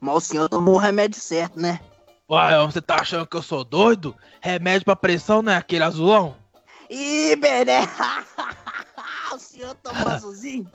Mas 0.00 0.16
o 0.16 0.20
senhor 0.20 0.48
tomou 0.48 0.74
o 0.74 0.78
remédio 0.78 1.20
certo, 1.20 1.58
né? 1.58 1.80
Uai, 2.28 2.54
você 2.66 2.80
tá 2.80 2.96
achando 2.96 3.26
que 3.26 3.36
eu 3.36 3.42
sou 3.42 3.64
doido? 3.64 4.14
Remédio 4.40 4.84
pra 4.84 4.96
pressão 4.96 5.42
não 5.42 5.52
é 5.52 5.56
aquele 5.56 5.84
azulão? 5.84 6.36
Ih, 6.90 7.34
Bené! 7.36 7.80
o 9.34 9.38
senhor 9.38 9.74
tomou 9.76 10.08
azulzinho? 10.08 10.70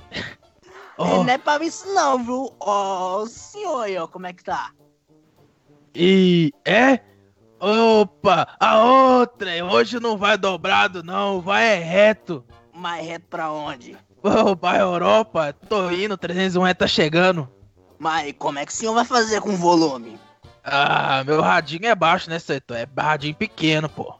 Oh. 0.98 1.24
Não 1.24 1.30
é 1.30 1.38
pra 1.38 1.64
isso 1.64 1.88
não, 1.94 2.24
viu? 2.24 2.56
Ó, 2.60 3.22
o 3.22 3.28
senhor 3.28 3.82
aí, 3.82 3.98
ó, 3.98 4.08
como 4.08 4.26
é 4.26 4.34
que 4.34 4.44
tá? 4.44 4.72
E 6.00 6.54
é? 6.64 7.00
Opa, 7.60 8.48
a 8.60 8.80
outra, 8.84 9.66
hoje 9.66 10.00
não 10.00 10.16
vai 10.16 10.38
dobrado 10.38 11.02
não, 11.02 11.42
vai 11.42 11.70
é 11.70 11.76
reto. 11.76 12.46
Mais 12.72 13.04
reto 13.04 13.26
pra 13.28 13.50
onde? 13.52 13.98
Ô, 14.22 14.56
pra 14.56 14.78
Europa, 14.78 15.56
tô 15.68 15.90
indo, 15.90 16.16
301 16.16 16.72
tá 16.76 16.86
chegando. 16.86 17.50
Mas 17.98 18.32
como 18.38 18.60
é 18.60 18.66
que 18.68 18.72
o 18.72 18.76
senhor 18.76 18.94
vai 18.94 19.06
fazer 19.06 19.42
com 19.42 19.50
o 19.50 19.58
volume? 19.58 20.20
Ah, 20.64 21.24
meu 21.26 21.42
radinho 21.42 21.88
é 21.88 21.96
baixo, 21.96 22.30
né, 22.30 22.38
Seto? 22.38 22.76
É 22.76 22.88
radinho 22.96 23.34
pequeno, 23.34 23.90
pô. 23.90 24.14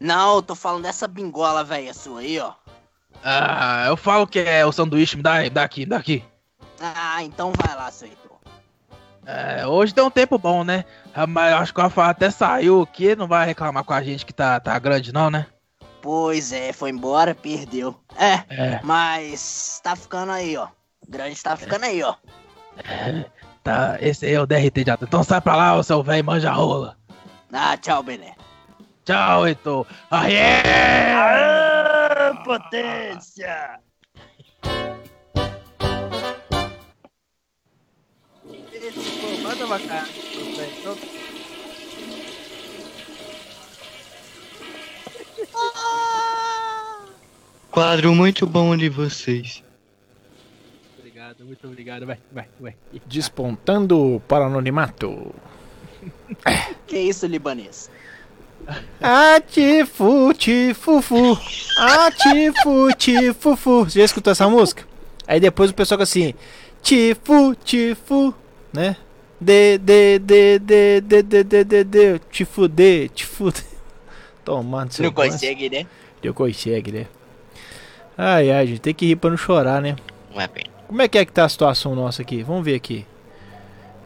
Não, 0.00 0.36
eu 0.36 0.42
tô 0.42 0.54
falando 0.54 0.84
dessa 0.84 1.06
bingola 1.06 1.62
velha 1.62 1.92
sua 1.92 2.20
aí, 2.20 2.38
ó. 2.40 2.54
Ah, 3.22 3.84
eu 3.86 3.98
falo 3.98 4.26
que 4.26 4.38
é 4.38 4.64
o 4.64 4.72
sanduíche, 4.72 5.18
me 5.18 5.22
dá 5.22 5.40
me 5.40 5.50
dá 5.50 5.62
aqui, 5.62 5.80
me 5.80 5.86
dá 5.86 5.98
aqui. 5.98 6.24
Ah, 6.80 7.22
então 7.22 7.52
vai 7.52 7.76
lá, 7.76 7.90
Heitor. 8.00 8.27
É, 9.30 9.66
hoje 9.66 9.92
tem 9.92 10.02
um 10.02 10.10
tempo 10.10 10.38
bom, 10.38 10.64
né? 10.64 10.86
Ah, 11.14 11.26
Mas 11.26 11.52
eu 11.52 11.58
acho 11.58 11.74
que 11.74 11.80
o 11.80 11.82
Rafael 11.82 12.08
até 12.08 12.30
saiu 12.30 12.80
aqui, 12.80 13.14
não 13.14 13.28
vai 13.28 13.44
reclamar 13.44 13.84
com 13.84 13.92
a 13.92 14.02
gente 14.02 14.24
que 14.24 14.32
tá, 14.32 14.58
tá 14.58 14.78
grande 14.78 15.12
não, 15.12 15.30
né? 15.30 15.46
Pois 16.00 16.50
é, 16.50 16.72
foi 16.72 16.88
embora, 16.88 17.34
perdeu. 17.34 17.94
É, 18.16 18.42
É. 18.48 18.80
mas 18.82 19.82
tá 19.84 19.94
ficando 19.94 20.32
aí, 20.32 20.56
ó. 20.56 20.68
Grande 21.06 21.42
tá 21.42 21.54
ficando 21.58 21.84
aí, 21.84 22.02
ó. 22.02 22.14
Tá, 23.62 23.98
esse 24.00 24.24
aí 24.24 24.32
é 24.32 24.40
o 24.40 24.46
DRT 24.46 24.82
de. 24.84 24.90
Então 25.02 25.22
sai 25.22 25.42
pra 25.42 25.54
lá, 25.54 25.76
o 25.76 25.82
seu 25.82 26.02
velho 26.02 26.24
manja 26.24 26.50
rola. 26.50 26.96
Ah, 27.52 27.76
tchau, 27.76 28.02
Bené. 28.02 28.34
Tchau, 29.04 29.46
Heitor. 29.46 29.86
Ah, 30.10 30.26
yeah! 30.26 32.32
Aê, 32.32 32.44
potência! 32.44 33.78
Cara. 39.68 40.08
Quadro 47.70 48.14
muito 48.14 48.46
bom 48.46 48.74
de 48.74 48.88
vocês. 48.88 49.62
Obrigado, 50.98 51.44
muito 51.44 51.66
obrigado. 51.66 52.06
Vai, 52.06 52.18
vai, 52.32 52.48
vai. 52.58 52.74
Despontando 53.04 54.22
para 54.26 54.44
o 54.44 54.46
anonimato. 54.46 55.34
Que 56.86 56.98
isso, 56.98 57.26
libanês? 57.26 57.90
Atifu, 59.02 60.32
tifufu. 60.32 61.38
Atifu, 61.78 62.94
tifufu. 62.96 63.84
Você 63.84 63.98
já 63.98 64.04
escutou 64.06 64.30
essa 64.30 64.48
música? 64.48 64.84
Aí 65.26 65.38
depois 65.38 65.70
o 65.70 65.74
pessoal 65.74 65.98
fica 65.98 66.04
assim: 66.04 66.34
Tifu, 66.82 67.54
tifu, 67.56 68.34
né? 68.72 68.96
De, 69.40 69.78
de, 69.78 70.18
de, 70.18 70.58
de, 70.58 71.00
de, 71.00 71.22
de, 71.22 71.44
de, 71.44 71.64
de, 71.64 71.84
de, 71.84 72.18
te 72.30 72.44
fuder, 72.44 73.08
te 73.10 73.24
fuder. 73.24 73.64
Tomando 74.44 74.92
seu 74.92 75.04
Não 75.04 75.12
consegue, 75.12 75.70
né? 75.70 75.86
Não 76.22 76.32
consegue, 76.32 76.90
né? 76.92 77.06
Ai, 78.16 78.50
ai, 78.50 78.66
gente, 78.66 78.80
tem 78.80 78.94
que 78.94 79.06
rir 79.06 79.16
pra 79.16 79.30
não 79.30 79.36
chorar, 79.36 79.80
né? 79.80 79.94
Não 80.34 80.40
é 80.40 80.48
pena. 80.48 80.70
Como 80.88 81.02
é 81.02 81.06
que 81.06 81.18
é 81.18 81.24
que 81.24 81.30
tá 81.30 81.44
a 81.44 81.48
situação 81.48 81.94
nossa 81.94 82.22
aqui? 82.22 82.42
Vamos 82.42 82.64
ver 82.64 82.74
aqui. 82.74 83.06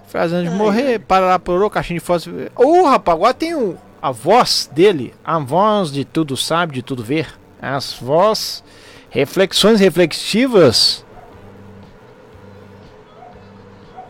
Fazendo 0.06 0.50
de 0.50 0.54
morrer, 0.54 0.98
para 0.98 1.24
lá, 1.24 1.38
porou, 1.38 1.70
caixinha 1.70 1.98
de 1.98 2.04
fósforo. 2.04 2.50
Ô, 2.54 2.82
rapaz, 2.82 3.16
agora 3.16 3.32
tem 3.32 3.54
o, 3.54 3.78
a 4.02 4.10
voz 4.10 4.68
dele, 4.70 5.14
a 5.24 5.38
voz 5.38 5.90
de 5.90 6.04
tudo 6.04 6.36
sabe, 6.36 6.74
de 6.74 6.82
tudo 6.82 7.02
ver. 7.02 7.28
As 7.60 7.94
voz, 7.94 8.62
reflexões 9.08 9.80
reflexivas 9.80 11.06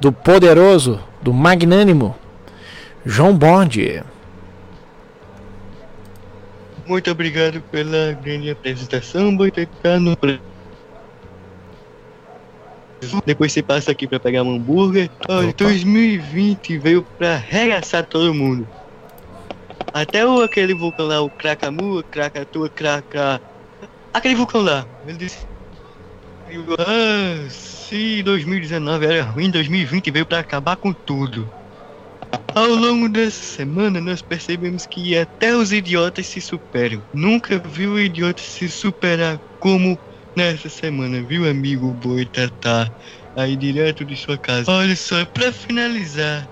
do 0.00 0.10
poderoso, 0.10 0.98
do 1.22 1.32
magnânimo 1.32 2.14
João 3.04 3.36
Bond. 3.36 4.02
Muito 6.86 7.10
obrigado 7.10 7.60
pela 7.70 8.12
grande 8.12 8.50
apresentação, 8.50 9.36
Boitecano. 9.36 10.16
Depois 13.24 13.52
você 13.52 13.62
passa 13.62 13.90
aqui 13.90 14.06
pra 14.06 14.20
pegar 14.20 14.42
um 14.42 14.56
hambúrguer. 14.56 15.10
Olha, 15.28 15.48
Opa. 15.48 15.64
2020 15.64 16.78
veio 16.78 17.02
pra 17.18 17.34
arregaçar 17.34 18.04
todo 18.04 18.34
mundo. 18.34 18.66
Até 19.92 20.26
o 20.26 20.40
aquele 20.42 20.74
vulcão 20.74 21.06
lá, 21.06 21.20
o 21.20 21.30
Krakamua, 21.30 22.02
Krakatua, 22.02 22.68
Kraka. 22.68 23.40
Aquele 24.12 24.34
vulcão 24.34 24.62
lá. 24.62 24.86
Ele 25.06 25.18
disse. 25.18 25.46
Ah, 26.78 27.48
se 27.92 28.22
2019 28.22 29.04
era 29.04 29.22
ruim, 29.22 29.50
2020 29.50 30.10
veio 30.10 30.24
pra 30.24 30.38
acabar 30.38 30.76
com 30.76 30.94
tudo. 30.94 31.46
Ao 32.54 32.66
longo 32.66 33.06
dessa 33.06 33.42
semana, 33.42 34.00
nós 34.00 34.22
percebemos 34.22 34.86
que 34.86 35.14
até 35.14 35.54
os 35.54 35.72
idiotas 35.72 36.26
se 36.26 36.40
superam. 36.40 37.02
Nunca 37.12 37.58
vi 37.58 37.86
o 37.86 38.00
idiota 38.00 38.40
se 38.40 38.70
superar 38.70 39.38
como 39.60 39.98
nessa 40.34 40.70
semana, 40.70 41.22
viu, 41.22 41.48
amigo 41.48 41.92
Boitatá? 41.92 42.90
Aí 43.36 43.56
direto 43.56 44.06
de 44.06 44.16
sua 44.16 44.38
casa. 44.38 44.72
Olha 44.72 44.96
só, 44.96 45.22
pra 45.26 45.52
finalizar. 45.52 46.48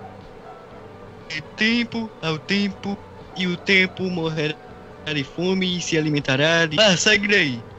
De 1.31 1.41
tempo 1.57 2.11
ao 2.21 2.39
tempo, 2.39 2.99
e 3.39 3.47
o 3.47 3.57
tempo 3.57 4.11
morrerá 4.11 4.55
de 5.15 5.25
fome 5.25 5.79
e 5.79 5.81
se 5.81 5.97
alimentará 5.97 6.67
de. 6.67 6.79
Ah, 6.79 6.97
segue 6.99 7.29
daí. 7.29 7.70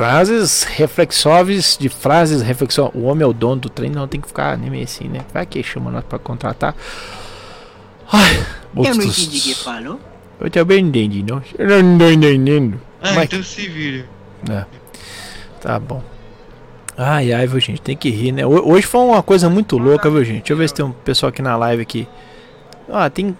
Frases 0.00 0.62
reflexóveis 0.62 1.76
de 1.78 1.90
frases 1.90 2.40
reflexóveis. 2.40 2.94
O 3.04 3.06
homem 3.06 3.22
é 3.22 3.26
o 3.26 3.34
dono 3.34 3.56
do 3.60 3.68
trem, 3.68 3.90
não 3.90 4.08
tem 4.08 4.18
que 4.18 4.28
ficar 4.28 4.56
nem 4.56 4.70
meio 4.70 4.84
assim, 4.84 5.06
né? 5.08 5.20
Vai 5.30 5.44
que 5.44 5.62
chama 5.62 5.90
nós 5.90 6.02
pra 6.04 6.18
contratar. 6.18 6.74
Ai, 8.10 8.42
Eu 8.76 8.94
não 8.94 9.04
entendi 9.04 9.38
o 9.38 9.42
que 9.42 9.54
falou. 9.54 10.00
Eu 10.40 10.50
também 10.50 10.80
não 10.80 10.88
entendi, 10.88 11.22
não. 11.22 11.42
Eu 11.58 11.82
não 11.82 11.98
tô 11.98 12.08
entendendo. 12.10 12.80
Ah, 13.02 13.12
Mas- 13.12 13.24
então 13.24 13.42
se 13.42 13.68
vira. 13.68 14.06
É. 14.50 14.64
Tá 15.60 15.78
bom. 15.78 16.02
Ai, 16.96 17.30
ai, 17.34 17.46
viu, 17.46 17.60
gente? 17.60 17.82
Tem 17.82 17.94
que 17.94 18.08
rir, 18.08 18.32
né? 18.32 18.46
Ho- 18.46 18.70
Hoje 18.72 18.86
foi 18.86 19.02
uma 19.02 19.22
coisa 19.22 19.50
muito 19.50 19.76
louca, 19.76 20.08
viu, 20.08 20.24
gente? 20.24 20.38
Deixa 20.38 20.54
eu 20.54 20.56
ver 20.56 20.66
se 20.70 20.74
tem 20.76 20.82
um 20.84 20.92
pessoal 20.92 21.28
aqui 21.28 21.42
na 21.42 21.58
live 21.58 21.82
aqui. 21.82 22.08
Ah, 22.90 23.10
tem 23.10 23.36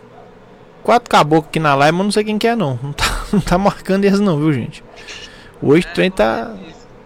quatro 0.82 1.08
caboclos 1.08 1.48
aqui 1.48 1.58
na 1.58 1.74
live, 1.74 1.96
mas 1.96 2.04
não 2.04 2.12
sei 2.12 2.22
quem 2.22 2.36
que 2.36 2.46
é, 2.46 2.54
não. 2.54 2.78
Não 2.82 2.92
tá, 2.92 3.04
não 3.32 3.40
tá 3.40 3.56
marcando 3.56 4.04
eles, 4.04 4.20
não, 4.20 4.38
viu, 4.38 4.52
gente? 4.52 4.84
Hoje 5.62 5.86
o 5.90 5.94
trem 5.94 6.10
tá. 6.10 6.54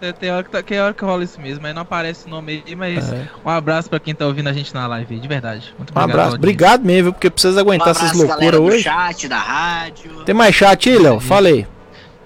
É, 0.01 0.11
Tem 0.11 0.29
hora, 0.29 0.43
que 0.43 0.49
tá, 0.49 0.61
tem 0.61 0.79
hora 0.79 0.93
que 0.93 1.03
rola 1.03 1.23
isso 1.23 1.39
mesmo, 1.41 1.65
aí 1.65 1.73
não 1.73 1.81
aparece 1.81 2.27
o 2.27 2.29
nome 2.29 2.63
aí, 2.67 2.75
mas 2.75 3.11
É. 3.11 3.27
um 3.43 3.49
abraço 3.49 3.89
pra 3.89 3.99
quem 3.99 4.13
tá 4.13 4.25
ouvindo 4.25 4.47
a 4.49 4.53
gente 4.53 4.73
na 4.73 4.85
live, 4.87 5.15
aí, 5.15 5.19
de 5.19 5.27
verdade. 5.27 5.73
Muito 5.77 5.89
Um 5.89 5.93
obrigado. 5.93 6.03
abraço. 6.03 6.29
Claudinho. 6.29 6.37
Obrigado 6.39 6.85
mesmo, 6.85 7.03
viu? 7.03 7.13
Porque 7.13 7.29
precisa 7.29 7.57
Um 7.57 7.61
aguentar 7.61 7.89
essas 7.89 8.11
abraço, 8.11 8.27
galera 8.27 8.57
loucuras 8.57 8.59
do 8.61 8.75
hoje. 8.75 8.83
chat, 8.83 9.27
da 9.27 9.39
rádio. 9.39 10.23
Tem 10.25 10.35
mais 10.35 10.53
chat 10.53 10.89
aí, 10.89 10.97
Léo? 10.99 11.19
Falei. 11.19 11.65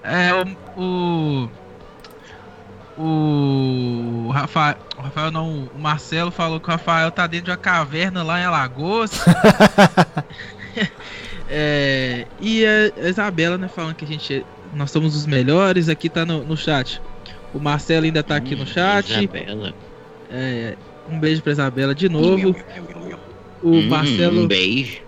É, 0.02 0.30
o. 0.76 1.48
O, 2.98 4.26
o 4.26 4.30
Rafael, 4.30 4.76
o 4.98 5.00
Rafael 5.00 5.30
não, 5.30 5.70
o 5.74 5.78
Marcelo 5.78 6.30
falou 6.30 6.60
que 6.60 6.68
o 6.68 6.70
Rafael 6.70 7.10
tá 7.10 7.26
dentro 7.26 7.46
de 7.46 7.50
uma 7.50 7.56
caverna 7.56 8.22
lá 8.22 8.38
em 8.40 8.44
Alagoas. 8.44 9.10
É, 11.52 12.26
e 12.40 12.64
a 12.64 13.08
Isabela, 13.08 13.58
né, 13.58 13.66
falando 13.66 13.96
que 13.96 14.04
a 14.04 14.08
gente, 14.08 14.46
nós 14.74 14.90
somos 14.90 15.16
os 15.16 15.26
melhores, 15.26 15.88
aqui 15.88 16.08
tá 16.08 16.24
no, 16.24 16.44
no 16.44 16.56
chat. 16.56 17.00
O 17.52 17.58
Marcelo 17.58 18.04
ainda 18.04 18.22
tá 18.22 18.36
aqui 18.36 18.54
no 18.54 18.66
chat. 18.66 19.10
Isabela. 19.10 19.74
É, 20.30 20.74
um 21.10 21.18
beijo 21.18 21.42
pra 21.42 21.52
Isabela 21.52 21.94
de 21.94 22.08
novo. 22.08 22.54
O 23.62 23.82
Marcelo, 23.82 24.42
Um 24.42 24.46
beijo. 24.46 24.98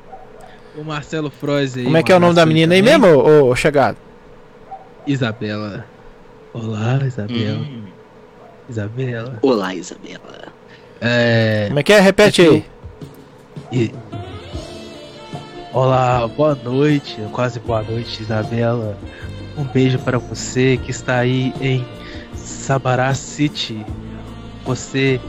o 0.76 0.82
Marcelo 0.84 1.30
Frois 1.30 1.76
aí. 1.76 1.84
Como 1.84 1.96
é 1.96 2.02
que 2.02 2.12
é 2.12 2.16
o 2.16 2.20
nome 2.20 2.34
da 2.34 2.44
menina 2.44 2.74
aí 2.74 2.82
também. 2.82 2.98
mesmo, 2.98 3.18
ô, 3.18 3.50
ô 3.50 3.56
chegado? 3.56 3.96
Isabela. 5.06 5.86
Olá, 6.52 6.98
Isabela. 7.04 7.58
Hum. 7.58 7.82
Isabela. 8.68 9.38
Olá, 9.42 9.74
Isabela. 9.74 10.52
É. 11.00 11.64
Como 11.68 11.78
é 11.78 11.82
que 11.82 11.92
é? 11.92 12.00
Repete 12.00 12.42
aí. 12.42 12.64
E- 13.72 13.92
Olá, 15.72 16.28
boa 16.28 16.54
noite, 16.54 17.16
quase 17.32 17.58
boa 17.58 17.82
noite, 17.82 18.20
Isabela. 18.22 18.98
Um 19.56 19.64
beijo 19.64 19.98
para 19.98 20.18
você 20.18 20.78
que 20.82 20.90
está 20.90 21.18
aí 21.18 21.52
em 21.60 21.86
Sabará 22.34 23.12
City. 23.14 23.84
Você 24.64 25.20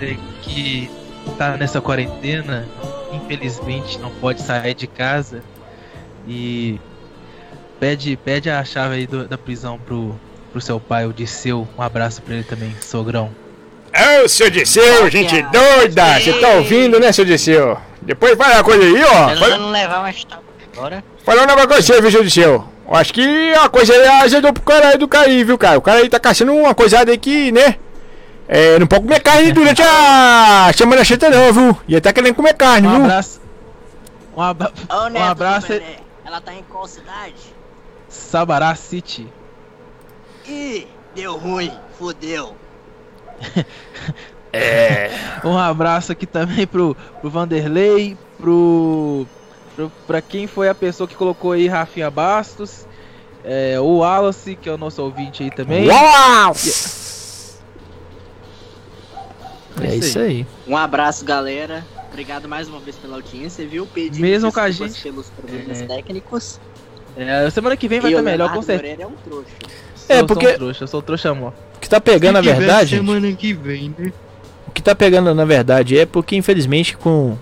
é, 0.00 0.16
que 0.42 0.90
está 1.26 1.56
nessa 1.56 1.80
quarentena, 1.80 2.66
infelizmente 3.12 3.98
não 3.98 4.10
pode 4.10 4.42
sair 4.42 4.74
de 4.74 4.86
casa 4.86 5.42
e 6.26 6.78
pede, 7.78 8.16
pede 8.16 8.50
a 8.50 8.64
chave 8.64 8.94
aí 8.96 9.06
do- 9.06 9.26
da 9.28 9.38
prisão 9.38 9.78
pro, 9.78 10.18
pro 10.52 10.60
seu 10.60 10.78
pai, 10.80 11.06
o 11.06 11.12
Disseu. 11.12 11.66
Um 11.78 11.82
abraço 11.82 12.20
para 12.22 12.34
ele 12.34 12.44
também, 12.44 12.74
sogrão. 12.80 13.30
Ô, 14.24 14.28
seu 14.28 14.50
Disseu, 14.50 15.08
gente 15.10 15.40
doida! 15.42 16.20
Você 16.20 16.32
tá 16.40 16.48
ouvindo, 16.50 16.98
né, 17.00 17.12
seu 17.12 17.24
Disseu? 17.24 17.78
Depois 18.02 18.36
vai 18.36 18.54
a 18.58 18.62
coisa 18.64 18.82
aí, 18.84 19.02
ó. 19.04 19.30
Eu 19.30 19.36
Fala, 19.38 19.58
não 19.58 19.70
levar 19.70 20.00
mais 20.00 20.22
tábua 20.24 20.49
agora. 20.80 21.04
falar 21.24 21.42
um 21.42 21.46
negócio 21.46 21.68
com 21.68 21.74
você, 21.74 22.00
viu, 22.00 22.10
seu 22.10 22.24
Disseu? 22.24 22.64
Eu 22.88 22.94
acho 22.96 23.14
que 23.14 23.52
a 23.54 23.68
coisa 23.68 23.92
aí 23.92 24.06
azedou 24.24 24.52
pro 24.52 24.62
cara 24.62 24.88
aí 24.88 24.98
do 24.98 25.06
cara 25.06 25.26
aí, 25.28 25.44
viu, 25.44 25.56
cara? 25.56 25.78
O 25.78 25.82
cara 25.82 25.98
aí 26.00 26.08
tá 26.08 26.18
caçando 26.18 26.52
uma 26.52 26.74
coisada 26.74 27.10
aí 27.10 27.18
que, 27.18 27.52
né? 27.52 27.76
É, 28.48 28.78
não 28.80 28.86
pode 28.86 29.04
comer 29.04 29.20
carne 29.20 29.52
durante 29.52 29.80
a 29.80 30.72
semana 30.76 31.04
cheta 31.04 31.30
não, 31.30 31.52
viu? 31.52 31.78
E 31.86 31.94
ele 31.94 32.00
tá 32.00 32.12
querendo 32.12 32.34
comer 32.34 32.54
carne, 32.54 32.88
Um 32.88 32.90
viu? 32.96 33.04
abraço. 33.04 33.40
Um, 34.36 34.42
abra... 34.42 34.72
Ô, 34.88 34.94
um 35.06 35.08
Neto 35.08 35.24
do 35.24 35.30
abraço. 35.30 35.72
Ela 36.24 36.40
tá 36.40 36.52
em 36.52 36.64
qual 36.64 36.86
cidade? 36.88 37.36
Sabará 38.08 38.74
City. 38.74 39.28
Ih, 40.48 40.88
deu 41.14 41.36
ruim, 41.36 41.70
fodeu. 41.98 42.56
É. 44.52 45.12
Um 45.44 45.56
abraço 45.56 46.10
aqui 46.10 46.26
também 46.26 46.66
pro, 46.66 46.96
pro 47.20 47.30
Vanderlei, 47.30 48.18
pro, 48.36 49.24
pro. 49.88 49.92
pra 50.06 50.20
quem 50.22 50.46
foi 50.46 50.68
a 50.68 50.74
pessoa 50.74 51.06
que 51.08 51.14
colocou 51.14 51.52
aí 51.52 51.66
Rafinha 51.68 52.10
Bastos, 52.10 52.86
é, 53.44 53.78
o 53.80 53.98
Wallace, 53.98 54.56
que 54.56 54.68
é 54.68 54.72
o 54.72 54.78
nosso 54.78 55.02
ouvinte 55.02 55.42
aí 55.42 55.50
também. 55.50 55.88
Uau! 55.88 56.54
É 59.82 59.86
É 59.86 59.94
isso 59.96 60.18
aí. 60.18 60.46
Um 60.66 60.76
abraço, 60.76 61.24
galera. 61.24 61.84
Obrigado 62.10 62.48
mais 62.48 62.68
uma 62.68 62.80
vez 62.80 62.96
pela 62.96 63.16
audiência, 63.16 63.66
viu? 63.66 63.86
Pedi 63.86 64.20
Mesmo 64.20 64.52
com 64.52 64.60
a 64.60 64.70
gente- 64.70 65.00
pelos 65.00 65.28
problemas 65.30 65.80
É. 65.80 65.86
técnicos. 65.86 66.60
É, 67.16 67.48
semana 67.50 67.76
que 67.76 67.88
vem 67.88 68.00
vai 68.00 68.10
estar 68.10 68.20
o 68.20 68.24
melhor, 68.24 68.52
com 68.52 68.62
certeza. 68.62 69.02
É 69.02 69.06
um 69.06 69.12
trouxa. 69.12 69.50
É, 70.08 70.14
Eu 70.14 70.18
sou 70.18 70.26
porque- 70.26 70.48
um 70.48 70.54
trouxa, 70.54 70.84
eu 70.84 70.88
sou 70.88 71.02
trouxa 71.02 71.30
amor. 71.30 71.52
O 71.76 71.80
que 71.80 71.88
tá 71.88 72.00
pegando, 72.00 72.34
na 72.34 72.40
verdade, 72.40 72.96
semana 72.96 73.32
que 73.32 73.52
vem, 73.54 73.94
né? 73.96 74.12
o 74.66 74.70
que 74.72 74.82
tá 74.82 74.94
pegando, 74.94 75.34
na 75.34 75.44
verdade, 75.44 75.98
é 75.98 76.04
porque, 76.04 76.36
infelizmente, 76.36 76.96
com. 76.96 77.36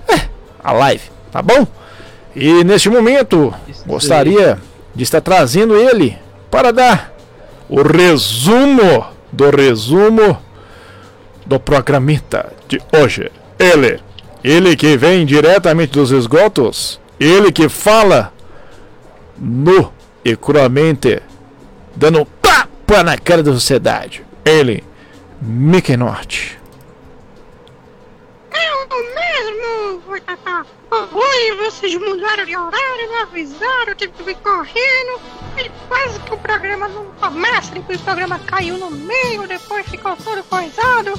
é, 0.07 0.21
a 0.63 0.71
live, 0.71 1.03
tá 1.31 1.41
bom? 1.41 1.67
E 2.35 2.63
neste 2.63 2.89
momento 2.89 3.53
gostaria 3.85 4.57
de 4.95 5.03
estar 5.03 5.21
trazendo 5.21 5.75
ele 5.75 6.17
para 6.49 6.71
dar 6.71 7.13
o 7.69 7.81
resumo 7.81 9.07
do 9.31 9.49
resumo 9.49 10.37
do 11.45 11.59
programita 11.59 12.53
de 12.67 12.81
hoje. 12.93 13.31
Ele, 13.59 13.99
ele 14.43 14.75
que 14.75 14.97
vem 14.97 15.25
diretamente 15.25 15.93
dos 15.93 16.11
esgotos, 16.11 16.99
ele 17.19 17.51
que 17.51 17.69
fala 17.69 18.33
nu 19.37 19.91
e 20.23 20.35
cruamente, 20.35 21.21
dando 21.95 22.21
um 22.21 22.25
tapa 22.41 23.03
na 23.03 23.17
cara 23.17 23.41
da 23.41 23.53
sociedade. 23.53 24.23
Ele, 24.45 24.83
Mickey 25.41 25.97
Norte. 25.97 26.59
Eu 28.53 28.87
mesmo, 29.15 30.03
oi, 30.91 31.55
vocês 31.57 31.95
mudaram 31.95 32.45
de 32.45 32.55
horário, 32.55 33.07
não 33.07 33.21
avisaram, 33.21 33.87
eu 33.87 33.95
tive 33.95 34.11
que 34.11 34.23
vir 34.23 34.35
correndo. 34.37 35.21
E 35.57 35.69
quase 35.87 36.19
que 36.19 36.33
o 36.33 36.37
programa 36.37 36.87
não 36.89 37.05
começa, 37.13 37.73
depois 37.73 38.01
o 38.01 38.03
programa 38.03 38.39
caiu 38.39 38.77
no 38.77 38.91
meio, 38.91 39.47
depois 39.47 39.87
ficou 39.87 40.15
todo 40.17 40.43
coisado. 40.43 41.13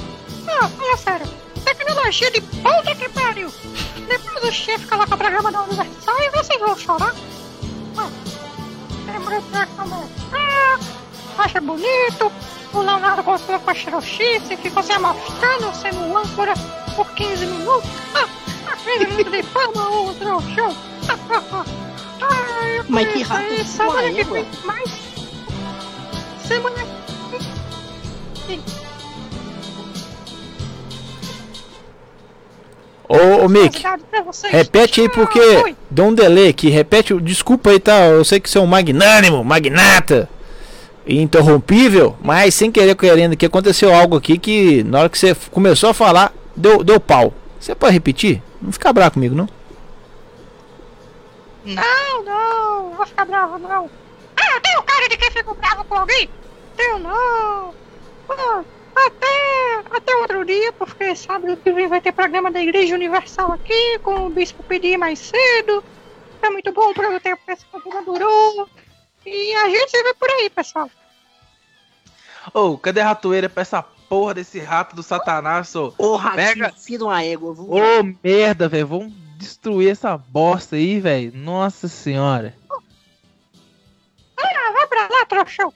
Ah, 0.47 0.69
fala 0.69 0.97
sério, 0.97 1.27
tecnologia 1.65 2.29
de 2.29 2.41
puta 2.41 2.95
que 2.95 3.09
pariu. 3.09 3.51
Depois 4.07 4.43
o 4.43 4.51
chefe 4.51 4.85
coloca 4.87 5.15
o 5.15 5.17
programa 5.17 5.51
da 5.51 5.63
Universal 5.63 6.21
e 6.21 6.29
vocês 6.29 6.59
vão 6.59 6.77
chorar. 6.77 7.15
Ah, 7.97 8.09
lembrei 9.11 9.41
pra 9.51 9.65
começar, 9.65 10.79
acha 11.37 11.61
bonito, 11.61 12.31
o 12.73 12.79
Leonardo 12.79 13.23
gostou 13.23 13.59
com 13.59 13.71
a 13.71 13.73
Xiroxice, 13.73 14.57
ficou 14.57 14.83
se 14.83 14.91
amostrando, 14.91 15.75
sendo 15.75 16.15
âncora 16.15 16.53
por 16.95 17.09
15 17.13 17.45
minutos. 17.45 17.89
Ah, 18.13 18.27
15 18.83 19.05
minutos 19.07 19.31
de 19.31 19.43
fama, 19.43 19.89
ô 19.89 20.13
trouxão. 20.13 20.75
Eu 22.77 22.85
Mas 22.87 23.11
que 23.11 23.21
rato 23.23 23.65
Semana 23.65 24.11
que 24.13 24.23
vem 24.23 24.45
mais. 24.65 24.89
Semana 26.47 26.83
Ô, 33.07 33.45
ô 33.45 33.49
Mick, 33.49 33.83
repete 34.49 35.01
aí 35.01 35.09
porque 35.09 35.39
Oi. 35.39 35.75
deu 35.89 36.05
um 36.05 36.13
delay 36.13 36.47
aqui. 36.47 36.69
Repete, 36.69 37.13
o- 37.13 37.19
desculpa 37.21 37.69
aí, 37.71 37.79
tá? 37.79 38.05
Eu 38.07 38.23
sei 38.23 38.39
que 38.39 38.49
você 38.49 38.57
é 38.57 38.61
um 38.61 38.65
magnânimo, 38.65 39.43
magnata, 39.43 40.29
interrompível, 41.05 42.15
mas 42.21 42.55
sem 42.55 42.71
querer 42.71 42.95
querendo 42.95 43.35
que 43.35 43.45
aconteceu 43.45 43.93
algo 43.93 44.15
aqui 44.17 44.37
que 44.37 44.83
na 44.83 44.99
hora 45.01 45.09
que 45.09 45.17
você 45.19 45.35
começou 45.51 45.89
a 45.89 45.93
falar, 45.93 46.33
deu, 46.55 46.83
deu 46.83 46.99
pau. 46.99 47.33
Você 47.59 47.75
pode 47.75 47.93
repetir? 47.93 48.41
Não 48.63 48.71
fica 48.71 48.93
bravo 48.93 49.15
comigo, 49.15 49.35
não? 49.35 49.49
Não, 51.65 52.23
não, 52.23 52.89
não 52.89 52.95
vou 52.95 53.05
ficar 53.05 53.25
bravo, 53.25 53.57
não. 53.57 53.89
Ah, 54.37 54.55
eu 54.55 54.61
tenho 54.61 54.83
cara 54.83 55.09
de 55.09 55.17
quem 55.17 55.31
fica 55.31 55.53
bravo 55.53 55.83
com 55.83 55.95
alguém? 55.95 56.29
Tenho 56.77 56.99
não. 56.99 57.73
Ah, 58.29 58.63
até, 58.95 59.97
até 59.97 60.15
outro 60.15 60.45
dia, 60.45 60.71
porque 60.73 61.13
sábado 61.13 61.57
que 61.57 61.71
vem 61.73 61.87
vai 61.87 61.99
ter 61.99 62.13
programa 62.13 62.49
da 62.49 62.61
Igreja 62.61 62.95
Universal 62.95 63.51
aqui, 63.51 63.99
com 63.99 64.27
o 64.27 64.29
Bispo 64.29 64.63
pedir 64.63 64.97
mais 64.97 65.19
cedo. 65.19 65.83
É 66.41 66.49
muito 66.49 66.71
bom 66.71 66.93
para 66.93 67.13
o 67.13 67.19
tempo 67.19 67.41
que 67.45 67.51
esse 67.51 67.65
programa 67.65 68.01
durou. 68.03 68.69
E 69.25 69.55
a 69.55 69.69
gente 69.69 69.89
se 69.89 70.03
vê 70.03 70.13
por 70.13 70.29
aí, 70.29 70.49
pessoal. 70.49 70.89
Ô, 72.53 72.77
cadê 72.77 73.01
a 73.01 73.05
ratoeira 73.07 73.49
pra 73.49 73.61
essa 73.61 73.85
porra 74.13 74.35
desse 74.35 74.59
rato 74.59 74.95
do 74.95 75.01
satanás, 75.01 75.75
ô? 75.75 75.91
Ô, 75.97 76.15
ratinho, 76.15 76.45
Pega- 76.45 76.73
filho 76.73 77.07
uma 77.07 77.23
égua? 77.23 77.55
Ô, 77.57 77.81
merda, 78.23 78.69
velho. 78.69 78.85
Vamos 78.85 79.13
destruir 79.39 79.89
essa 79.89 80.15
bosta 80.15 80.75
aí, 80.75 80.99
velho. 80.99 81.31
Nossa 81.35 81.87
senhora. 81.87 82.55
Ah, 84.37 84.71
vai 84.71 84.87
pra 84.87 85.07
lá, 85.07 85.25
trouxão. 85.25 85.73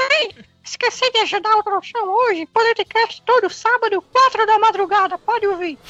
Ei, 0.00 0.34
esqueci 0.64 1.08
de 1.12 1.18
ajudar 1.18 1.54
o 1.58 1.62
trouxão 1.62 2.08
hoje. 2.08 2.44
Politicast 2.46 3.22
todo 3.22 3.48
sábado, 3.48 4.02
4 4.02 4.46
da 4.46 4.58
madrugada. 4.58 5.16
Pode 5.16 5.46
ouvir. 5.46 5.78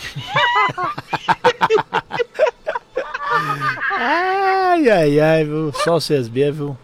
Ai, 3.96 4.88
ai, 4.90 5.20
ai, 5.20 5.44
viu? 5.44 5.72
Só 5.72 5.92
vocês 5.94 6.26
ver, 6.28 6.52
viu? 6.52 6.76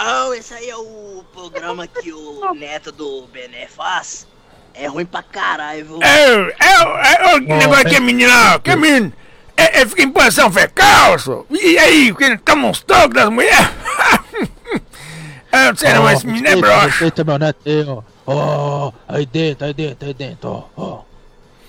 Ah, 0.00 0.28
esse 0.36 0.54
aí 0.54 0.70
é 0.70 0.76
o 0.76 1.24
programa 1.32 1.84
que 1.88 2.12
o 2.12 2.54
neto 2.54 2.92
do 2.92 3.26
Bené 3.32 3.66
faz. 3.66 4.28
É 4.72 4.86
ruim 4.86 5.04
pra 5.04 5.24
caralho, 5.24 5.84
viu? 5.84 6.02
É, 6.02 6.54
é, 6.60 7.32
é, 7.32 7.34
o 7.34 7.40
negócio 7.40 7.88
que 7.88 7.96
é 7.96 8.00
menina, 8.00 8.60
que 8.60 8.70
é 8.70 8.76
menino, 8.76 9.12
é, 9.56 9.80
é, 9.80 9.86
fica 9.86 10.02
em 10.02 10.10
posição 10.10 10.52
fecal, 10.52 11.18
só. 11.18 11.44
E 11.50 11.76
aí, 11.76 12.14
que 12.14 12.38
toma 12.38 12.68
uns 12.68 12.80
toques 12.80 13.14
das 13.14 13.28
mulheres? 13.28 13.58
Eu 15.50 15.70
não 15.70 15.76
sei, 15.76 15.92
não, 15.94 16.02
mas 16.04 16.18
esse 16.18 16.26
menino 16.28 16.46
é 16.46 16.56
broxa. 16.56 16.86
Respeita 16.86 17.24
meu 17.24 17.38
neto 17.38 17.58
aí, 17.66 17.84
ó. 17.88 18.02
Ó, 18.24 18.92
aí 19.08 19.26
dentro, 19.26 19.66
aí 19.66 19.74
dentro, 19.74 20.06
aí 20.06 20.14
dentro, 20.14 20.64
ó. 20.76 21.02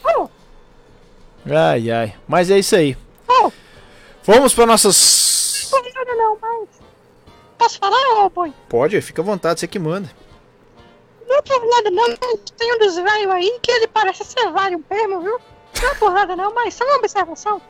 ó. 0.03 0.27
Ai, 1.49 1.89
ai. 1.89 2.13
Mas 2.27 2.51
é 2.51 2.59
isso 2.59 2.75
aí. 2.75 2.95
Vamos 4.23 4.53
para 4.53 4.67
nossas. 4.67 5.71
Não, 5.71 5.81
não, 5.81 6.15
não, 6.15 6.37
mas... 6.39 6.78
Posso 7.59 7.77
falar, 7.77 8.23
ô 8.23 8.29
boi? 8.29 8.53
Pode, 8.69 8.99
fica 9.01 9.21
à 9.21 9.25
vontade, 9.25 9.59
você 9.59 9.67
que 9.67 9.77
manda. 9.77 10.09
Não 11.27 11.37
é 11.37 11.41
por 11.41 11.67
nada 11.67 11.91
não, 11.91 12.07
mas 12.07 12.39
tem 12.57 12.73
um 12.73 12.79
dos 12.79 12.95
velhos 12.95 13.31
aí 13.31 13.59
que 13.61 13.69
ele 13.69 13.87
parece 13.87 14.23
ser 14.23 14.49
velho 14.51 14.83
mesmo, 14.89 15.21
viu? 15.21 15.39
Não 15.81 15.89
é 15.89 15.95
por 15.95 16.11
nada 16.11 16.35
não, 16.37 16.55
mas 16.55 16.73
só 16.73 16.85
uma 16.85 16.95
observação. 16.95 17.61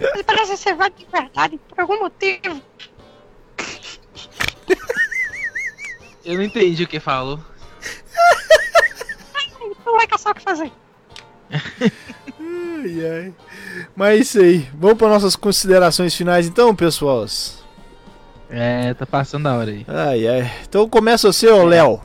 Ele 0.00 0.24
parece 0.24 0.56
ser 0.56 0.74
velho 0.74 0.92
de 0.94 1.06
verdade, 1.06 1.60
por 1.68 1.80
algum 1.80 2.00
motivo. 2.00 2.60
Eu 6.24 6.34
não 6.34 6.42
entendi 6.42 6.82
o 6.82 6.88
que 6.88 6.98
falou. 6.98 7.38
Não 9.84 9.94
vai 9.94 10.08
caçar 10.08 10.32
o 10.32 10.34
que 10.34 10.42
fazer. 10.42 10.72
Ai, 12.38 13.06
ai. 13.06 13.34
Mas 13.94 14.08
é 14.08 14.16
isso 14.16 14.40
aí. 14.40 14.68
Vamos 14.74 14.98
para 14.98 15.08
nossas 15.08 15.34
considerações 15.34 16.14
finais 16.14 16.46
então, 16.46 16.74
pessoal. 16.74 17.24
É, 18.50 18.94
tá 18.94 19.04
passando 19.04 19.44
da 19.44 19.56
hora 19.56 19.70
aí. 19.70 19.84
Ai, 19.88 20.26
ai. 20.26 20.52
Então 20.68 20.88
começa 20.88 21.32
você, 21.32 21.48
ô 21.48 21.64
Léo. 21.64 22.00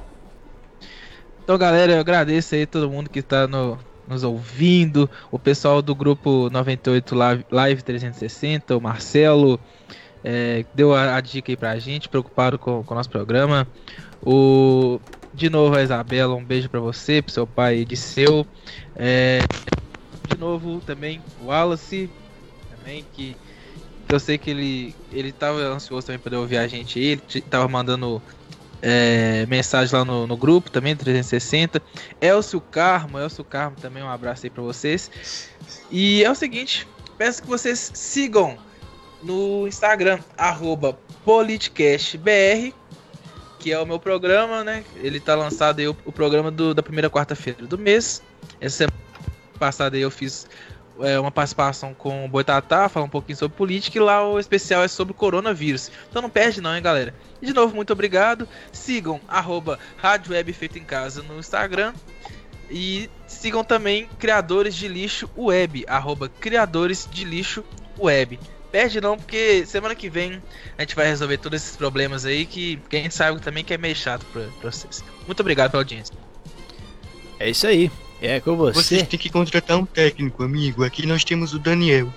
Então, 1.44 1.58
galera, 1.58 1.94
eu 1.94 2.00
agradeço 2.00 2.56
aí 2.56 2.66
todo 2.66 2.90
mundo 2.90 3.10
que 3.10 3.22
tá 3.22 3.48
no, 3.48 3.78
nos 4.08 4.24
ouvindo, 4.24 5.10
o 5.32 5.40
pessoal 5.40 5.82
do 5.82 5.96
grupo 5.96 6.50
98 6.50 7.16
Live, 7.16 7.46
Live 7.52 7.82
360, 7.84 8.76
o 8.78 8.82
Marcelo, 8.82 9.60
é, 10.24 10.66
deu 10.74 10.94
a, 10.94 11.16
a, 11.16 11.22
dica 11.22 11.52
aí 11.52 11.58
pra 11.58 11.78
gente, 11.80 12.10
preocupado 12.10 12.60
com, 12.60 12.84
com 12.84 12.94
o 12.94 12.98
nosso 12.98 13.10
programa. 13.10 13.68
O, 14.24 15.00
de 15.34 15.50
novo 15.50 15.76
a 15.76 15.82
Isabela, 15.82 16.36
um 16.36 16.44
beijo 16.44 16.70
para 16.70 16.80
você, 16.80 17.22
pro 17.22 17.34
seu 17.34 17.48
pai 17.48 17.86
de 17.86 17.98
seu. 17.98 18.46
É, 18.96 19.40
de 20.30 20.38
novo 20.38 20.82
também 20.86 21.22
o 21.42 21.48
Wallace, 21.48 22.10
também, 22.78 23.06
que 23.14 23.36
eu 24.12 24.20
sei 24.20 24.38
que 24.38 24.50
ele, 24.50 24.96
ele 25.12 25.32
tava 25.32 25.60
ansioso 25.60 26.08
também 26.08 26.20
para 26.20 26.38
ouvir 26.40 26.58
a 26.58 26.68
gente. 26.68 27.00
Ele 27.00 27.22
tava 27.50 27.68
mandando 27.68 28.22
é, 28.82 29.46
mensagem 29.48 29.96
lá 29.96 30.04
no, 30.04 30.28
no, 30.28 30.36
grupo 30.36 30.70
também, 30.70 30.96
360. 30.96 31.82
Elcio 32.20 32.60
Carmo, 32.60 33.20
Elcio 33.20 33.44
Carmo 33.44 33.78
também, 33.80 34.04
um 34.04 34.10
abraço 34.10 34.46
aí 34.46 34.50
pra 34.50 34.64
vocês. 34.64 35.50
E 35.90 36.24
é 36.24 36.30
o 36.30 36.36
seguinte, 36.36 36.88
peço 37.18 37.42
que 37.42 37.48
vocês 37.48 37.92
sigam 37.94 38.58
no 39.24 39.68
Instagram, 39.68 40.20
arroba 40.38 40.98
politicastbr, 41.24 42.74
que 43.60 43.72
é 43.72 43.80
o 43.80 43.86
meu 43.86 44.00
programa, 44.00 44.64
né? 44.64 44.84
Ele 44.96 45.20
tá 45.20 45.36
lançado 45.36 45.80
aí 45.80 45.88
o, 45.88 45.96
o 46.04 46.12
programa 46.12 46.50
do, 46.50 46.74
da 46.74 46.82
primeira 46.82 47.10
quarta-feira 47.10 47.66
do 47.66 47.78
mês. 47.78 48.22
Essa 48.60 48.78
semana 48.78 48.98
passada 49.60 49.98
eu 49.98 50.10
fiz 50.10 50.48
é, 51.00 51.20
uma 51.20 51.32
participação 51.32 51.94
com 51.94 52.26
o 52.26 52.28
Boitatá, 52.28 52.90
falar 52.90 53.06
um 53.06 53.10
pouquinho 53.10 53.38
sobre 53.38 53.58
política, 53.58 53.98
e 53.98 54.02
lá 54.02 54.28
o 54.28 54.40
especial 54.40 54.84
é 54.84 54.88
sobre 54.88 55.14
coronavírus. 55.14 55.92
Então 56.10 56.22
não 56.22 56.30
perde 56.30 56.62
não, 56.62 56.76
hein, 56.76 56.82
galera. 56.82 57.14
E 57.42 57.46
de 57.46 57.54
novo, 57.54 57.76
muito 57.76 57.94
obrigado. 57.94 58.48
Sigam 58.72 59.20
arroba 59.28 59.80
Rádio 59.98 60.34
Web 60.34 60.54
Feito 60.54 60.78
em 60.78 60.84
Casa 60.84 61.24
no 61.24 61.40
Instagram. 61.40 61.94
E 62.70 63.10
sigam 63.28 63.64
também 63.64 64.08
Criadores 64.18 64.74
de 64.74 64.88
Lixo 64.88 65.30
Web, 65.38 65.86
arroba 65.88 66.30
Criadores 66.30 67.08
de 67.12 67.26
Lixo 67.26 67.66
Web. 68.00 68.40
Perde 68.72 69.02
não, 69.02 69.18
porque 69.18 69.66
semana 69.66 69.94
que 69.94 70.10
vem 70.10 70.42
a 70.78 70.82
gente 70.82 70.96
vai 70.96 71.06
resolver 71.06 71.38
todos 71.38 71.62
esses 71.62 71.76
problemas 71.76 72.26
aí 72.26 72.46
que, 72.46 72.78
que 72.90 72.96
a 72.96 73.00
gente 73.02 73.14
sabe 73.14 73.42
também 73.42 73.66
que 73.66 73.74
é 73.74 73.78
meio 73.78 73.96
chato 73.96 74.26
pra, 74.32 74.44
pra 74.62 74.72
vocês. 74.72 75.04
Muito 75.26 75.42
obrigado 75.42 75.72
pela 75.72 75.82
audiência. 75.82 76.16
É 77.38 77.50
isso 77.50 77.68
aí. 77.68 77.92
É 78.22 78.40
com 78.40 78.56
você. 78.56 78.82
Vocês 78.82 79.08
têm 79.08 79.20
que 79.20 79.30
contratar 79.30 79.78
um 79.78 79.86
técnico, 79.86 80.44
amigo. 80.44 80.84
Aqui 80.84 81.08
nós 81.08 81.24
temos 81.24 81.54
o 81.54 81.60
Daniel. 81.60 82.14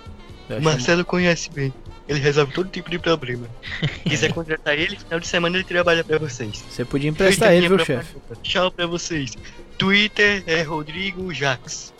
o 0.49 0.61
Marcelo 0.61 1.03
conhece 1.03 1.49
bem. 1.49 1.73
Ele 2.07 2.19
resolve 2.19 2.53
todo 2.53 2.69
tipo 2.69 2.91
de 2.91 2.99
problema. 2.99 3.47
Quiser 4.07 4.31
contratar 4.31 4.77
ele, 4.77 4.95
final 4.95 5.19
de 5.19 5.27
semana 5.27 5.57
ele 5.57 5.63
trabalha 5.63 6.03
pra 6.03 6.19
vocês. 6.19 6.63
Você 6.69 6.85
podia 6.85 7.09
emprestar 7.09 7.51
ele, 7.53 7.67
viu, 7.67 7.83
chefe? 7.83 8.15
Tchau 8.43 8.71
pra 8.71 8.85
vocês. 8.85 9.33
Twitter 9.77 10.43
é 10.45 10.61
Rodrigo 10.61 11.33
Jax. 11.33 11.91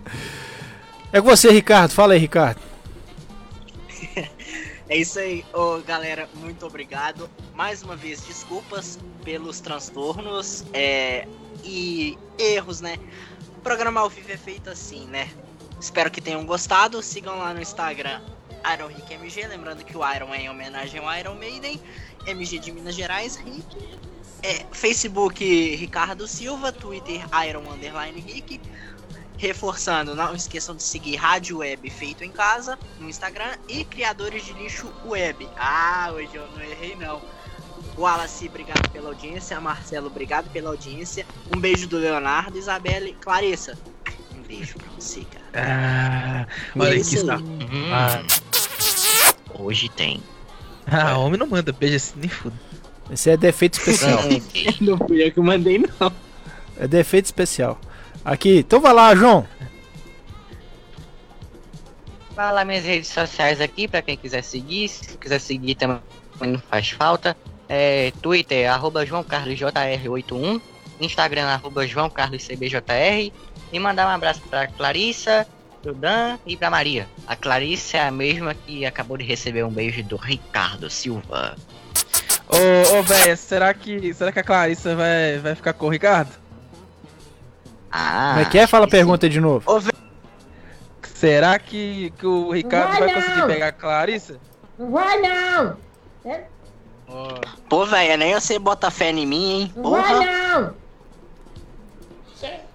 é 1.12 1.20
com 1.20 1.28
você, 1.28 1.50
Ricardo. 1.50 1.90
Fala 1.90 2.14
aí, 2.14 2.18
Ricardo. 2.18 2.60
É 4.90 4.96
isso 4.96 5.20
aí, 5.20 5.44
oh, 5.54 5.78
galera, 5.86 6.28
muito 6.34 6.66
obrigado. 6.66 7.30
Mais 7.54 7.80
uma 7.80 7.94
vez, 7.94 8.22
desculpas 8.22 8.98
pelos 9.24 9.60
transtornos 9.60 10.64
é, 10.72 11.28
e 11.64 12.18
erros, 12.38 12.80
né? 12.80 12.96
O 13.56 13.60
programa 13.60 14.00
ao 14.00 14.08
vivo 14.08 14.30
é 14.32 14.36
feito 14.36 14.70
assim, 14.70 15.06
né? 15.06 15.30
Espero 15.80 16.10
que 16.10 16.20
tenham 16.20 16.44
gostado. 16.44 17.02
Sigam 17.02 17.38
lá 17.38 17.54
no 17.54 17.60
Instagram 17.60 18.20
Iron 18.74 18.88
Rick 18.88 19.14
MG, 19.14 19.46
lembrando 19.46 19.84
que 19.84 19.96
o 19.96 20.14
Iron 20.14 20.32
é 20.34 20.42
em 20.42 20.50
homenagem 20.50 21.00
ao 21.00 21.18
Iron 21.18 21.34
Maiden, 21.34 21.80
MG 22.26 22.58
de 22.58 22.72
Minas 22.72 22.94
Gerais, 22.94 23.36
Rick. 23.36 24.00
É, 24.42 24.64
Facebook 24.72 25.44
Ricardo 25.76 26.26
Silva, 26.26 26.72
Twitter 26.72 27.22
Iron 27.46 27.70
Underline 27.70 28.20
Rick. 28.20 28.60
Reforçando, 29.36 30.14
não 30.14 30.34
esqueçam 30.34 30.76
de 30.76 30.82
seguir 30.82 31.16
Rádio 31.16 31.58
Web 31.58 31.88
Feito 31.88 32.22
em 32.22 32.30
Casa 32.30 32.78
no 32.98 33.08
Instagram 33.08 33.56
e 33.68 33.84
Criadores 33.84 34.44
de 34.44 34.52
Lixo 34.52 34.92
Web. 35.06 35.48
Ah, 35.56 36.10
hoje 36.12 36.34
eu 36.34 36.46
não 36.48 36.60
errei 36.60 36.94
não. 36.96 37.22
Wallace, 38.00 38.48
obrigado 38.48 38.88
pela 38.90 39.08
audiência. 39.08 39.60
Marcelo, 39.60 40.06
obrigado 40.06 40.50
pela 40.50 40.70
audiência. 40.70 41.26
Um 41.54 41.60
beijo 41.60 41.86
do 41.86 41.98
Leonardo, 41.98 42.56
Isabelle, 42.56 43.14
Clarissa. 43.20 43.78
Um 44.34 44.42
beijo 44.42 44.76
pra 44.76 44.88
você, 44.98 45.24
cara. 45.24 45.44
Ah, 45.54 46.46
olha 46.78 46.96
é 46.96 47.00
aqui 47.00 47.14
está. 47.14 47.36
Hum, 47.36 47.58
ah. 47.92 48.22
Hoje 49.58 49.88
tem. 49.90 50.22
Ah, 50.86 51.18
homem 51.18 51.38
não 51.38 51.46
manda 51.46 51.72
beijo 51.72 51.96
assim, 51.96 52.14
nem 52.16 52.28
foda. 52.28 52.58
Esse 53.10 53.30
é 53.30 53.36
defeito 53.36 53.74
especial. 53.78 54.20
não 54.80 54.96
fui 54.96 55.22
eu 55.22 55.30
que 55.30 55.40
mandei, 55.40 55.78
não. 55.78 56.12
É 56.78 56.88
defeito 56.88 57.26
especial. 57.26 57.78
Aqui, 58.24 58.58
então 58.58 58.80
vai 58.80 58.94
lá, 58.94 59.14
João. 59.14 59.46
Vai 62.34 62.52
lá 62.52 62.64
minhas 62.64 62.84
redes 62.84 63.08
sociais 63.08 63.60
aqui 63.60 63.86
para 63.86 64.00
quem 64.00 64.16
quiser 64.16 64.42
seguir. 64.42 64.88
Se 64.88 65.18
quiser 65.18 65.38
seguir 65.38 65.74
também 65.74 66.00
não 66.40 66.58
faz 66.58 66.90
falta. 66.90 67.36
É, 67.72 68.12
Twitter, 68.20 68.68
arroba 68.68 69.06
JoãoCarlosJR81. 69.06 70.60
Instagram, 71.00 71.46
arroba 71.46 71.86
JoãoCarlosCBJR. 71.86 73.32
E 73.72 73.78
mandar 73.78 74.08
um 74.08 74.10
abraço 74.10 74.40
para 74.50 74.66
Clarissa, 74.66 75.46
pro 75.80 75.94
Dan 75.94 76.36
e 76.44 76.56
pra 76.56 76.68
Maria. 76.68 77.06
A 77.28 77.36
Clarissa 77.36 77.98
é 77.98 78.08
a 78.08 78.10
mesma 78.10 78.54
que 78.54 78.84
acabou 78.84 79.16
de 79.16 79.22
receber 79.22 79.64
um 79.64 79.70
beijo 79.70 80.02
do 80.02 80.16
Ricardo 80.16 80.90
Silva. 80.90 81.56
Ô, 82.48 82.98
ô 82.98 83.02
velho, 83.04 83.36
será 83.36 83.72
que, 83.72 84.12
será 84.12 84.32
que 84.32 84.40
a 84.40 84.42
Clarissa 84.42 84.96
vai, 84.96 85.38
vai 85.38 85.54
ficar 85.54 85.72
com 85.72 85.86
o 85.86 85.90
Ricardo? 85.90 86.32
Ah, 87.88 88.32
Como 88.34 88.46
é 88.46 88.50
que 88.50 88.58
é? 88.58 88.66
Fala 88.66 88.86
a 88.86 88.90
pergunta 88.90 89.28
de 89.28 89.40
novo. 89.40 89.70
Ô, 89.72 89.80
será 91.04 91.56
que, 91.56 92.12
que 92.18 92.26
o 92.26 92.50
Ricardo 92.50 92.98
vai, 92.98 93.12
vai 93.12 93.14
conseguir 93.14 93.46
pegar 93.46 93.68
a 93.68 93.72
Clarissa? 93.72 94.40
Não 94.76 94.90
vai 94.90 95.20
não! 95.20 95.76
É? 96.24 96.42
Oh. 97.12 97.40
Pô, 97.68 97.84
velho, 97.84 98.16
nem 98.16 98.34
você 98.34 98.58
bota 98.58 98.90
fé 98.90 99.10
em 99.10 99.26
mim, 99.26 99.60
hein? 99.60 99.72
Não 99.74 99.82
Porra. 99.82 100.02
vai 100.02 100.24
não! 100.26 100.74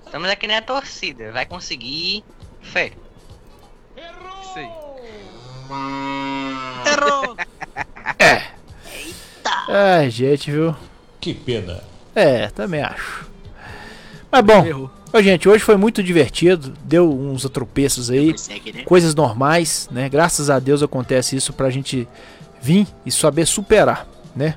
Estamos 0.06 0.30
aqui 0.30 0.48
na 0.48 0.62
torcida, 0.62 1.32
vai 1.32 1.46
conseguir 1.46 2.24
fé. 2.62 2.92
Errou! 3.98 4.98
Errou! 6.86 7.36
é. 8.20 8.44
Eita! 8.94 9.52
Ai, 9.68 10.10
gente, 10.10 10.52
viu? 10.52 10.76
Que 11.20 11.34
pena. 11.34 11.84
É, 12.14 12.48
também 12.48 12.82
acho. 12.82 13.30
Mas 14.32 14.42
bom, 14.42 14.66
Errou. 14.66 14.92
Gente, 15.22 15.48
hoje 15.48 15.64
foi 15.64 15.78
muito 15.78 16.04
divertido, 16.04 16.74
deu 16.84 17.10
uns 17.10 17.46
atropeços 17.46 18.10
aí, 18.10 18.36
né? 18.74 18.84
coisas 18.84 19.16
normais, 19.16 19.88
né? 19.90 20.10
Graças 20.10 20.50
a 20.50 20.60
Deus 20.60 20.84
acontece 20.84 21.38
isso 21.38 21.54
pra 21.54 21.70
gente 21.70 22.08
vir 22.62 22.88
e 23.06 23.12
saber 23.12 23.46
superar, 23.46 24.06
né? 24.36 24.56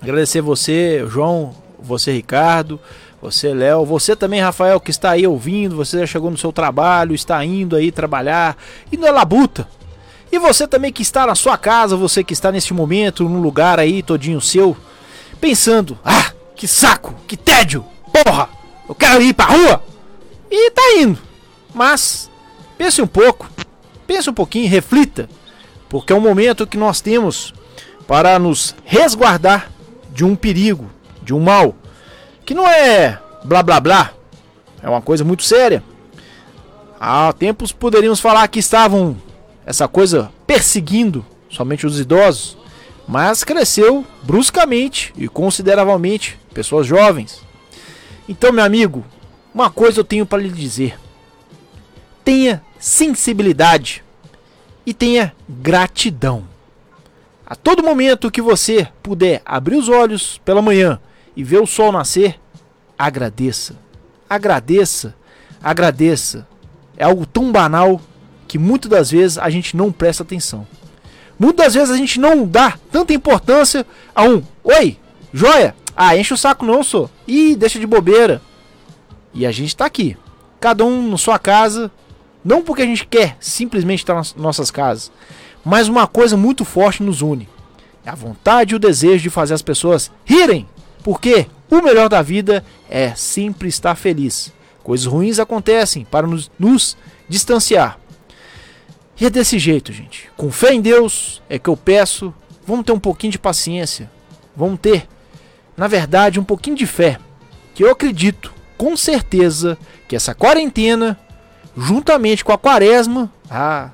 Agradecer 0.00 0.40
você, 0.40 1.04
João, 1.08 1.54
você, 1.78 2.12
Ricardo, 2.12 2.80
você, 3.20 3.52
Léo, 3.52 3.84
você 3.84 4.16
também, 4.16 4.40
Rafael, 4.40 4.80
que 4.80 4.90
está 4.90 5.10
aí 5.10 5.26
ouvindo, 5.26 5.76
você 5.76 6.00
já 6.00 6.06
chegou 6.06 6.30
no 6.30 6.38
seu 6.38 6.52
trabalho, 6.52 7.14
está 7.14 7.44
indo 7.44 7.76
aí 7.76 7.92
trabalhar, 7.92 8.56
indo 8.90 9.02
na 9.02 9.10
labuta. 9.10 9.68
E 10.32 10.38
você 10.38 10.66
também 10.66 10.92
que 10.92 11.02
está 11.02 11.26
na 11.26 11.34
sua 11.34 11.58
casa, 11.58 11.96
você 11.96 12.24
que 12.24 12.32
está 12.32 12.50
neste 12.50 12.72
momento, 12.72 13.28
num 13.28 13.40
lugar 13.40 13.78
aí 13.78 14.02
todinho 14.02 14.40
seu, 14.40 14.76
pensando, 15.40 15.98
ah, 16.04 16.32
que 16.56 16.66
saco, 16.66 17.14
que 17.26 17.36
tédio, 17.36 17.84
porra! 18.12 18.60
Eu 18.90 18.94
quero 18.96 19.22
ir 19.22 19.32
pra 19.32 19.44
rua. 19.44 19.84
E 20.50 20.68
tá 20.72 20.82
indo. 20.96 21.16
Mas 21.72 22.28
pense 22.76 23.00
um 23.00 23.06
pouco. 23.06 23.48
Pense 24.04 24.28
um 24.28 24.34
pouquinho, 24.34 24.68
reflita. 24.68 25.28
Porque 25.88 26.12
é 26.12 26.16
um 26.16 26.20
momento 26.20 26.66
que 26.66 26.76
nós 26.76 27.00
temos 27.00 27.54
para 28.10 28.40
nos 28.40 28.74
resguardar 28.84 29.70
de 30.10 30.24
um 30.24 30.34
perigo, 30.34 30.90
de 31.22 31.32
um 31.32 31.38
mal. 31.38 31.76
Que 32.44 32.54
não 32.54 32.68
é 32.68 33.20
blá 33.44 33.62
blá 33.62 33.78
blá. 33.78 34.12
É 34.82 34.88
uma 34.88 35.00
coisa 35.00 35.22
muito 35.22 35.44
séria. 35.44 35.80
Há 36.98 37.32
tempos 37.32 37.70
poderíamos 37.70 38.18
falar 38.18 38.48
que 38.48 38.58
estavam 38.58 39.16
essa 39.64 39.86
coisa 39.86 40.28
perseguindo 40.44 41.24
somente 41.48 41.86
os 41.86 42.00
idosos, 42.00 42.58
mas 43.06 43.44
cresceu 43.44 44.04
bruscamente 44.24 45.14
e 45.16 45.28
consideravelmente 45.28 46.36
pessoas 46.52 46.88
jovens. 46.88 47.40
Então, 48.28 48.50
meu 48.50 48.64
amigo, 48.64 49.04
uma 49.54 49.70
coisa 49.70 50.00
eu 50.00 50.04
tenho 50.04 50.26
para 50.26 50.42
lhe 50.42 50.48
dizer: 50.48 50.98
tenha 52.24 52.60
sensibilidade 52.76 54.02
e 54.84 54.92
tenha 54.92 55.32
gratidão. 55.48 56.49
A 57.50 57.56
todo 57.56 57.82
momento 57.82 58.30
que 58.30 58.40
você 58.40 58.86
puder 59.02 59.42
abrir 59.44 59.74
os 59.74 59.88
olhos 59.88 60.40
pela 60.44 60.62
manhã 60.62 61.00
e 61.34 61.42
ver 61.42 61.60
o 61.60 61.66
sol 61.66 61.90
nascer, 61.90 62.38
agradeça. 62.96 63.74
Agradeça, 64.28 65.16
agradeça. 65.60 66.46
É 66.96 67.02
algo 67.02 67.26
tão 67.26 67.50
banal 67.50 68.00
que 68.46 68.56
muitas 68.56 68.88
das 68.88 69.10
vezes 69.10 69.36
a 69.36 69.50
gente 69.50 69.76
não 69.76 69.90
presta 69.90 70.22
atenção. 70.22 70.64
Muitas 71.36 71.74
vezes 71.74 71.90
a 71.90 71.96
gente 71.96 72.20
não 72.20 72.46
dá 72.46 72.78
tanta 72.92 73.12
importância 73.12 73.84
a 74.14 74.22
um 74.22 74.44
Oi, 74.62 74.96
joia, 75.32 75.74
ah, 75.96 76.16
enche 76.16 76.32
o 76.32 76.36
saco 76.36 76.64
não, 76.64 76.84
sou. 76.84 77.10
Ih, 77.26 77.56
deixa 77.56 77.80
de 77.80 77.86
bobeira. 77.86 78.40
E 79.34 79.44
a 79.44 79.50
gente 79.50 79.74
tá 79.74 79.86
aqui. 79.86 80.16
cada 80.60 80.84
um 80.84 81.10
na 81.10 81.18
sua 81.18 81.36
casa, 81.36 81.90
não 82.44 82.62
porque 82.62 82.82
a 82.82 82.86
gente 82.86 83.04
quer 83.04 83.36
simplesmente 83.40 84.04
estar 84.04 84.14
nas 84.14 84.36
nossas 84.36 84.70
casas, 84.70 85.10
mas 85.64 85.88
uma 85.88 86.06
coisa 86.06 86.36
muito 86.36 86.64
forte 86.64 87.02
nos 87.02 87.22
une. 87.22 87.48
É 88.04 88.10
a 88.10 88.14
vontade 88.14 88.72
e 88.72 88.76
o 88.76 88.78
desejo 88.78 89.22
de 89.22 89.30
fazer 89.30 89.54
as 89.54 89.62
pessoas 89.62 90.10
rirem, 90.24 90.66
porque 91.02 91.46
o 91.70 91.82
melhor 91.82 92.08
da 92.08 92.22
vida 92.22 92.64
é 92.88 93.14
sempre 93.14 93.68
estar 93.68 93.94
feliz. 93.94 94.52
Coisas 94.82 95.06
ruins 95.06 95.38
acontecem 95.38 96.04
para 96.04 96.26
nos, 96.26 96.50
nos 96.58 96.96
distanciar. 97.28 97.98
E 99.20 99.26
é 99.26 99.30
desse 99.30 99.58
jeito, 99.58 99.92
gente. 99.92 100.30
Com 100.36 100.50
fé 100.50 100.72
em 100.72 100.80
Deus 100.80 101.42
é 101.48 101.58
que 101.58 101.68
eu 101.68 101.76
peço, 101.76 102.32
vamos 102.66 102.86
ter 102.86 102.92
um 102.92 102.98
pouquinho 102.98 103.32
de 103.32 103.38
paciência. 103.38 104.10
Vamos 104.56 104.80
ter, 104.80 105.06
na 105.76 105.86
verdade, 105.86 106.40
um 106.40 106.44
pouquinho 106.44 106.76
de 106.76 106.86
fé. 106.86 107.18
Que 107.74 107.84
eu 107.84 107.90
acredito, 107.90 108.52
com 108.78 108.96
certeza, 108.96 109.76
que 110.08 110.16
essa 110.16 110.34
quarentena, 110.34 111.20
juntamente 111.76 112.44
com 112.44 112.52
a 112.52 112.58
quaresma, 112.58 113.30
ah, 113.50 113.90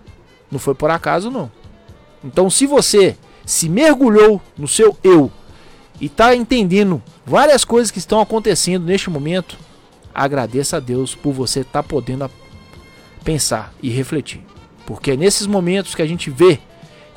não 0.51 0.59
foi 0.59 0.75
por 0.75 0.91
acaso 0.91 1.31
não. 1.31 1.51
Então, 2.25 2.49
se 2.51 2.67
você 2.67 3.17
se 3.45 3.69
mergulhou 3.69 4.41
no 4.57 4.67
seu 4.67 4.97
eu 5.03 5.31
e 6.01 6.07
está 6.07 6.35
entendendo 6.35 7.03
várias 7.25 7.65
coisas 7.65 7.91
que 7.91 7.99
estão 7.99 8.21
acontecendo 8.21 8.85
neste 8.85 9.09
momento, 9.09 9.57
agradeça 10.15 10.79
a 10.79 10.81
Deus 10.81 11.15
por 11.15 11.33
você 11.33 11.61
estar 11.61 11.83
tá 11.83 11.89
podendo 11.89 12.31
pensar 13.25 13.73
e 13.83 13.91
refletir. 13.91 14.41
Porque 14.85 15.13
é 15.13 15.17
nesses 15.17 15.47
momentos 15.47 15.95
que 15.95 16.03
a 16.03 16.07
gente 16.07 16.31
vê 16.31 16.59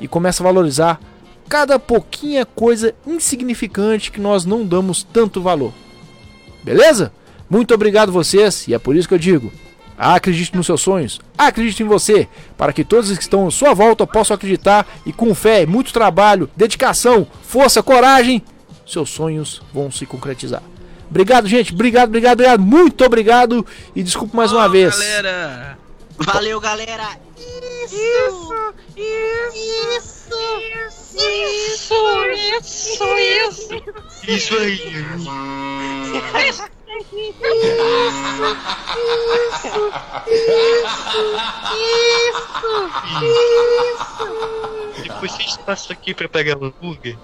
e 0.00 0.08
começa 0.08 0.42
a 0.42 0.46
valorizar 0.46 1.00
cada 1.48 1.78
pouquinha 1.78 2.46
coisa 2.46 2.94
insignificante 3.06 4.12
que 4.12 4.20
nós 4.20 4.44
não 4.44 4.64
damos 4.64 5.02
tanto 5.02 5.42
valor. 5.42 5.72
Beleza? 6.62 7.12
Muito 7.48 7.74
obrigado 7.74 8.12
vocês 8.12 8.68
e 8.68 8.74
é 8.74 8.78
por 8.78 8.94
isso 8.94 9.08
que 9.08 9.14
eu 9.14 9.18
digo: 9.18 9.52
acredite 10.00 10.56
nos 10.56 10.66
seus 10.66 10.80
sonhos, 10.80 11.20
acredite 11.36 11.82
em 11.82 11.86
você, 11.86 12.26
para 12.56 12.72
que 12.72 12.82
todos 12.82 13.12
que 13.16 13.22
estão 13.22 13.46
à 13.46 13.50
sua 13.50 13.74
volta 13.74 14.06
possam 14.06 14.34
acreditar 14.34 14.86
e 15.04 15.12
com 15.12 15.34
fé, 15.34 15.66
muito 15.66 15.92
trabalho, 15.92 16.48
dedicação, 16.56 17.26
força, 17.42 17.82
coragem, 17.82 18.42
seus 18.86 19.10
sonhos 19.10 19.62
vão 19.72 19.90
se 19.90 20.06
concretizar. 20.06 20.62
Obrigado, 21.10 21.46
gente. 21.48 21.74
Obrigado, 21.74 22.08
obrigado, 22.08 22.34
obrigado. 22.34 22.60
Muito 22.60 23.04
obrigado. 23.04 23.66
E 23.94 24.02
desculpa 24.02 24.36
mais 24.36 24.52
uma 24.52 24.68
vez. 24.68 24.96
Galera. 24.96 25.78
Valeu, 26.16 26.60
galera. 26.60 27.18
Isso, 27.84 28.72
isso, 28.96 29.50
isso, 29.96 30.34
isso, 31.76 31.96
isso, 32.58 33.04
isso. 33.48 33.82
Isso 34.28 34.56
aí. 34.56 34.80
Isso, 36.98 37.30
isso, 43.86 45.02
Depois 45.02 45.32
vocês 45.32 45.56
passam 45.58 45.92
aqui 45.92 46.12
pra 46.14 46.28
pegar 46.28 46.58
o 46.58 46.66
hambúrguer. 46.66 47.16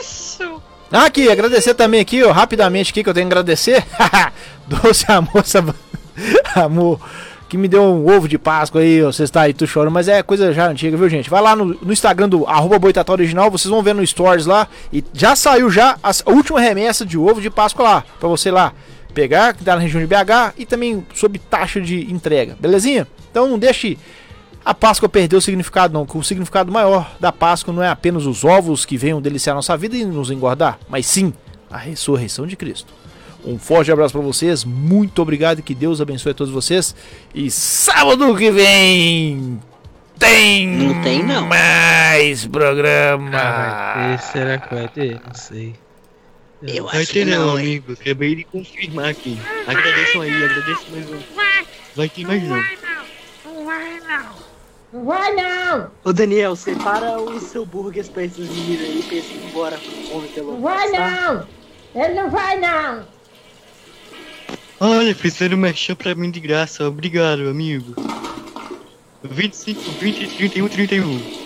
isso. 0.00 0.62
Ah, 0.90 1.06
aqui, 1.06 1.28
agradecer 1.28 1.74
também 1.74 2.00
aqui, 2.00 2.22
ó, 2.22 2.30
rapidamente 2.32 2.90
aqui 2.90 3.02
que 3.02 3.08
eu 3.08 3.14
tenho 3.14 3.26
que 3.26 3.32
agradecer. 3.32 3.84
Doce 4.66 5.04
a 5.08 5.20
moça, 5.20 5.64
amor, 6.54 7.00
que 7.48 7.56
me 7.56 7.66
deu 7.66 7.82
um 7.82 8.06
ovo 8.08 8.28
de 8.28 8.38
Páscoa 8.38 8.80
aí, 8.80 9.02
ó, 9.02 9.10
você 9.10 9.24
está 9.24 9.42
aí, 9.42 9.52
tu 9.54 9.66
chorando, 9.66 9.92
mas 9.92 10.08
é 10.08 10.22
coisa 10.22 10.52
já 10.52 10.68
antiga, 10.68 10.96
viu, 10.96 11.08
gente? 11.08 11.30
Vai 11.30 11.42
lá 11.42 11.56
no, 11.56 11.66
no 11.66 11.92
Instagram 11.92 12.28
do 12.28 12.46
arroba 12.46 12.78
Boitatá 12.78 13.12
Original, 13.12 13.50
vocês 13.50 13.70
vão 13.70 13.82
ver 13.82 13.94
no 13.94 14.06
Stories 14.06 14.46
lá, 14.46 14.68
e 14.92 15.02
já 15.12 15.34
saiu 15.34 15.70
já 15.70 15.96
a, 16.02 16.10
a 16.10 16.30
última 16.30 16.60
remessa 16.60 17.04
de 17.04 17.18
ovo 17.18 17.40
de 17.40 17.50
Páscoa 17.50 17.84
lá, 17.84 18.04
pra 18.20 18.28
você 18.28 18.50
lá 18.50 18.72
pegar, 19.14 19.54
que 19.54 19.64
tá 19.64 19.74
na 19.74 19.80
região 19.80 20.00
de 20.00 20.06
BH, 20.06 20.54
e 20.58 20.66
também 20.66 21.06
sob 21.14 21.38
taxa 21.38 21.80
de 21.80 22.12
entrega, 22.12 22.56
belezinha? 22.60 23.06
Então 23.30 23.48
não 23.48 23.58
deixe 23.58 23.96
a 24.64 24.74
Páscoa 24.74 25.08
perder 25.08 25.36
o 25.36 25.40
significado, 25.40 25.92
não. 25.94 26.04
Que 26.04 26.16
o 26.18 26.22
significado 26.22 26.72
maior 26.72 27.14
da 27.20 27.30
Páscoa 27.32 27.72
não 27.72 27.82
é 27.82 27.88
apenas 27.88 28.26
os 28.26 28.44
ovos 28.44 28.84
que 28.84 28.96
venham 28.96 29.20
deliciar 29.22 29.54
nossa 29.54 29.76
vida 29.76 29.96
e 29.96 30.04
nos 30.04 30.30
engordar, 30.30 30.78
mas 30.88 31.06
sim 31.06 31.32
a 31.70 31.76
ressurreição 31.78 32.46
de 32.46 32.56
Cristo. 32.56 32.92
Um 33.44 33.58
forte 33.58 33.92
abraço 33.92 34.12
para 34.14 34.22
vocês, 34.22 34.64
muito 34.64 35.20
obrigado 35.20 35.58
e 35.58 35.62
que 35.62 35.74
Deus 35.74 36.00
abençoe 36.00 36.32
a 36.32 36.34
todos 36.34 36.52
vocês. 36.52 36.94
E 37.34 37.50
sábado 37.50 38.34
que 38.36 38.50
vem 38.50 39.60
tem, 40.18 40.66
Não 40.66 41.02
tem, 41.02 41.22
não. 41.22 41.46
mais 41.46 42.46
programa. 42.46 43.30
Ah, 43.34 43.94
vai 43.96 44.16
ter, 44.16 44.22
será 44.22 44.58
que 44.58 44.74
vai 44.74 44.88
ter? 44.88 45.20
Não 45.26 45.34
sei. 45.34 45.74
Eu 46.66 46.86
Vai 46.86 47.02
acho 47.02 47.12
ter 47.12 47.24
que 47.26 47.30
não, 47.30 47.46
não, 47.48 47.56
amigo. 47.56 47.92
Acabei 47.92 48.34
de 48.36 48.44
confirmar 48.44 49.08
aqui. 49.10 49.38
Agradeçam 49.66 50.22
aí, 50.22 50.32
agradeço 50.44 50.86
mais 50.90 51.10
um. 51.10 51.18
Vai, 51.34 51.66
Vai 51.94 52.08
ter 52.08 52.26
mais 52.26 52.42
não. 52.42 52.48
vai 52.48 52.76
não. 52.82 53.52
Não 53.54 53.64
vai 53.66 54.00
não. 54.00 54.44
Não 54.92 55.04
vai 55.04 55.34
não. 55.34 55.90
Ô 56.04 56.12
Daniel, 56.12 56.56
separa 56.56 57.18
o 57.20 57.38
seu 57.40 57.66
burguês 57.66 58.08
pra 58.08 58.24
esses 58.24 58.48
meninos 58.48 58.80
aí, 58.88 59.02
pra 59.02 59.14
eles 59.16 59.30
ir 59.30 59.46
embora 59.48 59.76
com 59.76 59.90
fome 60.10 60.28
pelo 60.28 60.52
Não 60.52 60.60
vai 60.62 60.90
tá? 60.90 61.46
não. 61.94 62.02
Ele 62.02 62.14
não 62.14 62.30
vai 62.30 62.58
não. 62.58 63.06
Olha, 64.80 65.14
fizeram 65.14 65.56
merchan 65.56 65.94
pra 65.94 66.14
mim 66.14 66.30
de 66.30 66.40
graça. 66.40 66.88
Obrigado, 66.88 67.48
amigo. 67.48 67.94
25, 69.22 69.80
20, 70.00 70.36
31, 70.36 70.68
31. 70.68 71.44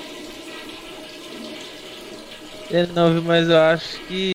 É, 2.70 2.86
não, 2.88 3.22
mas 3.22 3.48
eu 3.48 3.56
acho 3.58 3.98
que 4.00 4.26